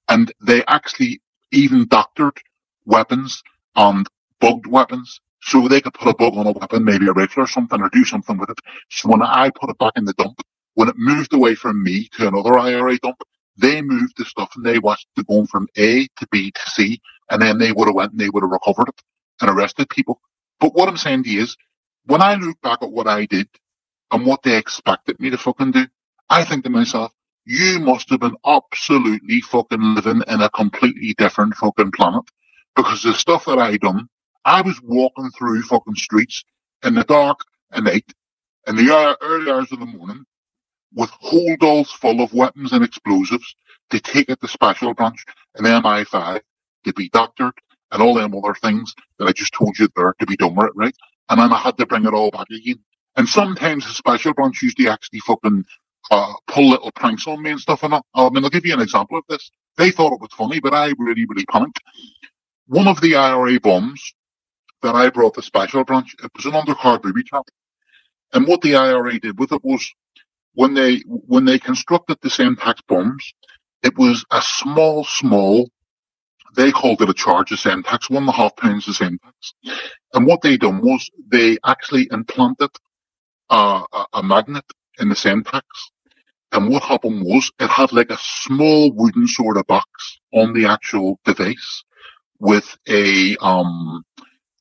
And 0.10 0.32
they 0.42 0.64
actually 0.66 1.22
even 1.52 1.88
doctored 1.88 2.40
weapons 2.86 3.44
and 3.76 4.08
bugged 4.40 4.68
weapons 4.68 5.20
so 5.42 5.68
they 5.68 5.82
could 5.82 5.94
put 5.94 6.10
a 6.10 6.16
bug 6.16 6.36
on 6.36 6.48
a 6.48 6.52
weapon, 6.52 6.84
maybe 6.84 7.08
a 7.08 7.14
rifle 7.14 7.44
or 7.44 7.48
something, 7.48 7.82
or 7.82 7.90
do 7.90 8.06
something 8.06 8.38
with 8.38 8.50
it. 8.50 8.60
So 8.90 9.10
when 9.10 9.22
I 9.22 9.50
put 9.52 9.70
it 9.70 9.78
back 9.78 9.94
in 9.96 10.06
the 10.06 10.14
dump, 10.14 10.42
when 10.76 10.90
it 10.90 10.96
moved 10.98 11.34
away 11.34 11.56
from 11.56 11.84
me 11.84 12.10
to 12.14 12.28
another 12.28 12.58
IRA 12.58 12.98
dump, 13.00 13.18
they 13.58 13.82
moved 13.82 14.14
the 14.18 14.26
stuff 14.26 14.52
and 14.56 14.66
they 14.66 14.80
watched 14.80 15.08
it 15.18 15.28
going 15.28 15.48
from 15.48 15.68
A 15.78 16.08
to 16.08 16.28
B 16.32 16.52
to 16.52 16.62
C, 16.72 17.02
and 17.32 17.42
then 17.42 17.58
they 17.58 17.72
would 17.72 17.88
have 17.88 17.96
went 17.96 18.12
and 18.12 18.22
they 18.22 18.30
would 18.30 18.44
have 18.44 18.52
recovered 18.52 18.90
it 18.90 19.02
and 19.42 19.50
arrested 19.50 19.90
people. 19.90 20.22
But 20.60 20.76
what 20.76 20.90
I'm 20.90 20.98
saying 20.98 21.24
to 21.24 21.30
you 21.30 21.42
is, 21.44 21.58
when 22.06 22.22
I 22.22 22.36
look 22.36 22.60
back 22.62 22.80
at 22.82 22.92
what 22.92 23.08
I 23.08 23.26
did 23.26 23.48
and 24.12 24.26
what 24.26 24.44
they 24.44 24.58
expected 24.58 25.20
me 25.20 25.30
to 25.30 25.38
fucking 25.38 25.72
do, 25.72 25.88
I 26.30 26.44
think 26.44 26.64
to 26.64 26.70
myself, 26.70 27.12
you 27.46 27.80
must 27.80 28.10
have 28.10 28.20
been 28.20 28.36
absolutely 28.46 29.42
fucking 29.42 29.96
living 29.96 30.22
in 30.28 30.42
a 30.42 30.50
completely 30.50 31.14
different 31.18 31.56
fucking 31.56 31.92
planet. 31.92 32.24
Because 32.76 33.04
the 33.04 33.14
stuff 33.14 33.46
that 33.46 33.58
I 33.58 33.78
done, 33.78 34.08
I 34.46 34.62
was 34.62 34.80
walking 34.84 35.30
through 35.32 35.64
fucking 35.64 35.96
streets 35.96 36.44
in 36.84 36.94
the 36.94 37.04
dark 37.04 37.40
at 37.72 37.84
night, 37.84 38.14
in 38.68 38.76
the 38.76 39.18
early 39.22 39.52
hours 39.52 39.72
of 39.72 39.80
the 39.80 39.86
morning, 39.86 40.26
with 40.94 41.10
holdalls 41.12 41.88
full 41.88 42.22
of 42.22 42.34
weapons 42.34 42.72
and 42.74 42.84
explosives 42.84 43.56
to 43.90 44.00
take 44.00 44.30
it 44.30 44.40
to 44.42 44.48
special 44.48 44.94
branch 44.94 45.24
and 45.56 45.66
MI5 45.66 46.42
to 46.86 46.94
be 46.94 47.10
doctored 47.10 47.54
and 47.92 48.02
all 48.02 48.14
them 48.14 48.36
other 48.36 48.54
things 48.56 48.94
that 49.18 49.26
I 49.28 49.32
just 49.32 49.54
told 49.54 49.78
you 49.80 49.88
there 49.96 50.14
to 50.20 50.26
be 50.26 50.36
done 50.38 50.56
with 50.56 50.72
right? 50.76 50.96
And 51.30 51.40
then 51.40 51.52
I 51.52 51.58
had 51.58 51.78
to 51.78 51.86
bring 51.86 52.06
it 52.06 52.14
all 52.14 52.32
back 52.32 52.50
again. 52.50 52.80
And 53.18 53.28
sometimes 53.28 53.86
the 53.86 53.94
special 53.94 54.34
branch 54.34 54.62
usually 54.62 54.88
actually 54.88 55.20
fucking 55.20 55.66
uh, 56.12 56.34
pull 56.48 56.70
little 56.70 56.92
pranks 56.92 57.28
on 57.28 57.42
me 57.42 57.52
and 57.52 57.60
stuff. 57.60 57.84
And 57.84 57.96
I, 57.96 58.02
I 58.16 58.30
mean, 58.30 58.44
I'll 58.44 58.50
give 58.50 58.66
you 58.66 58.74
an 58.74 58.82
example 58.82 59.18
of 59.18 59.26
this. 59.28 59.52
They 59.78 59.92
thought 59.92 60.14
it 60.14 60.22
was 60.22 60.34
funny, 60.34 60.60
but 60.60 60.74
I 60.74 60.94
really, 60.98 61.26
really 61.28 61.46
panicked. 61.46 61.82
One 62.68 62.88
of 62.88 63.02
the 63.02 63.16
IRA 63.16 63.60
bombs 63.60 64.14
that 64.84 64.96
I 64.96 65.10
brought 65.10 65.36
to 65.36 65.42
special 65.42 65.84
branch, 65.84 66.16
it 66.24 66.32
was 66.36 66.46
an 66.46 66.54
undercard 66.54 67.02
booby 67.02 67.24
trap. 67.24 67.46
And 68.34 68.48
what 68.48 68.62
the 68.62 68.76
IRA 68.76 69.20
did 69.20 69.40
with 69.40 69.52
it 69.52 69.64
was 69.64 69.90
when 70.54 70.74
they 70.74 71.00
when 71.06 71.46
they 71.46 71.60
constructed 71.60 72.18
the 72.22 72.30
Semtex 72.30 72.80
bombs, 72.88 73.34
it 73.84 73.98
was 73.98 74.26
a 74.32 74.42
small, 74.42 75.04
small. 75.06 75.70
They 76.56 76.72
called 76.72 77.02
it 77.02 77.10
a 77.10 77.14
charge 77.14 77.52
of 77.52 77.60
Semtex, 77.60 78.10
one 78.10 78.24
and 78.24 78.30
a 78.30 78.34
half 78.34 78.56
pounds 78.56 78.88
of 78.88 78.96
Semtex. 78.96 79.54
And 80.14 80.26
what 80.26 80.42
they 80.42 80.58
done 80.58 80.82
was 80.82 81.10
they 81.28 81.58
actually 81.66 82.08
implanted 82.12 82.72
a, 83.50 83.84
a 84.14 84.24
magnet 84.24 84.66
in 85.00 85.10
the 85.10 85.16
Semtex. 85.16 85.64
And 86.54 86.70
what 86.70 86.84
happened 86.84 87.24
was 87.26 87.52
it 87.60 87.70
had 87.70 87.94
like 87.94 88.12
a 88.12 88.18
small 88.20 88.92
wooden 88.94 89.28
sort 89.28 89.58
of 89.58 89.68
box 89.68 90.20
on 90.34 90.54
the 90.54 90.66
actual 90.68 91.20
device 91.26 91.84
with 92.40 92.78
a 92.90 93.38
um 93.38 94.04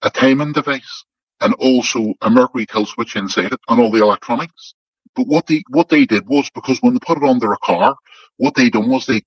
a 0.03 0.11
timing 0.11 0.53
device 0.55 1.05
and 1.43 1.55
also 1.57 2.14
a 2.22 2.30
mercury 2.30 2.66
kill 2.66 2.87
switch 2.87 3.16
inside 3.16 3.53
it 3.55 3.61
and 3.68 3.80
all 3.80 3.93
the 3.93 4.03
electronics. 4.03 4.74
But 5.16 5.28
what 5.28 5.49
they 5.49 5.64
what 5.70 5.91
they 5.91 6.07
did 6.07 6.28
was 6.28 6.51
because 6.51 6.78
when 6.80 6.95
they 6.95 7.01
put 7.01 7.18
it 7.18 7.24
under 7.24 7.53
a 7.53 7.59
car, 7.59 7.97
what 8.39 8.57
they 8.57 8.70
done 8.70 8.91
was 8.91 9.07
they 9.07 9.22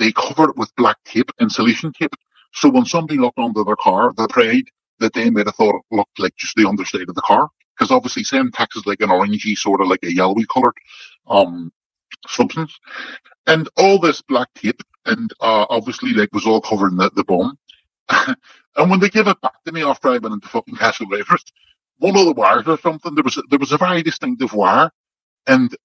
they 0.00 0.12
covered 0.12 0.50
it 0.52 0.58
with 0.58 0.74
black 0.76 0.98
tape, 1.06 1.32
insulation 1.40 1.92
tape. 1.94 2.14
So 2.54 2.70
when 2.70 2.86
somebody 2.86 3.20
looked 3.20 3.38
under 3.40 3.64
their 3.64 3.76
car, 3.76 4.14
they 4.16 4.26
prayed 4.30 4.68
that 5.00 5.14
they 5.14 5.30
might 5.30 5.46
have 5.46 5.56
thought 5.56 5.76
it 5.76 5.96
looked 5.96 6.18
like 6.20 6.36
just 6.38 6.56
the 6.56 6.68
underside 6.68 7.10
of 7.10 7.16
the 7.16 7.22
car. 7.22 7.50
Because 7.82 7.90
obviously 7.96 8.22
Semtex 8.22 8.76
is 8.76 8.86
like 8.86 9.00
an 9.00 9.08
orangey 9.08 9.58
sort 9.58 9.80
of 9.80 9.88
like 9.88 10.04
a 10.04 10.14
yellowy 10.14 10.46
coloured 10.46 10.76
um 11.26 11.72
substance. 12.28 12.78
And 13.48 13.68
all 13.76 13.98
this 13.98 14.22
black 14.22 14.54
tape 14.54 14.82
and 15.04 15.32
uh 15.40 15.66
obviously 15.68 16.12
like 16.12 16.32
was 16.32 16.46
all 16.46 16.60
covered 16.60 16.92
in 16.92 16.96
the, 16.98 17.10
the 17.16 17.24
bomb. 17.24 17.58
and 18.76 18.88
when 18.88 19.00
they 19.00 19.08
gave 19.08 19.26
it 19.26 19.40
back 19.40 19.64
to 19.64 19.72
me 19.72 19.82
after 19.82 20.10
I 20.10 20.18
went 20.18 20.34
into 20.34 20.46
fucking 20.46 20.76
Castlereagh, 20.76 21.26
one 21.98 22.16
of 22.16 22.24
the 22.26 22.34
wires 22.34 22.68
or 22.68 22.78
something, 22.78 23.16
there 23.16 23.24
was 23.24 23.36
a, 23.36 23.42
there 23.50 23.58
was 23.58 23.72
a 23.72 23.78
very 23.78 24.04
distinctive 24.04 24.52
wire 24.52 24.92
and 25.48 25.76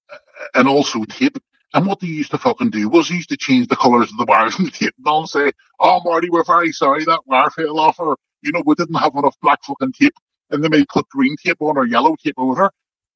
and 0.54 0.68
also 0.68 1.04
tape. 1.04 1.36
And 1.74 1.84
what 1.84 1.98
they 1.98 2.06
used 2.06 2.30
to 2.30 2.38
fucking 2.38 2.70
do 2.70 2.88
was 2.88 3.08
they 3.08 3.16
used 3.16 3.28
to 3.30 3.36
change 3.36 3.66
the 3.66 3.76
colours 3.76 4.12
of 4.12 4.18
the 4.18 4.24
wires 4.28 4.56
and 4.56 4.68
the 4.68 4.70
tape 4.70 4.94
and 4.98 5.06
all 5.08 5.26
say, 5.26 5.50
Oh 5.80 6.00
Marty, 6.04 6.30
we're 6.30 6.44
very 6.44 6.70
sorry 6.70 7.04
that 7.06 7.26
wire 7.26 7.50
fell 7.50 7.80
off 7.80 7.98
or 7.98 8.16
you 8.42 8.52
know, 8.52 8.62
we 8.64 8.76
didn't 8.76 8.94
have 8.94 9.16
enough 9.16 9.34
black 9.42 9.64
fucking 9.64 9.92
tape 9.92 10.14
and 10.50 10.62
they 10.62 10.68
may 10.68 10.84
put 10.84 11.08
green 11.08 11.36
tape 11.36 11.60
on 11.60 11.76
or 11.76 11.86
yellow 11.86 12.16
tape 12.16 12.34
over. 12.38 12.70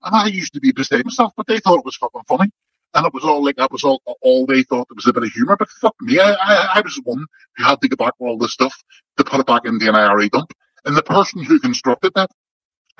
And 0.04 0.16
I 0.16 0.26
used 0.26 0.52
to 0.54 0.60
be 0.60 0.72
beside 0.72 1.04
myself, 1.04 1.32
but 1.36 1.46
they 1.46 1.60
thought 1.60 1.78
it 1.78 1.84
was 1.84 1.96
fucking 1.96 2.22
funny. 2.26 2.50
And 2.94 3.06
it 3.06 3.14
was 3.14 3.24
all 3.24 3.42
like 3.42 3.56
that 3.56 3.72
was 3.72 3.84
all 3.84 4.02
all 4.20 4.44
they 4.44 4.62
thought 4.64 4.88
it 4.90 4.96
was 4.96 5.06
a 5.06 5.12
bit 5.12 5.22
of 5.22 5.30
humour. 5.30 5.56
But 5.56 5.70
fuck 5.70 5.94
me, 6.00 6.18
I, 6.18 6.32
I, 6.32 6.72
I 6.76 6.80
was 6.82 6.96
the 6.96 7.02
one 7.04 7.24
who 7.56 7.64
had 7.64 7.80
to 7.80 7.88
go 7.88 7.96
back 7.96 8.14
with 8.18 8.28
all 8.28 8.38
this 8.38 8.52
stuff 8.52 8.74
to 9.16 9.24
put 9.24 9.40
it 9.40 9.46
back 9.46 9.64
in 9.64 9.78
the 9.78 9.88
IRA 9.88 10.28
dump. 10.28 10.52
And 10.84 10.96
the 10.96 11.02
person 11.02 11.42
who 11.42 11.60
constructed 11.60 12.12
that, 12.16 12.30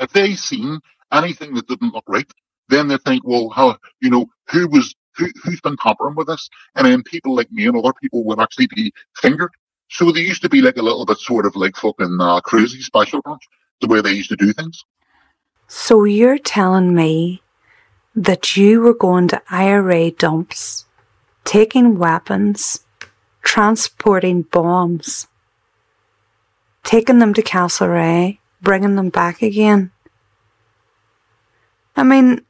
if 0.00 0.12
they 0.12 0.34
seen 0.34 0.80
anything 1.12 1.54
that 1.54 1.66
didn't 1.66 1.92
look 1.92 2.04
right, 2.08 2.30
then 2.68 2.88
they 2.88 2.96
think, 2.98 3.22
well, 3.26 3.50
how, 3.50 3.76
you 4.00 4.08
know, 4.08 4.26
who 4.50 4.66
was, 4.68 4.94
who, 5.16 5.26
who's 5.42 5.60
been 5.60 5.76
tampering 5.76 6.14
with 6.14 6.28
this? 6.28 6.48
And 6.74 6.86
then 6.86 7.02
people 7.02 7.34
like 7.34 7.50
me 7.50 7.66
and 7.66 7.76
other 7.76 7.92
people 8.00 8.24
would 8.24 8.40
actually 8.40 8.68
be 8.68 8.92
fingered. 9.16 9.50
So 9.90 10.10
they 10.10 10.20
used 10.20 10.42
to 10.42 10.48
be 10.48 10.62
like 10.62 10.78
a 10.78 10.82
little 10.82 11.04
bit 11.04 11.18
sort 11.18 11.44
of 11.44 11.54
like 11.54 11.76
fucking 11.76 12.18
uh, 12.18 12.40
crazy 12.40 12.80
special 12.80 13.20
the 13.82 13.88
way 13.88 14.00
they 14.00 14.12
used 14.12 14.30
to 14.30 14.36
do 14.36 14.52
things. 14.52 14.84
So 15.68 16.04
you're 16.04 16.38
telling 16.38 16.94
me 16.94 17.42
that 18.14 18.56
you 18.56 18.80
were 18.80 18.94
going 18.94 19.28
to 19.28 19.42
IRA 19.50 20.10
dumps, 20.10 20.86
taking 21.44 21.98
weapons, 21.98 22.84
transporting 23.42 24.42
bombs, 24.42 25.26
taking 26.84 27.18
them 27.18 27.34
to 27.34 27.42
Castlereagh, 27.42 28.38
bringing 28.60 28.96
them 28.96 29.08
back 29.08 29.42
again. 29.42 29.90
I 31.96 32.02
mean, 32.02 32.42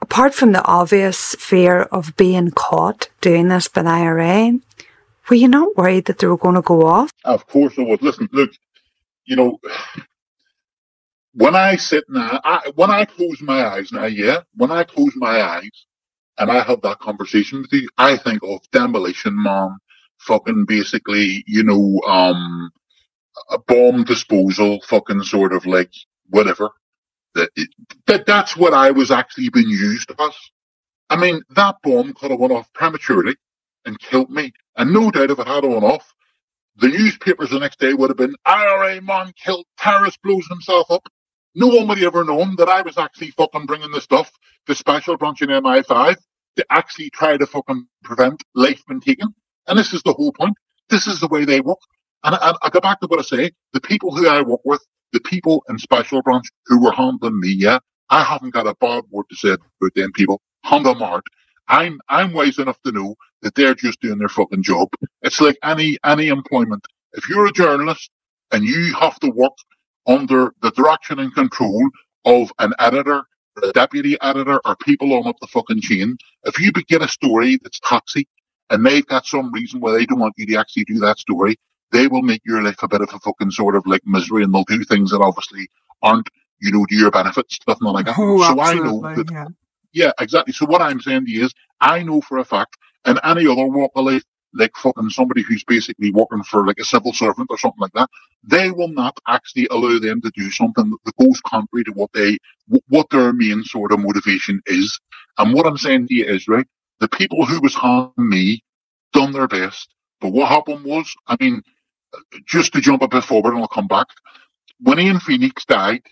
apart 0.00 0.34
from 0.34 0.52
the 0.52 0.64
obvious 0.64 1.34
fear 1.38 1.82
of 1.82 2.16
being 2.16 2.50
caught 2.50 3.08
doing 3.20 3.48
this 3.48 3.68
by 3.68 3.82
the 3.82 3.90
IRA, 3.90 4.58
were 5.28 5.36
you 5.36 5.48
not 5.48 5.76
worried 5.76 6.06
that 6.06 6.18
they 6.18 6.26
were 6.26 6.38
going 6.38 6.54
to 6.54 6.62
go 6.62 6.86
off? 6.86 7.10
Of 7.24 7.46
course 7.46 7.78
I 7.78 7.82
was. 7.82 8.00
Listen, 8.00 8.28
look, 8.32 8.50
you 9.26 9.36
know, 9.36 9.60
when 11.34 11.54
I 11.54 11.76
sit 11.76 12.04
now, 12.08 12.40
I, 12.44 12.72
when 12.74 12.90
I 12.90 13.04
close 13.04 13.40
my 13.40 13.66
eyes 13.66 13.92
now, 13.92 14.06
yeah, 14.06 14.40
when 14.54 14.70
I 14.70 14.84
close 14.84 15.12
my 15.16 15.42
eyes 15.42 15.86
and 16.38 16.50
I 16.50 16.62
have 16.62 16.82
that 16.82 17.00
conversation 17.00 17.62
with 17.62 17.72
you, 17.72 17.88
I 17.98 18.16
think 18.16 18.42
of 18.42 18.60
demolition 18.72 19.40
man, 19.42 19.76
fucking 20.20 20.64
basically, 20.66 21.44
you 21.46 21.62
know, 21.64 22.00
um, 22.06 22.70
a 23.50 23.58
bomb 23.58 24.04
disposal, 24.04 24.80
fucking 24.82 25.22
sort 25.22 25.52
of 25.52 25.66
like 25.66 25.92
whatever. 26.30 26.70
That, 27.34 27.50
that 28.06 28.26
that's 28.26 28.56
what 28.56 28.74
I 28.74 28.90
was 28.90 29.10
actually 29.10 29.50
being 29.50 29.68
used 29.68 30.10
as. 30.18 30.34
I 31.10 31.16
mean, 31.16 31.42
that 31.50 31.76
bomb 31.82 32.12
could 32.14 32.30
have 32.30 32.40
went 32.40 32.52
off 32.52 32.72
prematurely 32.74 33.36
and 33.86 33.98
killed 33.98 34.30
me. 34.30 34.52
And 34.76 34.92
no 34.92 35.10
doubt 35.10 35.30
if 35.30 35.38
it 35.38 35.46
had 35.46 35.62
gone 35.62 35.84
off, 35.84 36.12
the 36.76 36.88
newspapers 36.88 37.50
the 37.50 37.58
next 37.58 37.80
day 37.80 37.94
would 37.94 38.10
have 38.10 38.16
been 38.16 38.34
IRA 38.44 39.00
man 39.02 39.32
killed, 39.42 39.66
terrorist 39.78 40.20
blows 40.22 40.46
himself 40.48 40.90
up. 40.90 41.08
No 41.58 41.66
one 41.66 41.88
would 41.88 42.00
ever 42.04 42.24
known 42.24 42.54
that 42.58 42.68
I 42.68 42.82
was 42.82 42.98
actually 42.98 43.32
fucking 43.32 43.66
bringing 43.66 43.90
the 43.90 44.00
stuff 44.00 44.30
to 44.68 44.76
special 44.76 45.16
branch 45.16 45.42
in 45.42 45.48
MI5 45.48 46.16
to 46.56 46.66
actually 46.70 47.10
try 47.10 47.36
to 47.36 47.46
fucking 47.48 47.84
prevent 48.04 48.44
life 48.54 48.80
being 48.86 49.00
taken. 49.00 49.34
And 49.66 49.76
this 49.76 49.92
is 49.92 50.00
the 50.04 50.12
whole 50.12 50.32
point. 50.32 50.56
This 50.88 51.08
is 51.08 51.18
the 51.18 51.26
way 51.26 51.44
they 51.44 51.60
work. 51.60 51.80
And 52.22 52.36
I, 52.36 52.54
I 52.62 52.70
go 52.70 52.78
back 52.78 53.00
to 53.00 53.08
what 53.08 53.18
I 53.18 53.22
say. 53.22 53.50
The 53.72 53.80
people 53.80 54.14
who 54.14 54.28
I 54.28 54.40
work 54.40 54.60
with, 54.64 54.86
the 55.12 55.18
people 55.18 55.64
in 55.68 55.80
Special 55.80 56.22
Branch 56.22 56.46
who 56.66 56.80
were 56.80 56.92
handling 56.92 57.40
me, 57.40 57.48
yeah, 57.50 57.80
I 58.08 58.22
haven't 58.22 58.54
got 58.54 58.68
a 58.68 58.76
bad 58.80 59.02
word 59.10 59.26
to 59.28 59.36
say 59.36 59.50
about 59.50 59.94
them 59.96 60.12
people. 60.12 60.40
Handle 60.62 60.94
them 60.94 61.02
hard. 61.02 61.24
I'm, 61.66 62.00
I'm 62.08 62.34
wise 62.34 62.58
enough 62.58 62.80
to 62.82 62.92
know 62.92 63.16
that 63.42 63.56
they're 63.56 63.74
just 63.74 64.00
doing 64.00 64.18
their 64.18 64.28
fucking 64.28 64.62
job. 64.62 64.90
It's 65.22 65.40
like 65.40 65.58
any, 65.64 65.98
any 66.04 66.28
employment. 66.28 66.84
If 67.14 67.28
you're 67.28 67.46
a 67.48 67.52
journalist 67.52 68.10
and 68.52 68.64
you 68.64 68.94
have 68.94 69.18
to 69.20 69.30
work 69.30 69.54
under 70.08 70.52
the 70.62 70.70
direction 70.72 71.20
and 71.20 71.34
control 71.34 71.88
of 72.24 72.50
an 72.58 72.72
editor, 72.80 73.24
a 73.62 73.72
deputy 73.72 74.16
editor, 74.22 74.60
or 74.64 74.76
people 74.76 75.12
on 75.14 75.28
up 75.28 75.36
the 75.40 75.46
fucking 75.46 75.80
chain, 75.80 76.16
if 76.44 76.58
you 76.58 76.72
get 76.72 77.02
a 77.02 77.08
story 77.08 77.58
that's 77.62 77.78
toxic 77.80 78.26
and 78.70 78.84
they've 78.84 79.06
got 79.06 79.26
some 79.26 79.52
reason 79.52 79.80
why 79.80 79.92
they 79.92 80.06
don't 80.06 80.18
want 80.18 80.34
you 80.36 80.46
to 80.46 80.56
actually 80.56 80.84
do 80.84 80.98
that 80.98 81.18
story, 81.18 81.56
they 81.92 82.06
will 82.08 82.22
make 82.22 82.42
your 82.44 82.62
life 82.62 82.82
a 82.82 82.88
bit 82.88 83.00
of 83.02 83.10
a 83.12 83.18
fucking 83.20 83.50
sort 83.50 83.76
of 83.76 83.86
like 83.86 84.02
misery 84.04 84.42
and 84.44 84.54
they'll 84.54 84.64
do 84.64 84.82
things 84.84 85.10
that 85.10 85.20
obviously 85.20 85.68
aren't, 86.02 86.28
you 86.60 86.72
know, 86.72 86.84
to 86.86 86.94
your 86.94 87.10
benefit, 87.10 87.50
stuff 87.50 87.78
like 87.80 88.06
that. 88.06 88.16
Oh, 88.18 88.42
so 88.42 88.60
I 88.60 88.74
know 88.74 89.00
that, 89.00 89.30
yeah. 89.30 89.46
yeah, 89.92 90.12
exactly. 90.20 90.52
So 90.52 90.66
what 90.66 90.82
I'm 90.82 91.00
saying 91.00 91.26
to 91.26 91.30
you 91.30 91.44
is, 91.46 91.54
I 91.80 92.02
know 92.02 92.20
for 92.20 92.38
a 92.38 92.44
fact, 92.44 92.76
in 93.06 93.18
any 93.24 93.46
other 93.46 93.66
walk 93.66 93.92
of 93.94 94.04
life, 94.06 94.24
like 94.54 94.76
fucking 94.76 95.10
somebody 95.10 95.42
who's 95.42 95.64
basically 95.64 96.10
working 96.10 96.42
for 96.42 96.66
like 96.66 96.78
a 96.78 96.84
civil 96.84 97.12
servant 97.12 97.48
or 97.50 97.58
something 97.58 97.80
like 97.80 97.92
that, 97.92 98.08
they 98.44 98.70
will 98.70 98.88
not 98.88 99.18
actually 99.28 99.66
allow 99.70 99.98
them 99.98 100.20
to 100.22 100.30
do 100.34 100.50
something 100.50 100.96
that 101.04 101.16
goes 101.16 101.40
contrary 101.42 101.84
to 101.84 101.92
what 101.92 102.10
they, 102.14 102.38
what 102.88 103.08
their 103.10 103.32
main 103.32 103.62
sort 103.64 103.92
of 103.92 104.00
motivation 104.00 104.60
is. 104.66 104.98
And 105.38 105.54
what 105.54 105.66
I'm 105.66 105.78
saying 105.78 106.08
to 106.08 106.14
you 106.14 106.24
is, 106.24 106.48
right, 106.48 106.66
the 107.00 107.08
people 107.08 107.44
who 107.44 107.60
was 107.60 107.74
harming 107.74 108.12
me 108.16 108.62
done 109.12 109.32
their 109.32 109.48
best. 109.48 109.94
But 110.20 110.30
what 110.32 110.48
happened 110.48 110.84
was, 110.84 111.14
I 111.26 111.36
mean, 111.40 111.62
uh, 112.14 112.20
just 112.46 112.72
to 112.72 112.80
jump 112.80 113.02
a 113.02 113.08
bit 113.08 113.24
forward 113.24 113.52
and 113.52 113.60
I'll 113.62 113.68
come 113.68 113.86
back. 113.88 114.08
When 114.80 114.98
Ian 114.98 115.20
Phoenix 115.20 115.64
died, 115.64 116.02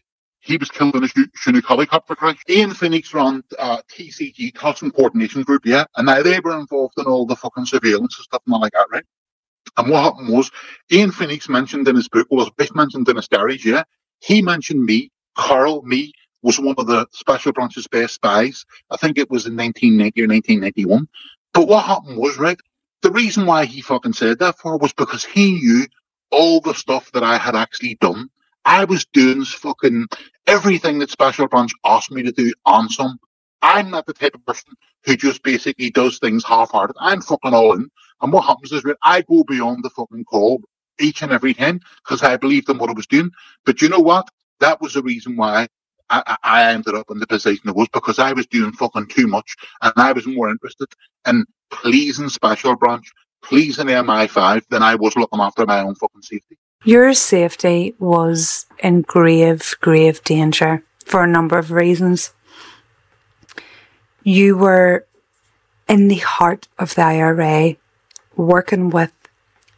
he 0.46 0.56
was 0.56 0.70
killed 0.70 0.94
in 0.94 1.04
a 1.04 1.08
Chinook 1.34 1.66
helicopter 1.66 2.14
crash. 2.14 2.40
Ian 2.48 2.72
Phoenix 2.72 3.12
ran 3.12 3.42
uh, 3.58 3.82
TCG, 3.90 4.54
Custom 4.54 4.92
Coordination 4.92 5.42
Group, 5.42 5.66
yeah, 5.66 5.84
and 5.96 6.06
now 6.06 6.22
they 6.22 6.38
were 6.38 6.58
involved 6.58 6.94
in 6.98 7.06
all 7.06 7.26
the 7.26 7.34
fucking 7.34 7.66
surveillance 7.66 8.16
and 8.16 8.24
stuff 8.24 8.42
and 8.46 8.54
all 8.54 8.60
like 8.60 8.72
that, 8.72 8.86
right? 8.92 9.04
And 9.76 9.90
what 9.90 10.04
happened 10.04 10.28
was, 10.28 10.50
Ian 10.92 11.10
Phoenix 11.10 11.48
mentioned 11.48 11.88
in 11.88 11.96
his 11.96 12.08
book, 12.08 12.28
well, 12.30 12.48
was 12.58 12.74
mentioned 12.74 13.08
in 13.08 13.16
his 13.16 13.26
diaries, 13.26 13.64
yeah, 13.64 13.82
he 14.20 14.40
mentioned 14.40 14.84
me, 14.84 15.10
Carol, 15.36 15.82
me, 15.82 16.12
was 16.42 16.60
one 16.60 16.76
of 16.78 16.86
the 16.86 17.06
Special 17.10 17.52
Branch's 17.52 17.88
best 17.88 18.14
spies. 18.14 18.64
I 18.90 18.96
think 18.96 19.18
it 19.18 19.28
was 19.28 19.46
in 19.46 19.56
1990 19.56 20.22
or 20.22 20.28
1991. 20.28 21.08
But 21.52 21.66
what 21.66 21.84
happened 21.84 22.18
was, 22.18 22.38
right, 22.38 22.58
the 23.02 23.10
reason 23.10 23.46
why 23.46 23.64
he 23.64 23.80
fucking 23.80 24.12
said 24.12 24.38
that 24.38 24.58
for 24.58 24.78
was 24.78 24.92
because 24.92 25.24
he 25.24 25.52
knew 25.52 25.86
all 26.30 26.60
the 26.60 26.74
stuff 26.74 27.10
that 27.12 27.24
I 27.24 27.36
had 27.36 27.56
actually 27.56 27.96
done. 28.00 28.30
I 28.66 28.86
was 28.86 29.06
doing 29.14 29.44
fucking 29.44 30.08
everything 30.48 31.00
that 31.00 31.10
Special 31.10 31.48
Branch 31.48 31.72
asked 31.86 32.12
me 32.12 32.24
to 32.24 32.32
do 32.32 32.54
on 32.66 32.90
some. 32.90 33.18
I'm 33.62 33.90
not 33.90 34.06
the 34.06 34.14
type 34.14 34.36
of 34.36 34.46
person 34.46 34.74
who 35.06 35.16
just 35.16 35.44
basically 35.44 35.90
does 35.90 36.20
things 36.20 36.44
half-hearted. 36.44 36.96
I'm 37.00 37.22
fucking 37.22 37.54
all 37.54 37.74
in. 37.74 37.90
And 38.22 38.32
what 38.32 38.46
happens 38.46 38.72
is 38.72 38.84
that 38.84 38.98
I 39.04 39.22
go 39.22 39.44
beyond 39.44 39.84
the 39.84 39.90
fucking 39.90 40.26
call 40.26 40.62
each 41.00 41.22
and 41.22 41.32
every 41.32 41.54
time 41.54 41.80
because 42.04 42.24
I 42.24 42.38
believed 42.38 42.70
in 42.70 42.78
what 42.78 42.90
I 42.90 42.94
was 42.94 43.08
doing. 43.08 43.32
But 43.66 43.82
you 43.82 43.90
know 43.90 44.00
what? 44.00 44.28
That 44.60 44.82
was 44.82 44.94
the 44.94 45.02
reason 45.02 45.36
why 45.36 45.68
I, 46.10 46.36
I 46.44 46.72
ended 46.74 46.96
up 46.96 47.10
in 47.10 47.20
the 47.20 47.28
position 47.28 47.70
I 47.70 47.72
was 47.72 47.88
because 47.92 48.20
I 48.20 48.34
was 48.34 48.48
doing 48.48 48.72
fucking 48.74 49.08
too 49.08 49.28
much 49.28 49.56
and 49.82 49.94
I 49.96 50.12
was 50.12 50.28
more 50.28 50.50
interested 50.50 50.88
in 51.28 51.46
pleasing 51.72 52.30
Special 52.30 52.76
Branch, 52.76 53.06
pleasing 53.44 53.88
MI5 53.88 54.64
than 54.70 54.84
I 54.84 54.96
was 54.96 55.16
looking 55.16 55.40
after 55.40 55.66
my 55.66 55.80
own 55.82 55.96
fucking 55.96 56.22
safety. 56.22 56.58
Your 56.84 57.14
safety 57.14 57.94
was 57.98 58.66
in 58.78 59.02
grave, 59.02 59.74
grave 59.80 60.22
danger 60.22 60.84
for 61.04 61.24
a 61.24 61.28
number 61.28 61.58
of 61.58 61.72
reasons. 61.72 62.32
You 64.22 64.56
were 64.56 65.06
in 65.88 66.08
the 66.08 66.16
heart 66.16 66.68
of 66.78 66.94
the 66.94 67.02
IRA, 67.02 67.76
working 68.36 68.90
with 68.90 69.12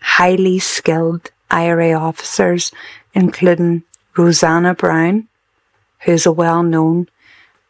highly 0.01 0.59
skilled 0.59 1.31
IRA 1.51 1.93
officers, 1.93 2.73
including 3.15 3.85
Rosanna 4.17 4.75
Brown, 4.75 5.29
who's 6.01 6.27
a 6.27 6.33
well 6.33 6.63
known 6.63 7.09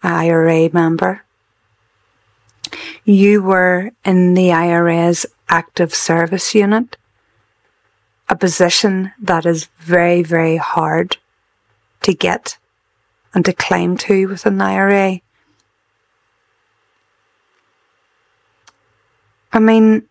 IRA 0.02 0.70
member. 0.72 1.22
You 3.04 3.42
were 3.42 3.92
in 4.04 4.34
the 4.34 4.52
IRA's 4.52 5.26
active 5.48 5.94
service 5.94 6.54
unit, 6.54 6.96
a 8.28 8.36
position 8.36 9.12
that 9.20 9.46
is 9.46 9.68
very, 9.78 10.22
very 10.22 10.56
hard 10.56 11.16
to 12.02 12.12
get 12.12 12.58
and 13.34 13.44
to 13.44 13.52
climb 13.52 13.96
to 13.96 14.26
within 14.28 14.58
the 14.58 14.64
IRA. 14.64 15.20
I 19.52 19.58
mean, 19.58 20.08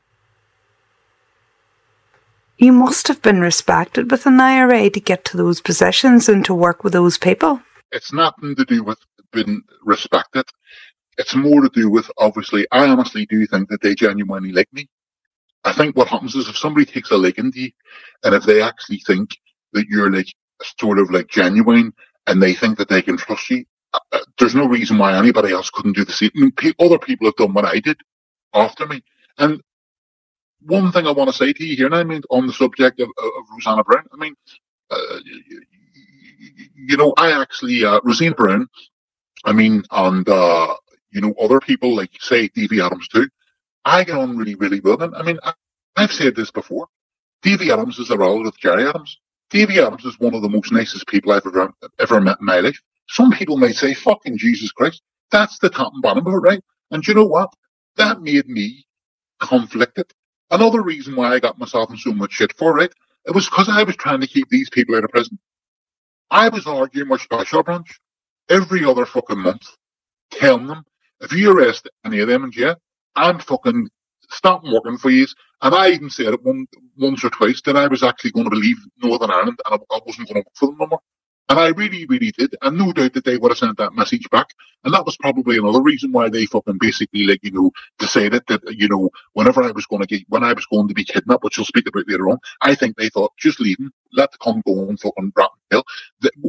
you 2.57 2.71
must 2.71 3.07
have 3.07 3.21
been 3.21 3.39
respected 3.39 4.09
within 4.09 4.37
the 4.37 4.43
IRA 4.43 4.89
to 4.89 4.99
get 4.99 5.23
to 5.25 5.37
those 5.37 5.61
positions 5.61 6.27
and 6.27 6.43
to 6.45 6.53
work 6.53 6.83
with 6.83 6.93
those 6.93 7.17
people. 7.17 7.61
It's 7.91 8.11
nothing 8.11 8.55
to 8.55 8.65
do 8.65 8.83
with 8.83 8.97
being 9.31 9.61
respected. 9.83 10.45
It's 11.17 11.35
more 11.35 11.61
to 11.61 11.69
do 11.69 11.89
with, 11.89 12.09
obviously, 12.17 12.65
I 12.71 12.87
honestly 12.87 13.25
do 13.27 13.45
think 13.47 13.69
that 13.69 13.81
they 13.81 13.95
genuinely 13.95 14.51
like 14.51 14.71
me. 14.73 14.87
I 15.67 15.73
think 15.73 15.97
what 15.97 16.07
happens 16.07 16.33
is 16.33 16.47
if 16.47 16.57
somebody 16.57 16.85
takes 16.85 17.11
a 17.11 17.17
liking 17.17 17.51
to 17.51 17.59
you, 17.59 17.71
and 18.23 18.33
if 18.33 18.43
they 18.43 18.61
actually 18.61 18.99
think 18.99 19.37
that 19.73 19.87
you're 19.87 20.09
like 20.09 20.33
sort 20.79 20.97
of 20.97 21.11
like 21.11 21.27
genuine, 21.27 21.93
and 22.25 22.41
they 22.41 22.53
think 22.53 22.77
that 22.77 22.87
they 22.87 23.01
can 23.01 23.17
trust 23.17 23.49
you, 23.49 23.65
uh, 23.93 23.99
uh 24.13 24.19
there's 24.39 24.55
no 24.55 24.65
reason 24.65 24.97
why 24.97 25.13
anybody 25.13 25.51
else 25.51 25.69
couldn't 25.69 25.97
do 25.97 26.05
the 26.05 26.13
same. 26.13 26.31
I 26.35 26.39
mean, 26.39 26.51
pe- 26.51 26.71
other 26.79 26.97
people 26.97 27.27
have 27.27 27.35
done 27.35 27.53
what 27.53 27.65
I 27.65 27.79
did 27.79 27.97
after 28.53 28.85
me. 28.85 29.03
And 29.37 29.61
one 30.61 30.91
thing 30.91 31.05
I 31.05 31.11
want 31.11 31.29
to 31.29 31.35
say 31.35 31.51
to 31.51 31.65
you 31.65 31.75
here, 31.75 31.85
and 31.87 31.95
I 31.95 32.03
mean, 32.05 32.21
on 32.29 32.47
the 32.47 32.53
subject 32.53 33.01
of, 33.01 33.09
of 33.09 33.31
Rosanna 33.51 33.83
Brown, 33.83 34.05
I 34.13 34.17
mean, 34.17 34.35
uh, 34.89 35.19
you, 35.25 35.61
you, 36.75 36.97
know, 36.97 37.13
I 37.17 37.39
actually, 37.41 37.83
uh, 37.83 37.99
Rosanna 38.05 38.35
Brown, 38.35 38.67
I 39.43 39.51
mean, 39.51 39.83
and, 39.91 40.27
uh, 40.27 40.75
you 41.11 41.21
know, 41.21 41.33
other 41.41 41.59
people 41.59 41.95
like, 41.95 42.11
say, 42.19 42.47
Davy 42.47 42.81
Adams 42.81 43.07
too, 43.09 43.27
I 43.87 44.03
get 44.03 44.17
on 44.17 44.35
really, 44.35 44.55
really 44.55 44.81
well. 44.81 45.01
And 45.01 45.15
I 45.15 45.23
mean, 45.23 45.39
I, 45.43 45.53
I've 45.95 46.11
said 46.11 46.35
this 46.35 46.51
before. 46.51 46.87
Davy 47.41 47.71
Adams 47.71 47.99
is 47.99 48.09
a 48.09 48.17
relative 48.17 48.47
of 48.47 48.57
Gerry 48.57 48.85
Adams. 48.85 49.17
Davy 49.49 49.79
Adams 49.79 50.03
is 50.03 50.19
one 50.19 50.35
of 50.35 50.41
the 50.41 50.49
most 50.49 50.73
nicest 50.73 51.07
people 51.07 51.31
I've 51.31 51.47
ever, 51.47 51.71
ever 51.97 52.19
met 52.19 52.39
in 52.41 52.45
my 52.45 52.59
life. 52.59 52.81
Some 53.07 53.31
people 53.31 53.55
might 53.55 53.75
say, 53.75 53.93
fucking 53.93 54.37
Jesus 54.37 54.73
Christ, 54.73 55.01
that's 55.31 55.57
the 55.59 55.69
top 55.69 55.93
and 55.93 56.01
bottom 56.01 56.27
of 56.27 56.33
it, 56.33 56.37
right? 56.37 56.61
And 56.91 57.07
you 57.07 57.13
know 57.13 57.25
what? 57.25 57.53
That 57.95 58.21
made 58.21 58.49
me 58.49 58.85
conflicted. 59.39 60.11
Another 60.51 60.81
reason 60.81 61.15
why 61.15 61.31
I 61.33 61.39
got 61.39 61.57
myself 61.57 61.89
in 61.89 61.97
so 61.97 62.11
much 62.11 62.33
shit 62.33 62.53
for 62.57 62.79
it, 62.79 62.93
it 63.25 63.31
was 63.33 63.47
because 63.47 63.69
I 63.69 63.83
was 63.83 63.95
trying 63.95 64.19
to 64.19 64.27
keep 64.27 64.49
these 64.49 64.69
people 64.69 64.95
out 64.95 65.05
of 65.05 65.11
prison. 65.11 65.39
I 66.29 66.49
was 66.49 66.67
arguing 66.67 67.07
with 67.07 67.21
Special 67.21 67.63
Branch 67.63 67.87
every 68.49 68.83
other 68.83 69.05
fucking 69.05 69.39
month, 69.39 69.65
telling 70.31 70.67
them, 70.67 70.83
if 71.21 71.31
you 71.31 71.57
arrest 71.57 71.89
any 72.05 72.19
of 72.19 72.27
them 72.27 72.43
in 72.43 72.51
jail, 72.51 72.75
I'm 73.17 73.39
fucking 73.39 73.89
stopping 74.29 74.71
working 74.71 74.97
for 74.97 75.09
you. 75.09 75.27
And 75.61 75.73
I 75.73 75.89
even 75.89 76.09
said 76.09 76.33
it 76.33 76.43
one, 76.43 76.67
once 76.97 77.23
or 77.23 77.29
twice 77.31 77.61
that 77.63 77.75
I 77.75 77.87
was 77.87 78.03
actually 78.03 78.31
going 78.31 78.49
to 78.49 78.55
leave 78.55 78.77
Northern 79.01 79.31
Ireland 79.31 79.59
and 79.65 79.81
I, 79.89 79.95
I 79.95 79.99
wasn't 80.05 80.27
going 80.29 80.41
to 80.43 80.47
work 80.47 80.55
for 80.55 80.67
them 80.67 80.77
no 80.79 80.87
more. 80.87 81.01
And 81.49 81.57
I 81.59 81.69
really, 81.69 82.05
really 82.07 82.31
did. 82.31 82.55
And 82.61 82.77
no 82.77 82.91
doubt 82.91 83.13
that 83.13 83.23
they 83.23 83.37
would 83.37 83.51
have 83.51 83.57
sent 83.57 83.77
that 83.77 83.93
message 83.93 84.29
back. 84.29 84.47
And 84.83 84.93
that 84.93 85.05
was 85.05 85.17
probably 85.17 85.57
another 85.57 85.81
reason 85.81 86.11
why 86.11 86.29
they 86.29 86.45
fucking 86.45 86.77
basically, 86.79 87.23
like, 87.23 87.39
you 87.41 87.51
know, 87.51 87.71
decided 87.97 88.43
that, 88.49 88.61
you 88.77 88.89
know, 88.89 89.09
whenever 89.33 89.63
I 89.63 89.71
was 89.71 89.85
going 89.85 90.01
to 90.01 90.07
get, 90.07 90.27
when 90.27 90.43
I 90.43 90.53
was 90.53 90.65
going 90.65 90.89
to 90.89 90.93
be 90.93 91.05
kidnapped, 91.05 91.43
which 91.43 91.57
we'll 91.57 91.65
speak 91.65 91.87
about 91.87 92.07
later 92.07 92.29
on, 92.29 92.37
I 92.61 92.75
think 92.75 92.97
they 92.97 93.09
thought, 93.09 93.31
just 93.37 93.61
leave 93.61 93.79
him, 93.79 93.93
let 94.11 94.31
the 94.33 94.37
con 94.39 94.61
go 94.67 94.89
and 94.89 94.99
fucking 94.99 95.31
rat 95.37 95.49
and 95.71 95.83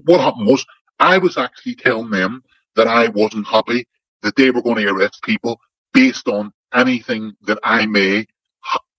What 0.04 0.20
happened 0.20 0.48
was, 0.48 0.66
I 0.98 1.18
was 1.18 1.38
actually 1.38 1.76
telling 1.76 2.10
them 2.10 2.42
that 2.74 2.88
I 2.88 3.08
wasn't 3.08 3.46
happy 3.46 3.86
that 4.22 4.34
they 4.34 4.50
were 4.50 4.62
going 4.62 4.84
to 4.84 4.92
arrest 4.92 5.22
people 5.22 5.60
based 5.94 6.26
on 6.26 6.52
anything 6.74 7.34
that 7.42 7.58
I 7.64 7.86
may 7.86 8.26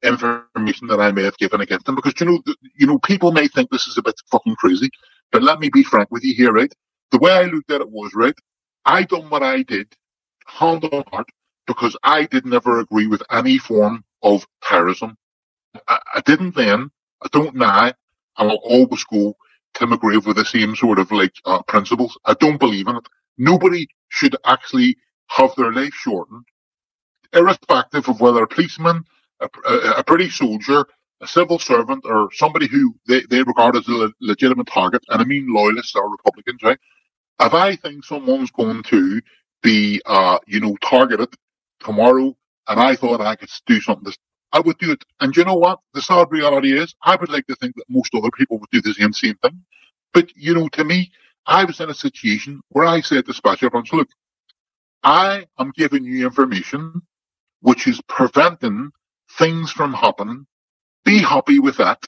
information 0.04 0.88
that 0.88 1.02
I 1.02 1.12
may 1.12 1.24
have 1.24 1.38
given 1.38 1.60
against 1.60 1.86
them 1.86 1.96
because 1.96 2.14
you 2.22 2.26
know 2.26 2.40
you 2.78 2.88
know 2.88 3.00
people 3.00 3.34
may 3.34 3.50
think 3.50 3.70
this 3.70 3.86
is 3.88 3.98
a 3.98 4.02
bit 4.02 4.16
fucking 4.32 4.56
crazy 4.56 4.90
but 5.32 5.44
let 5.44 5.60
me 5.60 5.70
be 5.70 5.84
frank 5.84 6.10
with 6.12 6.24
you 6.24 6.34
here, 6.34 6.52
right? 6.52 6.74
The 7.12 7.20
way 7.20 7.32
I 7.32 7.44
looked 7.44 7.72
at 7.72 7.82
it 7.82 7.92
was, 7.92 8.14
right? 8.16 8.36
I 8.86 9.04
done 9.04 9.30
what 9.30 9.44
I 9.44 9.64
did, 9.64 9.94
hand 10.48 10.86
on 10.86 11.04
heart, 11.12 11.30
because 11.68 11.96
I 12.04 12.26
did 12.26 12.46
never 12.46 12.80
agree 12.80 13.08
with 13.08 13.22
any 13.32 13.58
form 13.58 14.04
of 14.24 14.48
terrorism. 14.64 15.18
I, 15.88 16.00
I 16.16 16.22
didn't 16.22 16.56
then, 16.56 16.90
I 17.24 17.28
don't 17.32 17.56
now, 17.56 17.94
I'll 18.38 18.52
always 18.64 19.04
go 19.06 19.36
to 19.76 19.88
my 19.88 19.98
grave 19.98 20.26
with 20.26 20.38
the 20.38 20.46
same 20.46 20.76
sort 20.76 21.00
of 21.00 21.12
like 21.12 21.34
uh, 21.46 21.62
principles. 21.64 22.18
I 22.26 22.34
don't 22.36 22.60
believe 22.60 22.88
in 22.88 22.96
it. 22.96 23.08
Nobody 23.38 23.88
should 24.10 24.36
actually 24.46 24.98
have 25.28 25.54
their 25.56 25.72
life 25.72 25.94
shortened, 25.94 26.46
irrespective 27.34 28.08
of 28.08 28.22
whether 28.22 28.44
a 28.44 28.48
policeman, 28.48 29.04
a, 29.40 29.50
a, 29.68 29.92
a 29.98 30.04
British 30.04 30.38
soldier, 30.38 30.86
a 31.22 31.28
civil 31.28 31.60
servant 31.60 32.06
or 32.06 32.30
somebody 32.34 32.68
who 32.68 32.96
they, 33.08 33.22
they 33.30 33.44
regard 33.44 33.76
as 33.76 33.88
a 33.88 33.92
le- 33.92 34.14
legitimate 34.22 34.68
target, 34.68 35.04
and 35.10 35.22
I 35.22 35.26
mean 35.26 35.54
loyalists 35.54 35.96
or 35.96 36.10
Republicans, 36.10 36.64
right? 36.64 36.80
If 37.42 37.54
I 37.54 37.76
think 37.76 38.06
someone's 38.06 38.52
going 38.52 38.84
to 38.84 39.22
be, 39.62 40.02
uh, 40.06 40.40
you 40.48 40.60
know, 40.60 40.78
targeted 40.82 41.34
tomorrow, 41.80 42.36
and 42.68 42.80
I 42.80 42.96
thought 42.96 43.22
I 43.22 43.36
could 43.36 43.50
do 43.66 43.82
something, 43.82 44.14
I 44.52 44.60
would 44.60 44.78
do 44.78 44.92
it. 44.92 45.04
And 45.20 45.36
you 45.36 45.46
know 45.46 45.56
what? 45.56 45.80
The 45.94 46.02
sad 46.02 46.32
reality 46.32 46.78
is, 46.78 46.96
I 47.04 47.16
would 47.16 47.30
like 47.30 47.48
to 47.48 47.56
think 47.56 47.76
that 47.76 47.86
most 47.90 48.14
other 48.16 48.32
people 48.32 48.58
would 48.60 48.70
do 48.72 48.82
the 48.82 48.94
same, 48.94 49.14
same 49.14 49.36
thing. 49.36 49.64
But, 50.14 50.36
you 50.36 50.54
know, 50.54 50.68
to 50.70 50.84
me, 50.84 51.12
I 51.46 51.66
was 51.66 51.80
in 51.80 51.90
a 51.90 51.94
situation 51.94 52.62
where 52.70 52.86
I 52.86 53.02
said 53.02 53.26
to 53.26 53.34
Special 53.34 53.70
Branch, 53.70 53.92
look, 53.94 54.10
I 55.04 55.46
am 55.58 55.72
giving 55.76 56.04
you 56.04 56.26
information 56.26 57.02
which 57.62 57.88
is 57.88 58.02
preventing 58.08 58.92
things 59.38 59.72
from 59.72 59.94
happening. 59.94 60.46
Be 61.06 61.20
happy 61.20 61.60
with 61.60 61.78
that. 61.78 62.04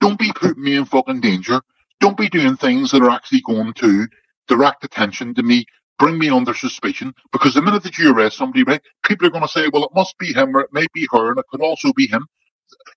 Don't 0.00 0.18
be 0.18 0.32
putting 0.32 0.62
me 0.62 0.76
in 0.76 0.84
fucking 0.84 1.20
danger. 1.20 1.60
Don't 2.00 2.16
be 2.16 2.28
doing 2.28 2.56
things 2.56 2.90
that 2.90 3.02
are 3.02 3.10
actually 3.10 3.40
going 3.42 3.72
to 3.74 4.06
direct 4.48 4.84
attention 4.84 5.34
to 5.34 5.42
me, 5.42 5.64
bring 5.98 6.18
me 6.18 6.28
under 6.28 6.54
suspicion. 6.54 7.14
Because 7.32 7.54
the 7.54 7.62
minute 7.62 7.82
that 7.84 7.98
you 7.98 8.12
arrest 8.12 8.36
somebody, 8.36 8.62
right, 8.64 8.82
people 9.04 9.26
are 9.26 9.30
going 9.30 9.42
to 9.42 9.48
say, 9.48 9.68
well, 9.72 9.84
it 9.84 9.94
must 9.94 10.16
be 10.18 10.32
him 10.32 10.56
or 10.56 10.60
it 10.60 10.72
may 10.72 10.86
be 10.92 11.08
her 11.12 11.30
and 11.30 11.38
it 11.38 11.46
could 11.50 11.62
also 11.62 11.92
be 11.94 12.06
him. 12.06 12.26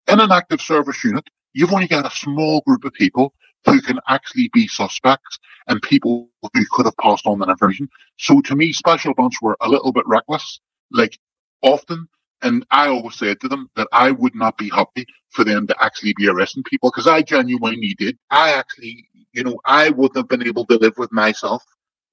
In 0.07 0.19
an 0.19 0.31
active 0.31 0.61
service 0.61 1.03
unit, 1.03 1.27
you've 1.53 1.73
only 1.73 1.87
got 1.87 2.05
a 2.05 2.15
small 2.15 2.61
group 2.61 2.83
of 2.83 2.93
people 2.93 3.33
who 3.65 3.81
can 3.81 3.99
actually 4.07 4.49
be 4.53 4.67
suspects 4.67 5.39
and 5.67 5.81
people 5.81 6.29
who 6.41 6.65
could 6.71 6.85
have 6.85 6.97
passed 6.97 7.27
on 7.27 7.39
that 7.39 7.49
information. 7.49 7.89
So 8.17 8.41
to 8.41 8.55
me, 8.55 8.73
special 8.73 9.13
branch 9.13 9.35
were 9.41 9.57
a 9.61 9.69
little 9.69 9.91
bit 9.91 10.07
reckless, 10.07 10.59
like 10.91 11.17
often. 11.61 12.07
And 12.41 12.65
I 12.71 12.87
always 12.89 13.15
said 13.15 13.41
to 13.41 13.49
them 13.49 13.69
that 13.75 13.87
I 13.93 14.11
would 14.11 14.35
not 14.35 14.57
be 14.57 14.69
happy 14.69 15.05
for 15.31 15.43
them 15.43 15.67
to 15.67 15.83
actually 15.83 16.13
be 16.17 16.29
arresting 16.29 16.63
people 16.63 16.91
because 16.91 17.07
I 17.07 17.21
genuinely 17.23 17.95
did. 17.97 18.17
I 18.31 18.53
actually, 18.53 19.07
you 19.33 19.43
know, 19.43 19.59
I 19.65 19.89
wouldn't 19.89 20.17
have 20.17 20.29
been 20.29 20.47
able 20.47 20.65
to 20.67 20.77
live 20.77 20.97
with 20.97 21.11
myself 21.11 21.63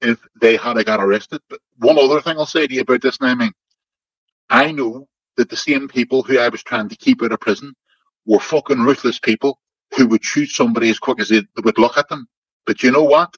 if 0.02 0.18
they 0.40 0.56
had 0.56 0.84
got 0.86 1.00
arrested. 1.00 1.42
But 1.50 1.60
one 1.78 1.98
other 1.98 2.20
thing 2.22 2.38
I'll 2.38 2.46
say 2.46 2.66
to 2.66 2.74
you 2.74 2.82
about 2.82 3.02
this, 3.02 3.20
Naomi, 3.20 3.52
I 4.50 4.72
know 4.72 5.08
that 5.36 5.50
the 5.50 5.56
same 5.56 5.88
people 5.88 6.22
who 6.22 6.38
I 6.38 6.48
was 6.48 6.62
trying 6.62 6.88
to 6.88 6.96
keep 6.96 7.22
out 7.22 7.32
of 7.32 7.40
prison 7.40 7.74
were 8.26 8.40
fucking 8.40 8.80
ruthless 8.80 9.18
people 9.18 9.58
who 9.96 10.06
would 10.08 10.24
shoot 10.24 10.48
somebody 10.50 10.90
as 10.90 10.98
quick 10.98 11.20
as 11.20 11.28
they 11.28 11.42
would 11.64 11.78
look 11.78 11.96
at 11.98 12.08
them. 12.08 12.26
But 12.66 12.82
you 12.82 12.90
know 12.90 13.04
what? 13.04 13.34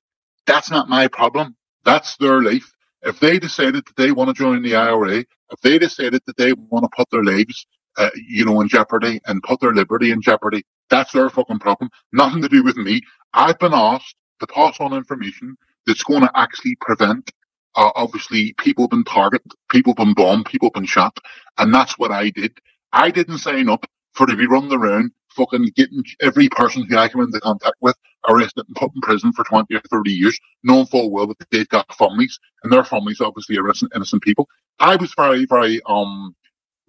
That's 0.46 0.70
not 0.70 0.88
my 0.88 1.09
problem. 1.09 1.56
That's 1.84 2.16
their 2.16 2.42
life. 2.42 2.70
If 3.03 3.20
they 3.20 3.40
decided 3.40 3.86
that 3.86 3.96
they 3.96 4.12
want 4.12 4.28
to 4.28 4.34
join 4.34 4.62
the 4.62 4.76
IRA, 4.76 5.18
if 5.20 5.61
they 5.62 5.78
decided 5.78 6.22
that 6.26 6.38
they 6.38 6.55
want 6.55 6.84
to 6.84 6.90
put 6.96 7.11
their 7.11 7.24
lives, 7.24 7.66
uh, 7.99 8.11
you 8.28 8.44
know, 8.46 8.61
in 8.62 8.68
jeopardy 8.68 9.20
and 9.26 9.42
put 9.42 9.61
their 9.61 9.74
liberty 9.74 10.12
in 10.12 10.22
jeopardy, 10.22 10.64
that's 10.90 11.12
their 11.12 11.30
fucking 11.30 11.61
problem. 11.61 11.90
Nothing 12.12 12.42
to 12.42 12.51
do 12.51 12.64
with 12.64 12.78
me. 12.78 13.03
I've 13.34 13.59
been 13.61 13.74
asked 13.74 14.16
to 14.40 14.49
pass 14.49 14.80
on 14.80 14.94
information 14.94 15.57
that's 15.86 16.05
going 16.05 16.22
to 16.22 16.32
actually 16.36 16.76
prevent, 16.82 17.32
uh, 17.76 17.92
obviously, 17.96 18.55
people 18.59 18.88
been 18.88 19.05
targeted, 19.05 19.53
people 19.70 19.94
been 19.94 20.14
bombed, 20.14 20.46
people 20.46 20.70
been 20.70 20.86
shot, 20.86 21.18
and 21.59 21.74
that's 21.74 21.99
what 21.99 22.12
I 22.12 22.30
did. 22.30 22.59
I 22.92 23.12
didn't 23.12 23.38
sign 23.38 23.70
up 23.70 23.86
for 24.14 24.26
to 24.26 24.36
be 24.36 24.49
running 24.49 24.74
around 24.74 25.12
fucking 25.36 25.72
getting 25.76 26.05
every 26.20 26.51
person 26.51 26.84
who 26.84 26.99
I 26.99 27.09
come 27.09 27.22
into 27.22 27.40
contact 27.40 27.76
with 27.80 27.96
arrested 28.29 28.64
and 28.66 28.77
put 28.77 28.91
in 28.95 29.01
prison 29.01 29.33
for 29.33 29.45
20 29.45 29.75
or 29.75 29.81
30 29.91 30.11
years, 30.11 30.39
knowing 30.62 30.87
full 30.87 31.11
well 31.11 31.27
that 31.27 31.37
they've 31.51 31.69
got 31.69 31.93
families 31.95 32.39
and 32.62 32.73
their 32.73 32.85
families 32.85 33.21
obviously 33.21 33.57
are 33.59 33.64
innocent, 33.64 33.93
innocent 33.95 34.23
people. 34.23 34.49
I 34.81 34.97
was 34.97 35.12
very, 35.16 35.47
very, 35.47 35.81
um, 35.87 36.35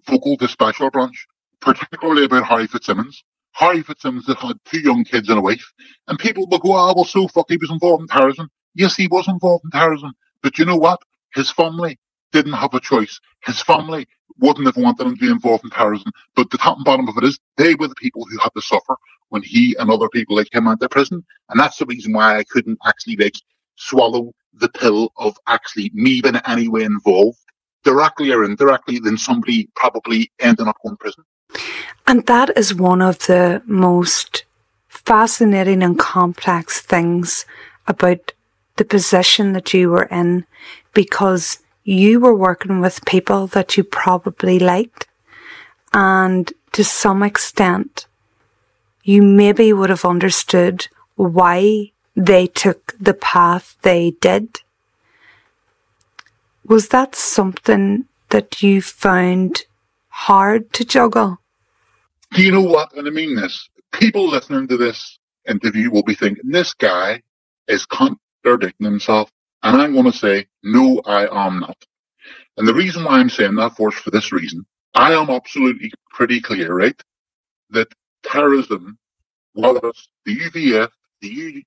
vocal 0.06 0.36
to 0.38 0.48
Special 0.48 0.90
Branch, 0.90 1.26
particularly 1.60 2.24
about 2.24 2.46
Harry 2.46 2.66
Fitzsimmons. 2.66 3.22
Harry 3.52 3.82
Fitzsimmons 3.82 4.26
had 4.26 4.38
had 4.38 4.56
two 4.64 4.80
young 4.80 5.04
kids 5.04 5.28
and 5.28 5.38
a 5.38 5.42
wife, 5.42 5.72
and 6.08 6.18
people 6.18 6.46
would 6.48 6.60
go, 6.60 6.72
oh, 6.76 6.94
well, 6.94 7.04
so 7.04 7.28
fuck, 7.28 7.46
he 7.48 7.56
was 7.56 7.70
involved 7.70 8.02
in 8.02 8.08
terrorism. 8.08 8.48
Yes, 8.74 8.96
he 8.96 9.08
was 9.08 9.28
involved 9.28 9.64
in 9.64 9.70
terrorism, 9.70 10.12
but 10.42 10.58
you 10.58 10.64
know 10.64 10.76
what? 10.76 11.00
His 11.34 11.50
family 11.50 11.98
didn't 12.32 12.52
have 12.52 12.74
a 12.74 12.80
choice. 12.80 13.20
His 13.44 13.60
family 13.60 14.06
wouldn't 14.38 14.66
have 14.66 14.76
wanted 14.76 15.06
him 15.06 15.14
to 15.14 15.20
be 15.20 15.30
involved 15.30 15.64
in 15.64 15.70
terrorism. 15.70 16.12
But 16.36 16.50
the 16.50 16.58
top 16.58 16.76
and 16.76 16.84
bottom 16.84 17.08
of 17.08 17.16
it 17.18 17.24
is 17.24 17.38
they 17.56 17.74
were 17.74 17.88
the 17.88 17.94
people 17.96 18.24
who 18.24 18.38
had 18.38 18.50
to 18.54 18.62
suffer 18.62 18.96
when 19.30 19.42
he 19.42 19.74
and 19.78 19.90
other 19.90 20.08
people 20.08 20.36
like 20.36 20.52
him 20.52 20.66
went 20.66 20.80
to 20.80 20.88
prison. 20.88 21.24
And 21.48 21.58
that's 21.58 21.78
the 21.78 21.86
reason 21.86 22.12
why 22.12 22.38
I 22.38 22.44
couldn't 22.44 22.78
actually 22.84 23.16
like 23.16 23.36
swallow 23.76 24.32
the 24.52 24.68
pill 24.68 25.12
of 25.16 25.36
actually 25.46 25.90
me 25.94 26.20
being 26.20 26.40
any 26.46 26.68
way 26.68 26.82
involved 26.82 27.38
directly 27.82 28.30
or 28.32 28.44
indirectly 28.44 28.98
than 28.98 29.16
somebody 29.16 29.68
probably 29.74 30.30
ending 30.38 30.68
up 30.68 30.76
in 30.84 30.96
prison. 30.96 31.24
And 32.06 32.26
that 32.26 32.56
is 32.56 32.74
one 32.74 33.00
of 33.00 33.26
the 33.26 33.62
most 33.66 34.44
fascinating 34.88 35.82
and 35.82 35.98
complex 35.98 36.80
things 36.80 37.46
about 37.86 38.32
the 38.76 38.84
position 38.84 39.52
that 39.52 39.72
you 39.72 39.90
were 39.90 40.04
in 40.04 40.44
because 40.92 41.60
you 41.84 42.20
were 42.20 42.34
working 42.34 42.80
with 42.80 43.04
people 43.04 43.46
that 43.48 43.76
you 43.76 43.84
probably 43.84 44.58
liked. 44.58 45.06
And 45.92 46.52
to 46.72 46.84
some 46.84 47.22
extent, 47.22 48.06
you 49.02 49.22
maybe 49.22 49.72
would 49.72 49.90
have 49.90 50.04
understood 50.04 50.88
why 51.16 51.92
they 52.16 52.46
took 52.46 52.94
the 52.98 53.14
path 53.14 53.76
they 53.82 54.12
did. 54.20 54.60
Was 56.66 56.88
that 56.88 57.14
something 57.14 58.06
that 58.28 58.62
you 58.62 58.82
found 58.82 59.64
hard 60.08 60.72
to 60.74 60.84
juggle? 60.84 61.38
Do 62.32 62.42
you 62.42 62.52
know 62.52 62.62
what? 62.62 62.92
And 62.94 63.06
I 63.06 63.10
mean 63.10 63.34
this. 63.34 63.68
People 63.92 64.28
listening 64.28 64.68
to 64.68 64.76
this 64.76 65.18
interview 65.48 65.90
will 65.90 66.04
be 66.04 66.14
thinking, 66.14 66.50
this 66.50 66.74
guy 66.74 67.22
is 67.66 67.86
contradicting 67.86 68.84
himself. 68.84 69.30
And 69.62 69.80
I'm 69.80 69.92
going 69.92 70.10
to 70.10 70.16
say, 70.16 70.46
no, 70.62 71.02
I 71.04 71.46
am 71.46 71.60
not. 71.60 71.76
And 72.56 72.68
the 72.68 72.74
reason 72.74 73.04
why 73.04 73.18
I'm 73.18 73.30
saying 73.30 73.56
that 73.56 73.76
for 73.76 73.88
is 73.88 73.94
for 73.94 74.10
this 74.10 74.32
reason, 74.32 74.64
I 74.94 75.12
am 75.12 75.30
absolutely 75.30 75.92
pretty 76.10 76.40
clear, 76.40 76.74
right? 76.74 77.00
That 77.70 77.88
terrorism, 78.24 78.98
it's 79.56 80.08
the 80.26 80.36
UVF, 80.36 80.90
the 81.22 81.28
U- 81.28 81.62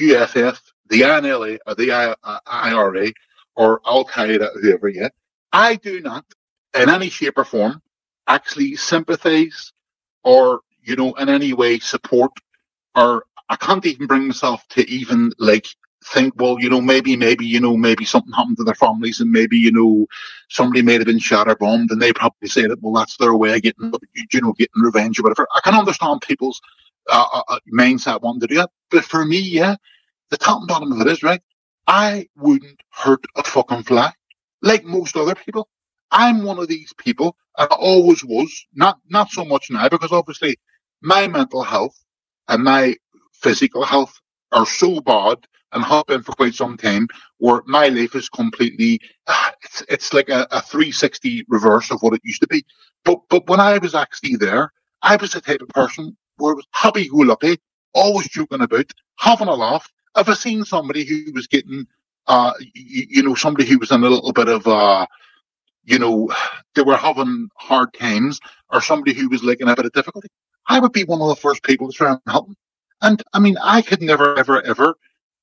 USS, 0.00 0.60
the 0.90 1.02
INLA, 1.02 1.58
or 1.66 1.74
the 1.74 1.92
IRA, 2.46 3.12
or 3.56 3.80
Al 3.86 4.04
Qaeda, 4.06 4.50
whoever 4.60 4.88
yet, 4.88 5.12
I 5.52 5.76
do 5.76 6.00
not, 6.00 6.24
in 6.74 6.90
any 6.90 7.10
shape 7.10 7.38
or 7.38 7.44
form, 7.44 7.82
actually 8.28 8.76
sympathize 8.76 9.72
or, 10.24 10.60
you 10.82 10.96
know, 10.96 11.14
in 11.14 11.28
any 11.28 11.52
way 11.54 11.78
support 11.80 12.32
or 12.96 13.24
I 13.50 13.56
can't 13.56 13.86
even 13.86 14.08
bring 14.08 14.28
myself 14.28 14.66
to 14.70 14.88
even 14.90 15.32
like 15.38 15.68
think, 16.06 16.34
well, 16.36 16.58
you 16.60 16.70
know, 16.70 16.80
maybe, 16.80 17.16
maybe, 17.16 17.46
you 17.46 17.60
know, 17.60 17.76
maybe 17.76 18.04
something 18.04 18.32
happened 18.32 18.58
to 18.58 18.64
their 18.64 18.74
families 18.74 19.20
and 19.20 19.30
maybe, 19.32 19.58
you 19.58 19.72
know, 19.72 20.06
somebody 20.50 20.82
may 20.82 20.94
have 20.94 21.06
been 21.06 21.18
shot 21.18 21.48
or 21.48 21.56
bombed 21.56 21.90
and 21.90 22.02
they 22.02 22.12
probably 22.12 22.48
say 22.48 22.66
that, 22.66 22.82
well, 22.82 22.94
that's 22.94 23.16
their 23.18 23.34
way 23.34 23.54
of 23.56 23.62
getting, 23.62 23.92
you 24.32 24.40
know, 24.42 24.52
getting 24.54 24.82
revenge 24.82 25.18
or 25.18 25.24
whatever. 25.24 25.48
I 25.54 25.60
can 25.62 25.74
understand 25.74 26.22
people's 26.22 26.60
uh, 27.10 27.26
uh, 27.34 27.42
uh, 27.48 27.60
mindset 27.74 28.22
wanting 28.22 28.42
to 28.42 28.46
do 28.48 28.56
that. 28.56 28.70
But 28.90 29.04
for 29.04 29.24
me, 29.24 29.38
yeah, 29.40 29.76
the 30.30 30.38
top 30.38 30.60
and 30.60 30.68
bottom 30.68 30.92
of 30.92 31.00
it 31.00 31.08
is, 31.10 31.22
right? 31.22 31.42
I 31.86 32.28
wouldn't 32.36 32.80
hurt 32.90 33.24
a 33.36 33.44
fucking 33.44 33.84
fly 33.84 34.12
like 34.62 34.84
most 34.84 35.16
other 35.16 35.34
people. 35.34 35.68
I'm 36.12 36.44
one 36.44 36.58
of 36.58 36.68
these 36.68 36.92
people 36.98 37.36
and 37.58 37.68
I 37.70 37.74
always 37.76 38.24
was, 38.24 38.66
not, 38.74 38.98
not 39.10 39.30
so 39.30 39.44
much 39.44 39.68
now 39.70 39.88
because 39.88 40.12
obviously 40.12 40.58
my 41.02 41.28
mental 41.28 41.62
health 41.64 41.96
and 42.48 42.64
my 42.64 42.96
physical 43.34 43.84
health 43.84 44.20
are 44.52 44.66
so 44.66 45.00
bad 45.00 45.38
and 45.72 45.84
have 45.84 46.06
been 46.06 46.22
for 46.22 46.32
quite 46.32 46.54
some 46.54 46.76
time, 46.76 47.08
where 47.38 47.62
my 47.66 47.88
life 47.88 48.14
is 48.14 48.28
completely, 48.28 49.00
it's, 49.62 49.82
it's 49.88 50.12
like 50.12 50.28
a, 50.28 50.46
a 50.50 50.60
360 50.60 51.44
reverse 51.48 51.90
of 51.90 52.00
what 52.02 52.14
it 52.14 52.20
used 52.24 52.40
to 52.42 52.48
be. 52.48 52.64
But, 53.04 53.20
but 53.28 53.46
when 53.48 53.60
I 53.60 53.78
was 53.78 53.94
actually 53.94 54.36
there, 54.36 54.72
I 55.02 55.16
was 55.16 55.32
the 55.32 55.40
type 55.40 55.60
of 55.60 55.68
person 55.68 56.16
where 56.36 56.52
it 56.52 56.56
was 56.56 56.66
happy 56.72 57.08
go 57.08 57.18
lucky, 57.18 57.58
always 57.94 58.28
joking 58.28 58.62
about, 58.62 58.90
having 59.18 59.48
a 59.48 59.54
laugh. 59.54 59.90
If 60.16 60.28
I 60.28 60.34
seen 60.34 60.64
somebody 60.64 61.04
who 61.04 61.32
was 61.32 61.46
getting, 61.46 61.86
uh, 62.26 62.52
you, 62.74 63.06
you 63.08 63.22
know, 63.22 63.34
somebody 63.34 63.68
who 63.68 63.78
was 63.78 63.90
in 63.90 64.04
a 64.04 64.08
little 64.08 64.32
bit 64.32 64.48
of, 64.48 64.66
uh, 64.66 65.06
you 65.84 65.98
know, 65.98 66.32
they 66.74 66.82
were 66.82 66.96
having 66.96 67.48
hard 67.56 67.92
times 67.94 68.38
or 68.70 68.80
somebody 68.80 69.14
who 69.14 69.28
was 69.28 69.42
like 69.42 69.60
in 69.60 69.68
a 69.68 69.74
bit 69.74 69.86
of 69.86 69.92
difficulty, 69.92 70.28
I 70.68 70.78
would 70.78 70.92
be 70.92 71.04
one 71.04 71.20
of 71.20 71.28
the 71.28 71.36
first 71.36 71.62
people 71.62 71.90
to 71.90 71.96
try 71.96 72.12
and 72.12 72.20
help 72.28 72.46
them. 72.46 72.56
And 73.00 73.22
I 73.32 73.40
mean, 73.40 73.56
I 73.62 73.82
could 73.82 74.00
never, 74.00 74.38
ever, 74.38 74.62
ever 74.62 74.94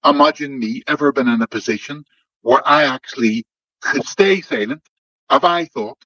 imagine 0.05 0.59
me 0.59 0.83
ever 0.87 1.11
been 1.11 1.27
in 1.27 1.41
a 1.41 1.47
position 1.47 2.05
where 2.41 2.61
I 2.67 2.83
actually 2.85 3.45
could 3.81 4.05
stay 4.05 4.41
silent 4.41 4.81
if 5.31 5.43
I 5.43 5.65
thought 5.65 5.99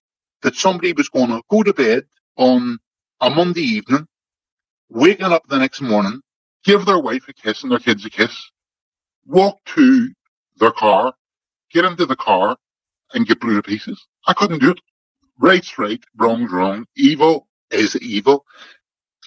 that 0.43 0.55
somebody 0.55 0.93
was 0.93 1.09
going 1.09 1.29
to 1.29 1.41
go 1.49 1.63
to 1.63 1.73
bed 1.73 2.05
on 2.37 2.79
a 3.21 3.29
Monday 3.29 3.61
evening, 3.61 4.07
waking 4.89 5.27
up 5.27 5.43
the 5.49 5.59
next 5.59 5.81
morning, 5.81 6.21
give 6.65 6.85
their 6.85 6.99
wife 6.99 7.25
a 7.29 7.33
kiss 7.33 7.63
and 7.63 7.71
their 7.71 7.79
kids 7.79 8.05
a 8.05 8.09
kiss, 8.09 8.51
walk 9.27 9.57
to 9.67 10.09
their 10.57 10.71
car, 10.71 11.13
get 11.71 11.85
into 11.85 12.05
the 12.05 12.15
car 12.17 12.57
and 13.13 13.27
get 13.27 13.41
blew 13.41 13.55
to 13.55 13.63
pieces. 13.63 14.05
I 14.27 14.33
couldn't 14.33 14.59
do 14.59 14.71
it. 14.71 14.79
Right's 15.39 15.77
right, 15.79 16.03
wrong's 16.17 16.51
wrong, 16.51 16.85
evil 16.97 17.47
is 17.71 17.95
evil. 17.97 18.37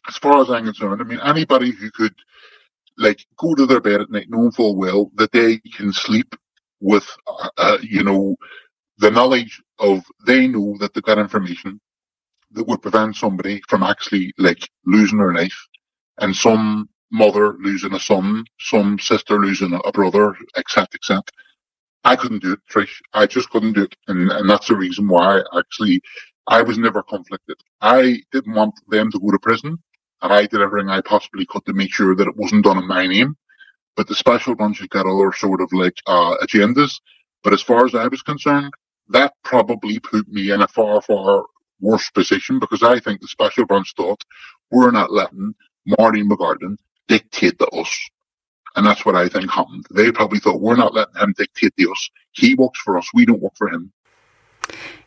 as 0.08 0.16
far 0.18 0.40
as 0.42 0.50
I'm 0.50 0.64
concerned, 0.66 1.00
I 1.00 1.04
mean, 1.04 1.20
anybody 1.22 1.72
who 1.72 1.90
could 1.90 2.14
like 2.99 3.24
go 3.38 3.55
to 3.55 3.66
their 3.66 3.80
bed 3.80 4.01
at 4.03 4.11
night 4.11 4.26
knowing 4.30 4.53
full 4.53 4.76
well 4.76 5.11
that 5.16 5.32
they 5.32 5.59
can 5.76 5.92
sleep 5.92 6.34
with, 6.80 7.07
uh, 7.59 7.78
you 7.82 8.05
know, 8.05 8.36
the 8.99 9.11
knowledge 9.11 9.62
of 9.78 10.05
they 10.26 10.49
know 10.49 10.76
that 10.80 10.94
they've 10.94 11.05
got 11.05 11.18
information 11.18 11.80
that 12.53 12.66
would 12.68 12.82
prevent 12.82 13.16
somebody 13.16 13.62
from 13.68 13.82
actually 13.82 14.32
like 14.38 14.68
losing 14.86 15.18
their 15.18 15.34
life 15.34 15.57
and 16.18 16.34
some 16.36 16.88
mother 17.12 17.55
losing 17.61 17.94
a 17.94 18.01
son, 18.01 18.44
some 18.61 18.99
sister 18.99 19.38
losing 19.38 19.78
a 19.84 19.92
brother, 19.92 20.36
etc., 20.57 20.88
etc. 20.94 21.22
I 22.05 22.16
couldn't 22.16 22.42
do 22.42 22.55
it, 22.55 22.61
Trish. 22.72 23.01
I 23.14 23.26
just 23.26 23.51
couldn't 23.51 23.74
do 23.74 23.84
it. 23.84 23.97
And, 24.09 24.30
and 24.32 24.51
that's 24.51 24.68
the 24.68 24.76
reason 24.76 25.09
why 25.09 25.42
actually 25.57 26.01
I 26.49 26.62
was 26.62 26.78
never 26.78 27.03
conflicted. 27.03 27.59
I 27.82 28.22
didn't 28.32 28.55
want 28.55 28.74
them 28.88 29.11
to 29.12 29.20
go 29.20 29.30
to 29.32 29.40
prison 29.40 29.78
and 30.22 30.32
I 30.32 30.46
did 30.46 30.60
everything 30.60 30.90
I 30.90 31.00
possibly 31.00 31.46
could 31.46 31.64
to 31.66 31.72
make 31.72 31.92
sure 31.92 32.14
that 32.14 32.28
it 32.28 32.36
wasn't 32.36 32.64
done 32.64 32.78
in 32.78 32.86
my 32.86 33.06
name. 33.06 33.36
But 33.96 34.08
the 34.08 34.14
special 34.14 34.54
branch 34.54 34.78
has 34.78 34.88
got 34.88 35.06
other 35.06 35.32
sort 35.32 35.60
of 35.60 35.72
like, 35.72 35.98
uh, 36.06 36.36
agendas. 36.42 37.00
But 37.42 37.52
as 37.52 37.62
far 37.62 37.86
as 37.86 37.94
I 37.94 38.08
was 38.08 38.22
concerned, 38.22 38.72
that 39.08 39.34
probably 39.44 39.98
put 40.00 40.28
me 40.28 40.50
in 40.50 40.62
a 40.62 40.68
far, 40.68 41.00
far 41.00 41.44
worse 41.80 42.10
position 42.10 42.58
because 42.58 42.82
I 42.82 42.98
think 42.98 43.20
the 43.20 43.28
special 43.28 43.66
branch 43.66 43.94
thought 43.96 44.22
we're 44.70 44.90
not 44.90 45.12
letting 45.12 45.54
Marty 45.98 46.22
McGartland 46.22 46.78
dictate 47.08 47.58
to 47.58 47.66
us. 47.68 48.10
And 48.74 48.86
that's 48.86 49.06
what 49.06 49.16
I 49.16 49.28
think 49.28 49.50
happened. 49.50 49.86
They 49.90 50.12
probably 50.12 50.38
thought 50.38 50.60
we're 50.60 50.76
not 50.76 50.94
letting 50.94 51.14
him 51.16 51.34
dictate 51.36 51.74
to 51.78 51.92
us. 51.92 52.10
He 52.32 52.54
works 52.54 52.80
for 52.80 52.98
us. 52.98 53.08
We 53.14 53.24
don't 53.24 53.40
work 53.40 53.56
for 53.56 53.68
him. 53.68 53.92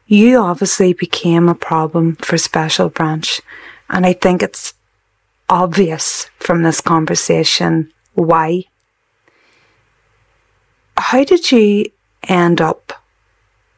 You 0.07 0.39
obviously 0.39 0.93
became 0.93 1.47
a 1.47 1.53
problem 1.53 2.15
for 2.15 2.37
Special 2.37 2.89
Branch. 2.89 3.41
And 3.89 4.05
I 4.05 4.13
think 4.13 4.41
it's 4.41 4.73
obvious 5.49 6.29
from 6.37 6.63
this 6.63 6.81
conversation 6.81 7.91
why. 8.13 8.63
How 10.97 11.23
did 11.23 11.51
you 11.51 11.85
end 12.27 12.61
up, 12.61 12.93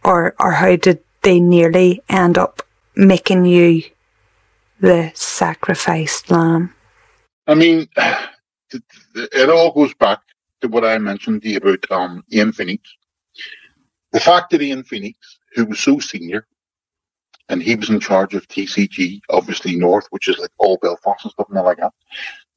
or, 0.03 0.35
or 0.39 0.51
how 0.51 0.75
did 0.75 0.99
they 1.21 1.39
nearly 1.39 2.01
end 2.09 2.37
up 2.37 2.63
making 2.95 3.45
you 3.45 3.83
the 4.79 5.11
sacrificed 5.13 6.31
lamb? 6.31 6.73
I 7.47 7.55
mean, 7.55 7.87
it 9.15 9.49
all 9.49 9.71
goes 9.71 9.93
back 9.93 10.19
to 10.61 10.67
what 10.67 10.85
I 10.85 10.97
mentioned 10.97 11.43
to 11.43 11.49
you 11.49 11.57
about 11.57 11.91
um, 11.91 12.23
Ian 12.31 12.51
Phoenix. 12.51 12.89
The 14.11 14.19
fact 14.19 14.51
that 14.51 14.61
Ian 14.61 14.83
Phoenix, 14.83 15.17
who 15.53 15.65
was 15.65 15.79
so 15.79 15.99
senior, 15.99 16.45
and 17.51 17.61
he 17.61 17.75
was 17.75 17.89
in 17.89 17.99
charge 17.99 18.33
of 18.33 18.47
TCG, 18.47 19.19
obviously 19.29 19.75
North, 19.75 20.07
which 20.09 20.29
is 20.29 20.39
like 20.39 20.51
all 20.57 20.77
Belfast 20.81 21.25
and 21.25 21.31
stuff 21.31 21.47
and 21.49 21.63
like 21.63 21.77
that. 21.77 21.91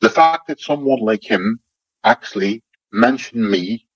The 0.00 0.08
fact 0.08 0.46
that 0.46 0.60
someone 0.60 1.00
like 1.00 1.24
him 1.24 1.58
actually 2.04 2.62
mentioned 2.92 3.50
me 3.50 3.86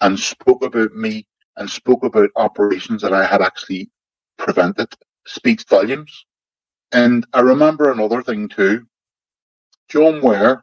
and 0.00 0.18
spoke 0.18 0.64
about 0.64 0.94
me 0.94 1.26
and 1.56 1.68
spoke 1.68 2.04
about 2.04 2.30
operations 2.36 3.02
that 3.02 3.12
I 3.12 3.26
had 3.26 3.42
actually 3.42 3.90
prevented 4.36 4.94
speaks 5.26 5.64
volumes. 5.64 6.24
And 6.92 7.26
I 7.32 7.40
remember 7.40 7.90
another 7.90 8.22
thing 8.22 8.48
too. 8.48 8.86
John 9.88 10.22
Ware, 10.22 10.62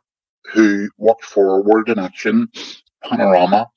who 0.54 0.90
worked 0.98 1.26
for 1.26 1.62
World 1.62 1.90
in 1.90 2.00
Action, 2.00 2.48
Panorama, 3.04 3.68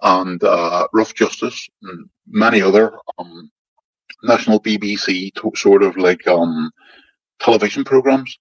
and 0.00 0.42
uh, 0.44 0.86
Rough 0.92 1.14
Justice, 1.14 1.68
and 1.82 2.08
many 2.28 2.62
other 2.62 2.96
um, 3.18 3.50
national 4.24 4.60
BBC 4.60 5.30
sort 5.56 5.82
of 5.82 5.96
like 5.96 6.26
um, 6.26 6.70
television 7.38 7.84
programs. 7.84 8.38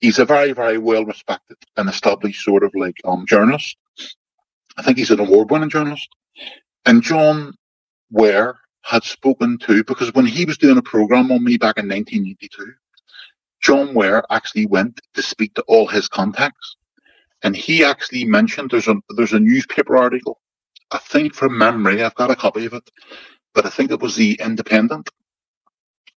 He's 0.00 0.18
a 0.18 0.24
very, 0.24 0.52
very 0.52 0.78
well 0.78 1.04
respected 1.04 1.58
and 1.76 1.88
established 1.88 2.42
sort 2.42 2.64
of 2.64 2.72
like 2.74 2.96
um, 3.04 3.26
journalist. 3.26 3.76
I 4.76 4.82
think 4.82 4.98
he's 4.98 5.10
an 5.10 5.20
award 5.20 5.50
winning 5.50 5.68
journalist. 5.68 6.08
And 6.86 7.02
John 7.02 7.54
Ware 8.10 8.58
had 8.82 9.04
spoken 9.04 9.58
to, 9.58 9.84
because 9.84 10.12
when 10.14 10.26
he 10.26 10.46
was 10.46 10.56
doing 10.56 10.78
a 10.78 10.82
program 10.82 11.30
on 11.30 11.44
me 11.44 11.58
back 11.58 11.76
in 11.76 11.86
1982, 11.88 12.72
John 13.60 13.92
Ware 13.92 14.24
actually 14.30 14.64
went 14.66 15.00
to 15.14 15.22
speak 15.22 15.54
to 15.54 15.62
all 15.62 15.86
his 15.86 16.08
contacts. 16.08 16.76
And 17.42 17.54
he 17.54 17.84
actually 17.84 18.24
mentioned 18.24 18.70
there's 18.70 18.88
a, 18.88 18.96
there's 19.16 19.34
a 19.34 19.40
newspaper 19.40 19.96
article. 19.96 20.40
I 20.90 20.98
think 20.98 21.34
from 21.34 21.56
memory, 21.56 22.02
I've 22.02 22.14
got 22.14 22.30
a 22.30 22.36
copy 22.36 22.64
of 22.66 22.72
it, 22.72 22.90
but 23.54 23.66
I 23.66 23.70
think 23.70 23.90
it 23.90 24.00
was 24.00 24.16
the 24.16 24.38
Independent. 24.40 25.08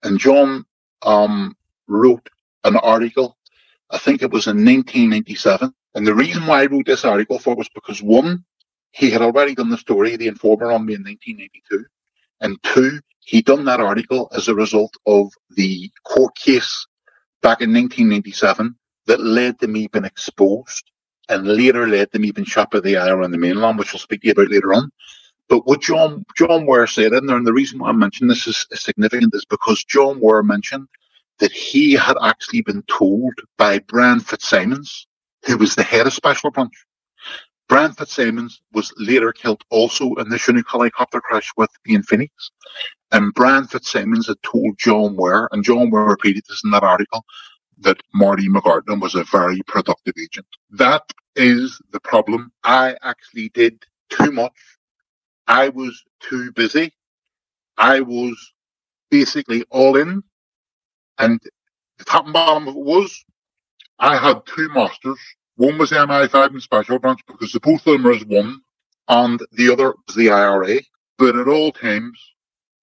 And 0.03 0.19
John, 0.19 0.65
um, 1.03 1.57
wrote 1.89 2.29
an 2.65 2.77
article. 2.77 3.37
I 3.91 3.99
think 3.99 4.23
it 4.23 4.31
was 4.31 4.47
in 4.47 4.65
1997. 4.65 5.73
And 5.95 6.07
the 6.07 6.15
reason 6.15 6.47
why 6.47 6.63
I 6.63 6.67
wrote 6.67 6.87
this 6.87 7.05
article 7.05 7.39
for 7.39 7.55
was 7.55 7.69
because 7.75 8.03
one, 8.03 8.45
he 8.93 9.11
had 9.11 9.23
already 9.23 9.55
done 9.55 9.71
the 9.71 9.79
story, 9.79 10.17
The 10.17 10.29
Informer 10.29 10.73
on 10.73 10.87
me 10.87 10.95
in 10.95 11.03
1982. 11.03 11.85
And 12.41 12.63
two, 12.63 13.01
he'd 13.21 13.45
done 13.45 13.65
that 13.67 13.81
article 13.81 14.29
as 14.35 14.49
a 14.49 14.55
result 14.55 14.95
of 15.07 15.33
the 15.51 15.91
court 16.05 16.35
case 16.35 16.87
back 17.43 17.61
in 17.61 17.73
1997 17.73 18.75
that 19.07 19.21
led 19.21 19.59
to 19.61 19.67
me 19.67 19.89
being 19.89 20.05
exposed 20.05 20.91
and 21.29 21.47
later 21.47 21.87
led 21.87 22.11
to 22.13 22.19
me 22.19 22.31
being 22.31 22.47
shot 22.47 22.71
by 22.71 22.81
the 22.81 22.95
IR 22.95 23.23
on 23.23 23.31
the 23.31 23.39
mainland, 23.39 23.79
which 23.79 23.95
I'll 23.95 24.01
speak 24.01 24.23
to 24.23 24.29
you 24.29 24.33
about 24.33 24.51
later 24.51 24.75
on. 24.75 24.91
But 25.49 25.67
what 25.67 25.83
John 25.83 26.25
John 26.37 26.67
Ware 26.67 26.87
said 26.87 27.13
in 27.13 27.27
there, 27.27 27.37
and 27.37 27.47
the 27.47 27.53
reason 27.53 27.79
why 27.79 27.91
I 27.91 27.93
mention 27.93 28.29
this 28.29 28.47
is, 28.47 28.67
significant, 28.73 29.35
is 29.35 29.45
because 29.45 29.85
John 29.85 30.21
Ware 30.21 30.43
mentioned 30.43 30.89
that 31.39 31.53
he 31.53 31.93
had 31.93 32.17
actually 32.23 32.63
been 32.63 32.83
told 32.85 33.35
by 33.59 33.81
Brian 33.81 34.21
Fitzsimons, 34.21 35.07
who 35.45 35.57
was 35.57 35.75
the 35.75 35.83
head 35.83 36.07
of 36.07 36.13
Special 36.13 36.51
Branch. 36.51 36.73
Brian 37.69 37.93
Fitzsimons 37.93 38.61
was 38.73 38.93
later 38.99 39.33
killed 39.33 39.65
also 39.71 40.15
in 40.15 40.29
the 40.29 40.39
Chinook 40.39 40.67
helicopter 40.71 41.21
crash 41.21 41.51
with 41.57 41.71
Ian 41.89 42.03
Phoenix. 42.03 42.51
And 43.13 43.33
Brian 43.35 43.67
Fitzsimons 43.67 44.27
had 44.27 44.43
told 44.43 44.79
John 44.79 45.17
Ware, 45.17 45.49
and 45.53 45.65
John 45.65 45.91
Ware 45.91 46.05
repeated 46.05 46.45
this 46.49 46.63
in 46.65 46.71
that 46.73 46.83
article, 46.83 47.25
that 47.79 48.03
Marty 48.15 48.49
McGartland 48.49 49.01
was 49.01 49.15
a 49.15 49.25
very 49.25 49.61
productive 49.67 50.15
agent. 50.19 50.47
That 50.71 51.03
is 51.35 51.81
the 51.91 52.01
problem. 52.01 52.53
I 52.63 52.97
actually 53.03 53.49
did 53.51 53.83
too 54.11 54.33
much. 54.33 54.53
I 55.47 55.69
was 55.69 56.03
too 56.21 56.53
busy. 56.53 56.93
I 57.77 58.01
was 58.01 58.37
basically 59.11 59.65
all 59.71 59.97
in. 59.97 60.23
And 61.19 61.41
the 61.99 62.05
top 62.05 62.25
and 62.25 62.33
bottom 62.33 62.69
of 62.69 62.77
it 62.77 62.81
was 62.81 63.25
I 63.99 64.17
had 64.17 64.45
two 64.47 64.69
masters. 64.71 65.19
One 65.57 65.79
was 65.79 65.91
MI5 65.91 66.51
and 66.51 66.63
Special 66.63 66.99
Branch 66.99 67.21
because 67.27 67.53
the 67.53 67.61
both 67.61 67.87
of 67.87 67.93
them 67.93 68.05
was 68.05 68.25
one 68.25 68.61
and 69.09 69.41
the 69.53 69.73
other 69.73 69.95
was 70.07 70.17
the 70.17 70.31
IRA. 70.31 70.81
But 71.19 71.37
at 71.37 71.49
all 71.49 71.73
times, 71.73 72.19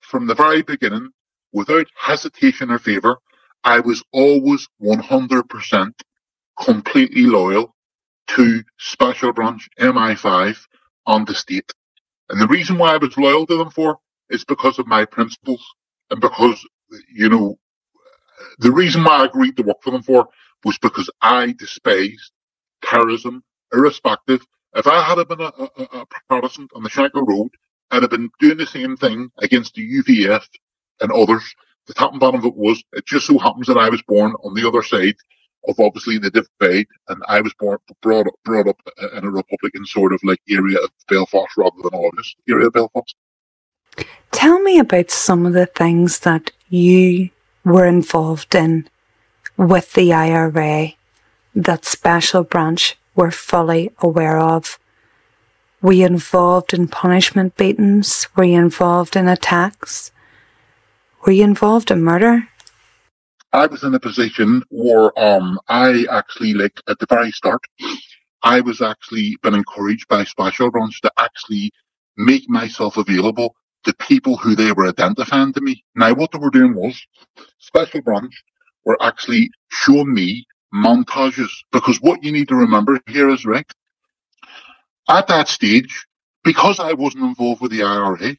from 0.01 0.28
the 0.28 0.36
very 0.36 0.62
beginning, 0.62 1.10
without 1.51 1.88
hesitation 1.97 2.72
or 2.72 2.80
favour, 2.80 3.18
I 3.64 3.80
was 3.80 4.03
always 4.14 4.68
100% 4.82 5.91
completely 6.64 7.24
loyal 7.24 7.76
to 8.28 8.64
Special 8.78 9.34
Branch 9.34 9.68
MI5 9.80 10.57
on 11.05 11.26
the 11.26 11.36
state. 11.36 11.72
And 12.30 12.40
the 12.40 12.48
reason 12.48 12.78
why 12.78 12.94
I 12.94 12.98
was 12.98 13.18
loyal 13.18 13.46
to 13.48 13.58
them 13.58 13.72
for 13.72 14.00
is 14.30 14.46
because 14.46 14.80
of 14.80 14.88
my 14.88 15.06
principles 15.06 15.66
and 16.12 16.22
because, 16.22 16.64
you 17.14 17.30
know, 17.30 17.58
the 18.60 18.72
reason 18.72 19.04
why 19.04 19.22
I 19.22 19.26
agreed 19.26 19.58
to 19.58 19.64
work 19.64 19.82
for 19.82 19.92
them 19.92 20.04
for 20.04 20.30
was 20.64 20.78
because 20.78 21.10
I 21.22 21.54
despised 21.58 22.32
terrorism, 22.84 23.44
irrespective. 23.74 24.46
If 24.76 24.88
I 24.88 25.02
had 25.02 25.28
been 25.28 25.42
a, 25.42 25.52
a, 25.58 25.70
a 26.02 26.06
Protestant 26.28 26.72
on 26.76 26.84
the 26.84 26.90
Shankill 26.90 27.28
Road, 27.28 27.50
I'd 27.92 28.04
have 28.04 28.12
been 28.12 28.30
doing 28.40 28.58
the 28.58 28.68
same 28.68 28.98
thing 28.98 29.32
against 29.40 29.74
the 29.74 30.04
UVF 30.04 30.46
and 31.02 31.12
others. 31.12 31.44
The 31.88 31.94
top 31.94 32.12
and 32.12 32.20
bottom 32.20 32.42
of 32.42 32.46
it 32.46 32.56
was, 32.56 32.84
it 32.94 33.06
just 33.06 33.26
so 33.26 33.40
happens 33.40 33.68
that 33.68 33.78
I 33.78 33.90
was 33.90 34.04
born 34.04 34.34
on 34.44 34.54
the 34.54 34.68
other 34.68 34.84
side 34.84 35.16
of 35.70 35.80
obviously 35.80 36.17
the 36.17 36.32
divide, 36.32 36.88
and 37.07 37.22
I 37.28 37.41
was 37.41 37.53
born 37.59 37.78
brought 38.01 38.28
up, 38.28 38.34
brought 38.43 38.67
up 38.67 38.82
in 39.15 39.24
a 39.24 39.30
Republican 39.30 39.86
sort 39.86 40.13
of 40.13 40.20
like 40.24 40.41
area 40.49 40.80
of 40.80 40.89
Belfast 41.07 41.55
rather 41.57 41.78
than 41.84 41.93
August 41.93 42.36
area 42.49 42.67
of 42.67 42.74
Belfast. 42.74 43.15
Tell 44.32 44.59
me 44.59 44.80
about 44.80 45.11
some 45.11 45.45
of 45.45 45.53
the 45.53 45.65
things 45.65 46.20
that 46.20 46.51
you 46.70 47.30
were 47.63 47.86
involved 47.86 48.55
in 48.55 48.89
with 49.57 49.93
the 49.93 50.13
IRA 50.13 50.93
that 51.55 51.86
Special 51.86 52.43
Branch 52.43 52.97
were 53.15 53.32
fully 53.32 53.91
aware 53.99 54.38
of. 54.39 54.80
Were 55.82 55.93
you 55.93 56.05
involved 56.05 56.74
in 56.74 56.88
punishment 56.88 57.57
beatings? 57.57 58.28
Were 58.36 58.43
you 58.43 58.59
involved 58.59 59.15
in 59.15 59.28
attacks? 59.28 60.11
Were 61.26 61.32
you 61.32 61.43
involved 61.43 61.91
in 61.91 62.01
murder? 62.01 62.47
I 63.52 63.66
was 63.68 63.84
in 63.84 63.95
a 63.95 64.00
position 64.00 64.64
where 64.70 65.18
um, 65.20 65.60
I 65.68 66.06
actually, 66.12 66.54
like 66.54 66.80
at 66.88 67.00
the 67.00 67.08
very 67.08 67.32
start, 67.32 67.62
I 68.43 68.62
was 68.62 68.82
actually 68.82 69.38
been 69.41 69.56
encouraged 69.56 70.08
by 70.08 70.24
Special 70.24 70.72
Branch 70.72 71.00
to 71.02 71.12
actually 71.18 71.72
make 72.18 72.50
myself 72.50 72.97
available 72.97 73.56
to 73.86 73.93
people 73.95 74.38
who 74.38 74.56
they 74.56 74.72
were 74.72 74.88
identifying 74.88 75.54
to 75.54 75.62
me. 75.62 75.84
Now, 75.95 76.14
what 76.14 76.32
they 76.32 76.39
were 76.39 76.50
doing 76.52 76.76
was 76.76 77.02
Special 77.60 78.02
Branch 78.02 78.34
were 78.86 78.97
actually 79.02 79.52
showing 79.70 80.14
me 80.14 80.45
montages 80.74 81.50
because 81.72 82.02
what 82.02 82.24
you 82.24 82.32
need 82.32 82.50
to 82.50 82.56
remember 82.56 83.00
here 83.08 83.30
is 83.30 83.45
right. 83.45 83.70
At 85.10 85.28
that 85.28 85.50
stage, 85.50 86.06
because 86.43 86.80
I 86.80 86.93
wasn't 86.93 87.26
involved 87.26 87.62
with 87.62 87.72
the 87.72 87.84
IRA, 87.84 88.38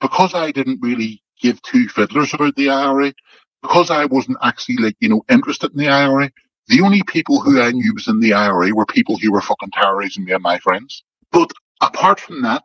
because 0.00 0.34
I 0.34 0.52
didn't 0.52 0.80
really 0.82 1.22
give 1.40 1.62
two 1.62 1.88
fiddlers 1.88 2.34
about 2.34 2.56
the 2.56 2.70
IRA, 2.70 3.14
because 3.62 3.90
I 3.90 4.04
wasn't 4.06 4.38
actually 4.42 4.76
like, 4.76 4.96
you 5.00 5.08
know, 5.08 5.24
interested 5.30 5.72
in 5.72 5.78
the 5.78 5.88
IRA, 5.88 6.30
the 6.68 6.80
only 6.82 7.02
people 7.04 7.40
who 7.40 7.60
I 7.60 7.70
knew 7.70 7.94
was 7.94 8.08
in 8.08 8.20
the 8.20 8.34
IRA 8.34 8.74
were 8.74 8.86
people 8.86 9.16
who 9.18 9.32
were 9.32 9.40
fucking 9.40 9.70
terrorizing 9.70 10.24
me 10.24 10.32
and 10.32 10.42
my 10.42 10.58
friends. 10.58 11.02
But 11.30 11.52
apart 11.80 12.20
from 12.20 12.42
that, 12.42 12.64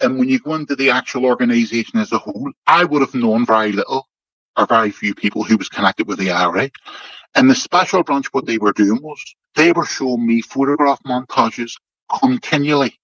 and 0.00 0.18
when 0.18 0.28
you 0.28 0.40
go 0.40 0.54
into 0.54 0.74
the 0.74 0.90
actual 0.90 1.26
organization 1.26 1.98
as 2.00 2.12
a 2.12 2.18
whole, 2.18 2.50
I 2.66 2.84
would 2.84 3.02
have 3.02 3.14
known 3.14 3.46
very 3.46 3.72
little 3.72 4.08
or 4.56 4.66
very 4.66 4.90
few 4.90 5.14
people 5.14 5.44
who 5.44 5.56
was 5.56 5.68
connected 5.68 6.06
with 6.08 6.18
the 6.18 6.30
IRA. 6.30 6.70
And 7.34 7.48
the 7.48 7.54
special 7.54 8.02
branch, 8.02 8.26
what 8.32 8.46
they 8.46 8.58
were 8.58 8.72
doing 8.72 9.00
was 9.02 9.22
they 9.54 9.72
were 9.72 9.86
showing 9.86 10.26
me 10.26 10.42
photograph 10.42 11.00
montages 11.04 11.72
continually 12.20 12.98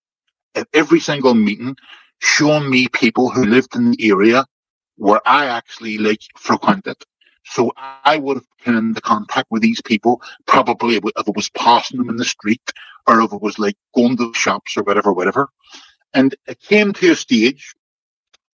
at 0.55 0.69
every 0.75 1.01
single 1.01 1.35
meeting, 1.35 1.77
showing 2.21 2.69
me 2.69 2.89
people 2.89 3.31
who 3.31 3.45
lived 3.45 3.75
in 3.77 3.93
the 3.93 4.11
area 4.11 4.45
where 4.97 5.21
I 5.27 5.47
actually 5.47 5.99
like 5.99 6.21
frequented. 6.37 6.97
So 7.51 7.73
I 7.77 8.19
would 8.19 8.37
have 8.37 8.47
come 8.63 8.77
into 8.77 9.01
contact 9.01 9.51
with 9.51 9.63
these 9.63 9.81
people, 9.81 10.21
probably 10.47 10.97
if 10.97 11.05
it 11.05 11.37
was 11.37 11.49
passing 11.51 11.99
them 11.99 12.11
in 12.11 12.17
the 12.17 12.25
street 12.25 12.63
or 13.07 13.23
if 13.23 13.33
it 13.33 13.41
was 13.41 13.59
like 13.59 13.77
going 13.95 14.19
to 14.19 14.31
the 14.31 14.39
shops 14.39 14.77
or 14.77 14.83
whatever, 14.83 15.13
whatever. 15.13 15.49
And 16.13 16.35
it 16.47 16.61
came 16.61 16.93
to 16.93 17.13
a 17.13 17.17
stage 17.17 17.75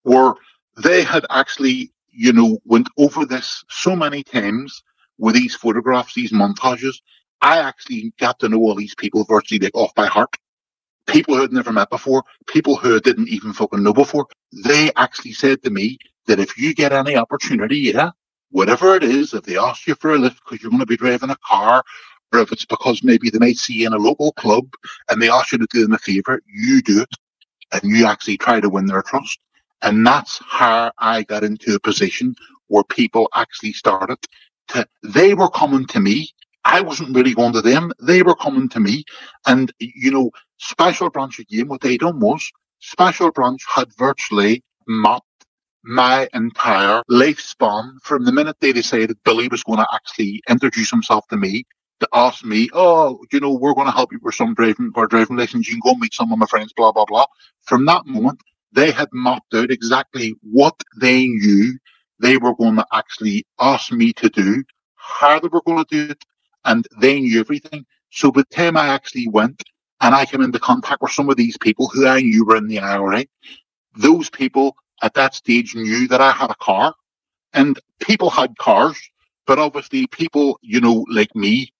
where 0.03 0.33
they 0.77 1.03
had 1.03 1.25
actually, 1.31 1.91
you 2.11 2.33
know, 2.33 2.59
went 2.65 2.87
over 2.97 3.25
this 3.25 3.63
so 3.69 3.95
many 3.95 4.23
times 4.23 4.83
with 5.17 5.33
these 5.35 5.55
photographs, 5.55 6.13
these 6.13 6.31
montages. 6.31 6.95
I 7.41 7.57
actually 7.59 8.13
got 8.19 8.39
to 8.39 8.49
know 8.49 8.59
all 8.59 8.75
these 8.75 8.95
people 8.95 9.23
virtually 9.23 9.59
like 9.59 9.75
off 9.75 9.93
by 9.95 10.05
heart. 10.05 10.35
People 11.07 11.35
who 11.35 11.41
had 11.41 11.51
never 11.51 11.73
met 11.73 11.89
before, 11.89 12.23
people 12.47 12.75
who 12.75 12.95
I 12.95 12.99
didn't 12.99 13.29
even 13.29 13.53
fucking 13.53 13.83
know 13.83 13.93
before. 13.93 14.27
They 14.63 14.91
actually 14.95 15.33
said 15.33 15.63
to 15.63 15.71
me 15.71 15.97
that 16.27 16.39
if 16.39 16.57
you 16.57 16.73
get 16.75 16.93
any 16.93 17.17
opportunity, 17.17 17.79
yeah, 17.79 18.11
whatever 18.53 18.95
it 18.95 19.03
is, 19.03 19.33
if 19.33 19.43
they 19.43 19.57
ask 19.57 19.87
you 19.87 19.95
for 19.95 20.13
a 20.13 20.17
lift 20.17 20.39
because 20.43 20.61
you're 20.61 20.69
going 20.69 20.79
to 20.79 20.85
be 20.85 20.95
driving 20.95 21.31
a 21.31 21.37
car, 21.45 21.83
or 22.31 22.39
if 22.39 22.51
it's 22.51 22.65
because 22.65 23.03
maybe 23.03 23.29
they 23.29 23.39
might 23.39 23.57
see 23.57 23.73
you 23.73 23.87
in 23.87 23.93
a 23.93 23.97
local 23.97 24.31
club 24.33 24.65
and 25.09 25.21
they 25.21 25.29
ask 25.29 25.51
you 25.51 25.57
to 25.57 25.67
do 25.71 25.81
them 25.81 25.93
a 25.93 25.97
favor, 25.97 26.41
you 26.47 26.81
do 26.81 27.01
it 27.01 27.09
and 27.71 27.81
you 27.83 28.05
actually 28.05 28.37
try 28.37 28.59
to 28.59 28.69
win 28.69 28.85
their 28.85 29.01
trust. 29.01 29.39
And 29.81 30.05
that's 30.05 30.39
how 30.47 30.91
I 30.99 31.23
got 31.23 31.43
into 31.43 31.75
a 31.75 31.79
position 31.79 32.35
where 32.67 32.83
people 32.83 33.27
actually 33.35 33.73
started 33.73 34.19
to, 34.69 34.87
they 35.03 35.33
were 35.33 35.49
coming 35.49 35.85
to 35.87 35.99
me. 35.99 36.29
I 36.63 36.79
wasn't 36.79 37.15
really 37.15 37.33
going 37.33 37.53
to 37.53 37.61
them. 37.61 37.91
They 38.01 38.21
were 38.21 38.35
coming 38.35 38.69
to 38.69 38.79
me. 38.79 39.03
And, 39.47 39.73
you 39.79 40.11
know, 40.11 40.31
Special 40.57 41.09
Branch 41.09 41.37
again, 41.39 41.67
what 41.67 41.81
they 41.81 41.97
done 41.97 42.19
was 42.19 42.49
Special 42.79 43.31
Branch 43.31 43.61
had 43.67 43.93
virtually 43.97 44.63
mapped 44.87 45.25
my 45.83 46.27
entire 46.33 47.03
lifespan 47.09 48.01
from 48.01 48.23
the 48.25 48.31
minute 48.31 48.57
they 48.59 48.71
decided 48.71 49.17
Billy 49.25 49.47
was 49.47 49.63
going 49.63 49.79
to 49.79 49.87
actually 49.93 50.41
introduce 50.49 50.89
himself 50.89 51.27
to 51.27 51.37
me 51.37 51.65
to 51.99 52.07
ask 52.13 52.43
me, 52.43 52.69
oh, 52.73 53.19
you 53.31 53.39
know, 53.39 53.53
we're 53.53 53.73
going 53.73 53.87
to 53.87 53.93
help 53.93 54.11
you 54.11 54.19
with 54.21 54.35
some 54.35 54.53
driving 54.53 54.91
or 54.95 55.07
driving 55.07 55.37
lessons. 55.37 55.67
You 55.67 55.75
can 55.75 55.93
go 55.93 55.97
meet 55.99 56.13
some 56.13 56.31
of 56.31 56.39
my 56.39 56.45
friends, 56.45 56.73
blah, 56.75 56.91
blah, 56.91 57.05
blah. 57.05 57.25
From 57.61 57.85
that 57.85 58.05
moment, 58.05 58.39
they 58.71 58.91
had 58.91 59.09
mapped 59.13 59.53
out 59.53 59.71
exactly 59.71 60.35
what 60.41 60.75
they 60.99 61.27
knew 61.27 61.77
they 62.19 62.37
were 62.37 62.55
going 62.55 62.75
to 62.77 62.85
actually 62.93 63.45
ask 63.59 63.91
me 63.91 64.13
to 64.13 64.29
do, 64.29 64.63
how 64.95 65.39
they 65.39 65.47
were 65.49 65.61
going 65.65 65.83
to 65.83 66.05
do 66.07 66.11
it, 66.11 66.23
and 66.65 66.87
they 66.99 67.19
knew 67.19 67.39
everything. 67.39 67.85
So 68.11 68.31
by 68.31 68.41
the 68.41 68.55
time 68.55 68.77
I 68.77 68.87
actually 68.87 69.27
went 69.27 69.61
and 70.01 70.15
I 70.15 70.25
came 70.25 70.41
into 70.41 70.59
contact 70.59 71.01
with 71.01 71.11
some 71.11 71.29
of 71.29 71.35
these 71.37 71.57
people 71.57 71.87
who 71.87 72.07
I 72.07 72.21
knew 72.21 72.45
were 72.45 72.55
in 72.55 72.67
the 72.67 72.79
IRA, 72.79 73.25
those 73.95 74.29
people 74.29 74.75
at 75.03 75.13
that 75.15 75.35
stage 75.35 75.75
knew 75.75 76.07
that 76.07 76.21
I 76.21 76.31
had 76.31 76.49
a 76.49 76.55
car 76.55 76.95
and 77.53 77.79
people 77.99 78.31
had 78.31 78.57
cars, 78.57 78.97
but 79.45 79.59
obviously 79.59 80.07
people, 80.07 80.59
you 80.63 80.81
know, 80.81 81.05
like 81.09 81.35
me, 81.35 81.71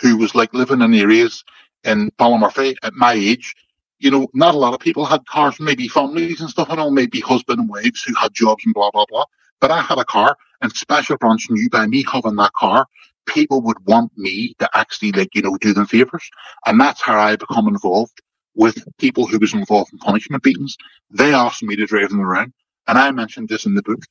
who 0.00 0.16
was 0.18 0.34
like 0.34 0.54
living 0.54 0.82
in 0.82 0.94
areas 0.94 1.44
in 1.84 2.10
Ballymurphy 2.18 2.76
at 2.82 2.94
my 2.94 3.14
age, 3.14 3.54
you 3.98 4.10
know, 4.10 4.28
not 4.34 4.54
a 4.54 4.58
lot 4.58 4.74
of 4.74 4.80
people 4.80 5.04
had 5.04 5.26
cars, 5.26 5.58
maybe 5.60 5.88
families 5.88 6.40
and 6.40 6.50
stuff 6.50 6.68
and 6.70 6.80
all, 6.80 6.90
maybe 6.90 7.20
husband 7.20 7.60
and 7.60 7.68
wives 7.68 8.02
who 8.02 8.14
had 8.14 8.32
jobs 8.34 8.64
and 8.64 8.74
blah, 8.74 8.90
blah, 8.90 9.06
blah. 9.08 9.24
But 9.60 9.70
I 9.70 9.80
had 9.80 9.98
a 9.98 10.04
car 10.04 10.36
and 10.62 10.72
Special 10.72 11.16
Branch 11.16 11.44
knew 11.50 11.68
by 11.70 11.86
me 11.86 12.04
having 12.10 12.36
that 12.36 12.52
car, 12.54 12.86
people 13.26 13.62
would 13.62 13.84
want 13.86 14.12
me 14.16 14.54
to 14.58 14.68
actually 14.74 15.12
like, 15.12 15.34
you 15.34 15.42
know, 15.42 15.56
do 15.58 15.74
them 15.74 15.86
favors. 15.86 16.30
And 16.66 16.80
that's 16.80 17.02
how 17.02 17.18
I 17.18 17.36
become 17.36 17.68
involved 17.68 18.20
with 18.60 18.84
people 18.98 19.26
who 19.26 19.38
was 19.38 19.54
involved 19.54 19.90
in 19.90 19.98
punishment 19.98 20.42
beatings. 20.42 20.76
They 21.10 21.32
asked 21.32 21.62
me 21.62 21.76
to 21.76 21.86
drive 21.86 22.10
them 22.10 22.20
around. 22.20 22.52
And 22.86 22.98
I 22.98 23.10
mentioned 23.10 23.48
this 23.48 23.64
in 23.64 23.74
the 23.74 23.82
book. 23.82 24.04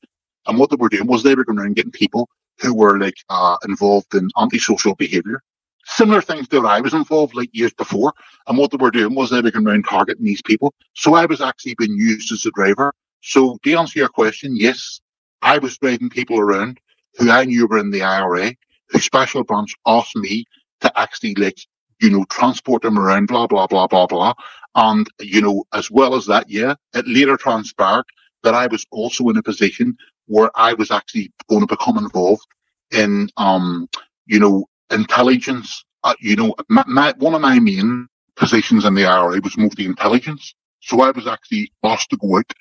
And 0.46 0.58
what 0.58 0.70
they 0.70 0.76
were 0.76 0.88
doing 0.88 1.06
was 1.06 1.22
they 1.22 1.36
were 1.36 1.44
going 1.44 1.60
around 1.60 1.76
getting 1.76 1.92
people 1.92 2.28
who 2.60 2.74
were 2.74 2.98
like 2.98 3.14
uh, 3.28 3.56
involved 3.64 4.12
in 4.12 4.28
antisocial 4.36 4.96
behaviour. 4.96 5.40
Similar 5.84 6.20
things 6.20 6.48
that 6.48 6.64
I 6.64 6.80
was 6.80 6.94
involved 6.94 7.36
like 7.36 7.50
years 7.52 7.72
before. 7.74 8.12
And 8.48 8.58
what 8.58 8.72
they 8.72 8.76
were 8.76 8.90
doing 8.90 9.14
was 9.14 9.30
they 9.30 9.40
were 9.40 9.52
going 9.52 9.68
around 9.68 9.84
targeting 9.84 10.24
these 10.24 10.42
people. 10.42 10.74
So 10.94 11.14
I 11.14 11.26
was 11.26 11.40
actually 11.40 11.76
being 11.78 11.94
used 11.94 12.32
as 12.32 12.44
a 12.44 12.50
driver. 12.50 12.92
So 13.20 13.56
to 13.62 13.74
answer 13.76 14.00
your 14.00 14.08
question, 14.08 14.56
yes, 14.56 15.00
I 15.42 15.58
was 15.58 15.78
driving 15.78 16.10
people 16.10 16.40
around 16.40 16.80
who 17.18 17.30
I 17.30 17.44
knew 17.44 17.68
were 17.68 17.78
in 17.78 17.92
the 17.92 18.02
IRA, 18.02 18.56
who 18.88 18.98
special 18.98 19.44
branch 19.44 19.76
asked 19.86 20.16
me 20.16 20.44
to 20.80 20.98
actually 20.98 21.36
like 21.36 21.58
you 22.00 22.10
know, 22.10 22.24
transport 22.30 22.82
them 22.82 22.98
around, 22.98 23.26
blah, 23.26 23.46
blah, 23.46 23.66
blah, 23.66 23.86
blah, 23.86 24.06
blah. 24.06 24.34
And, 24.74 25.08
you 25.20 25.40
know, 25.40 25.64
as 25.72 25.90
well 25.90 26.14
as 26.14 26.26
that, 26.26 26.48
yeah, 26.48 26.74
it 26.94 27.06
later 27.06 27.36
transpired 27.36 28.04
that 28.42 28.54
I 28.54 28.66
was 28.66 28.86
also 28.90 29.28
in 29.28 29.36
a 29.36 29.42
position 29.42 29.96
where 30.26 30.50
I 30.54 30.74
was 30.74 30.90
actually 30.90 31.32
going 31.48 31.62
to 31.62 31.66
become 31.66 31.98
involved 31.98 32.46
in, 32.90 33.28
um, 33.36 33.88
you 34.26 34.38
know, 34.38 34.66
intelligence. 34.90 35.84
Uh, 36.04 36.14
you 36.20 36.36
know, 36.36 36.54
my, 36.68 36.84
my, 36.86 37.14
one 37.18 37.34
of 37.34 37.40
my 37.40 37.58
main 37.58 38.08
positions 38.36 38.84
in 38.84 38.94
the 38.94 39.04
IRA 39.04 39.40
was 39.42 39.58
mostly 39.58 39.84
intelligence. 39.84 40.54
So 40.80 41.02
I 41.02 41.10
was 41.10 41.26
actually 41.26 41.70
asked 41.82 42.10
to 42.10 42.16
go 42.16 42.38
out 42.38 42.52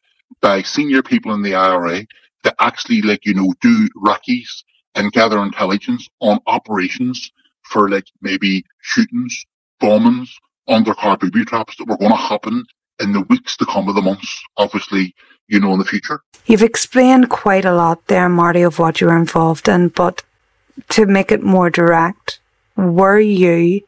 by 0.42 0.62
senior 0.62 1.02
people 1.02 1.34
in 1.34 1.42
the 1.42 1.56
IRA 1.56 2.06
to 2.44 2.56
actually, 2.60 3.02
like, 3.02 3.26
you 3.26 3.34
know, 3.34 3.54
do 3.62 3.88
recce's 3.96 4.64
and 4.96 5.12
gather 5.12 5.42
intelligence 5.42 6.08
on 6.20 6.40
operations 6.48 7.32
for 7.70 7.90
like 7.90 8.06
maybe 8.22 8.66
shootings, 8.82 9.46
bombings, 9.82 10.30
undercar 10.68 11.20
booby 11.20 11.46
traps 11.46 11.76
that 11.78 11.88
were 11.88 11.98
going 11.98 12.12
to 12.12 12.18
happen 12.18 12.66
in 13.00 13.14
the 13.14 13.22
weeks 13.22 13.56
to 13.58 13.66
come 13.66 13.88
of 13.88 13.96
the 13.96 14.02
months, 14.02 14.44
obviously, 14.58 15.16
you 15.48 15.60
know, 15.60 15.74
in 15.74 15.80
the 15.80 15.86
future. 15.86 16.22
You've 16.46 16.64
explained 16.64 17.30
quite 17.30 17.66
a 17.66 17.74
lot 17.74 18.08
there, 18.08 18.30
Marty, 18.30 18.62
of 18.62 18.80
what 18.80 19.00
you 19.00 19.08
were 19.08 19.18
involved 19.18 19.68
in, 19.68 19.90
but 19.90 20.24
to 20.90 21.06
make 21.06 21.32
it 21.32 21.44
more 21.44 21.70
direct, 21.70 22.40
were 22.76 23.20
you 23.20 23.82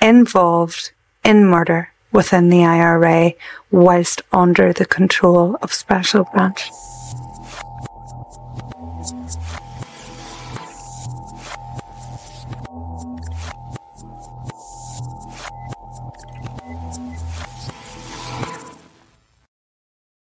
involved 0.00 0.92
in 1.24 1.46
murder 1.46 1.92
within 2.12 2.48
the 2.48 2.64
IRA 2.64 3.32
whilst 3.70 4.22
under 4.32 4.72
the 4.72 4.86
control 4.86 5.56
of 5.62 5.72
Special 5.72 6.24
Branch? 6.24 6.70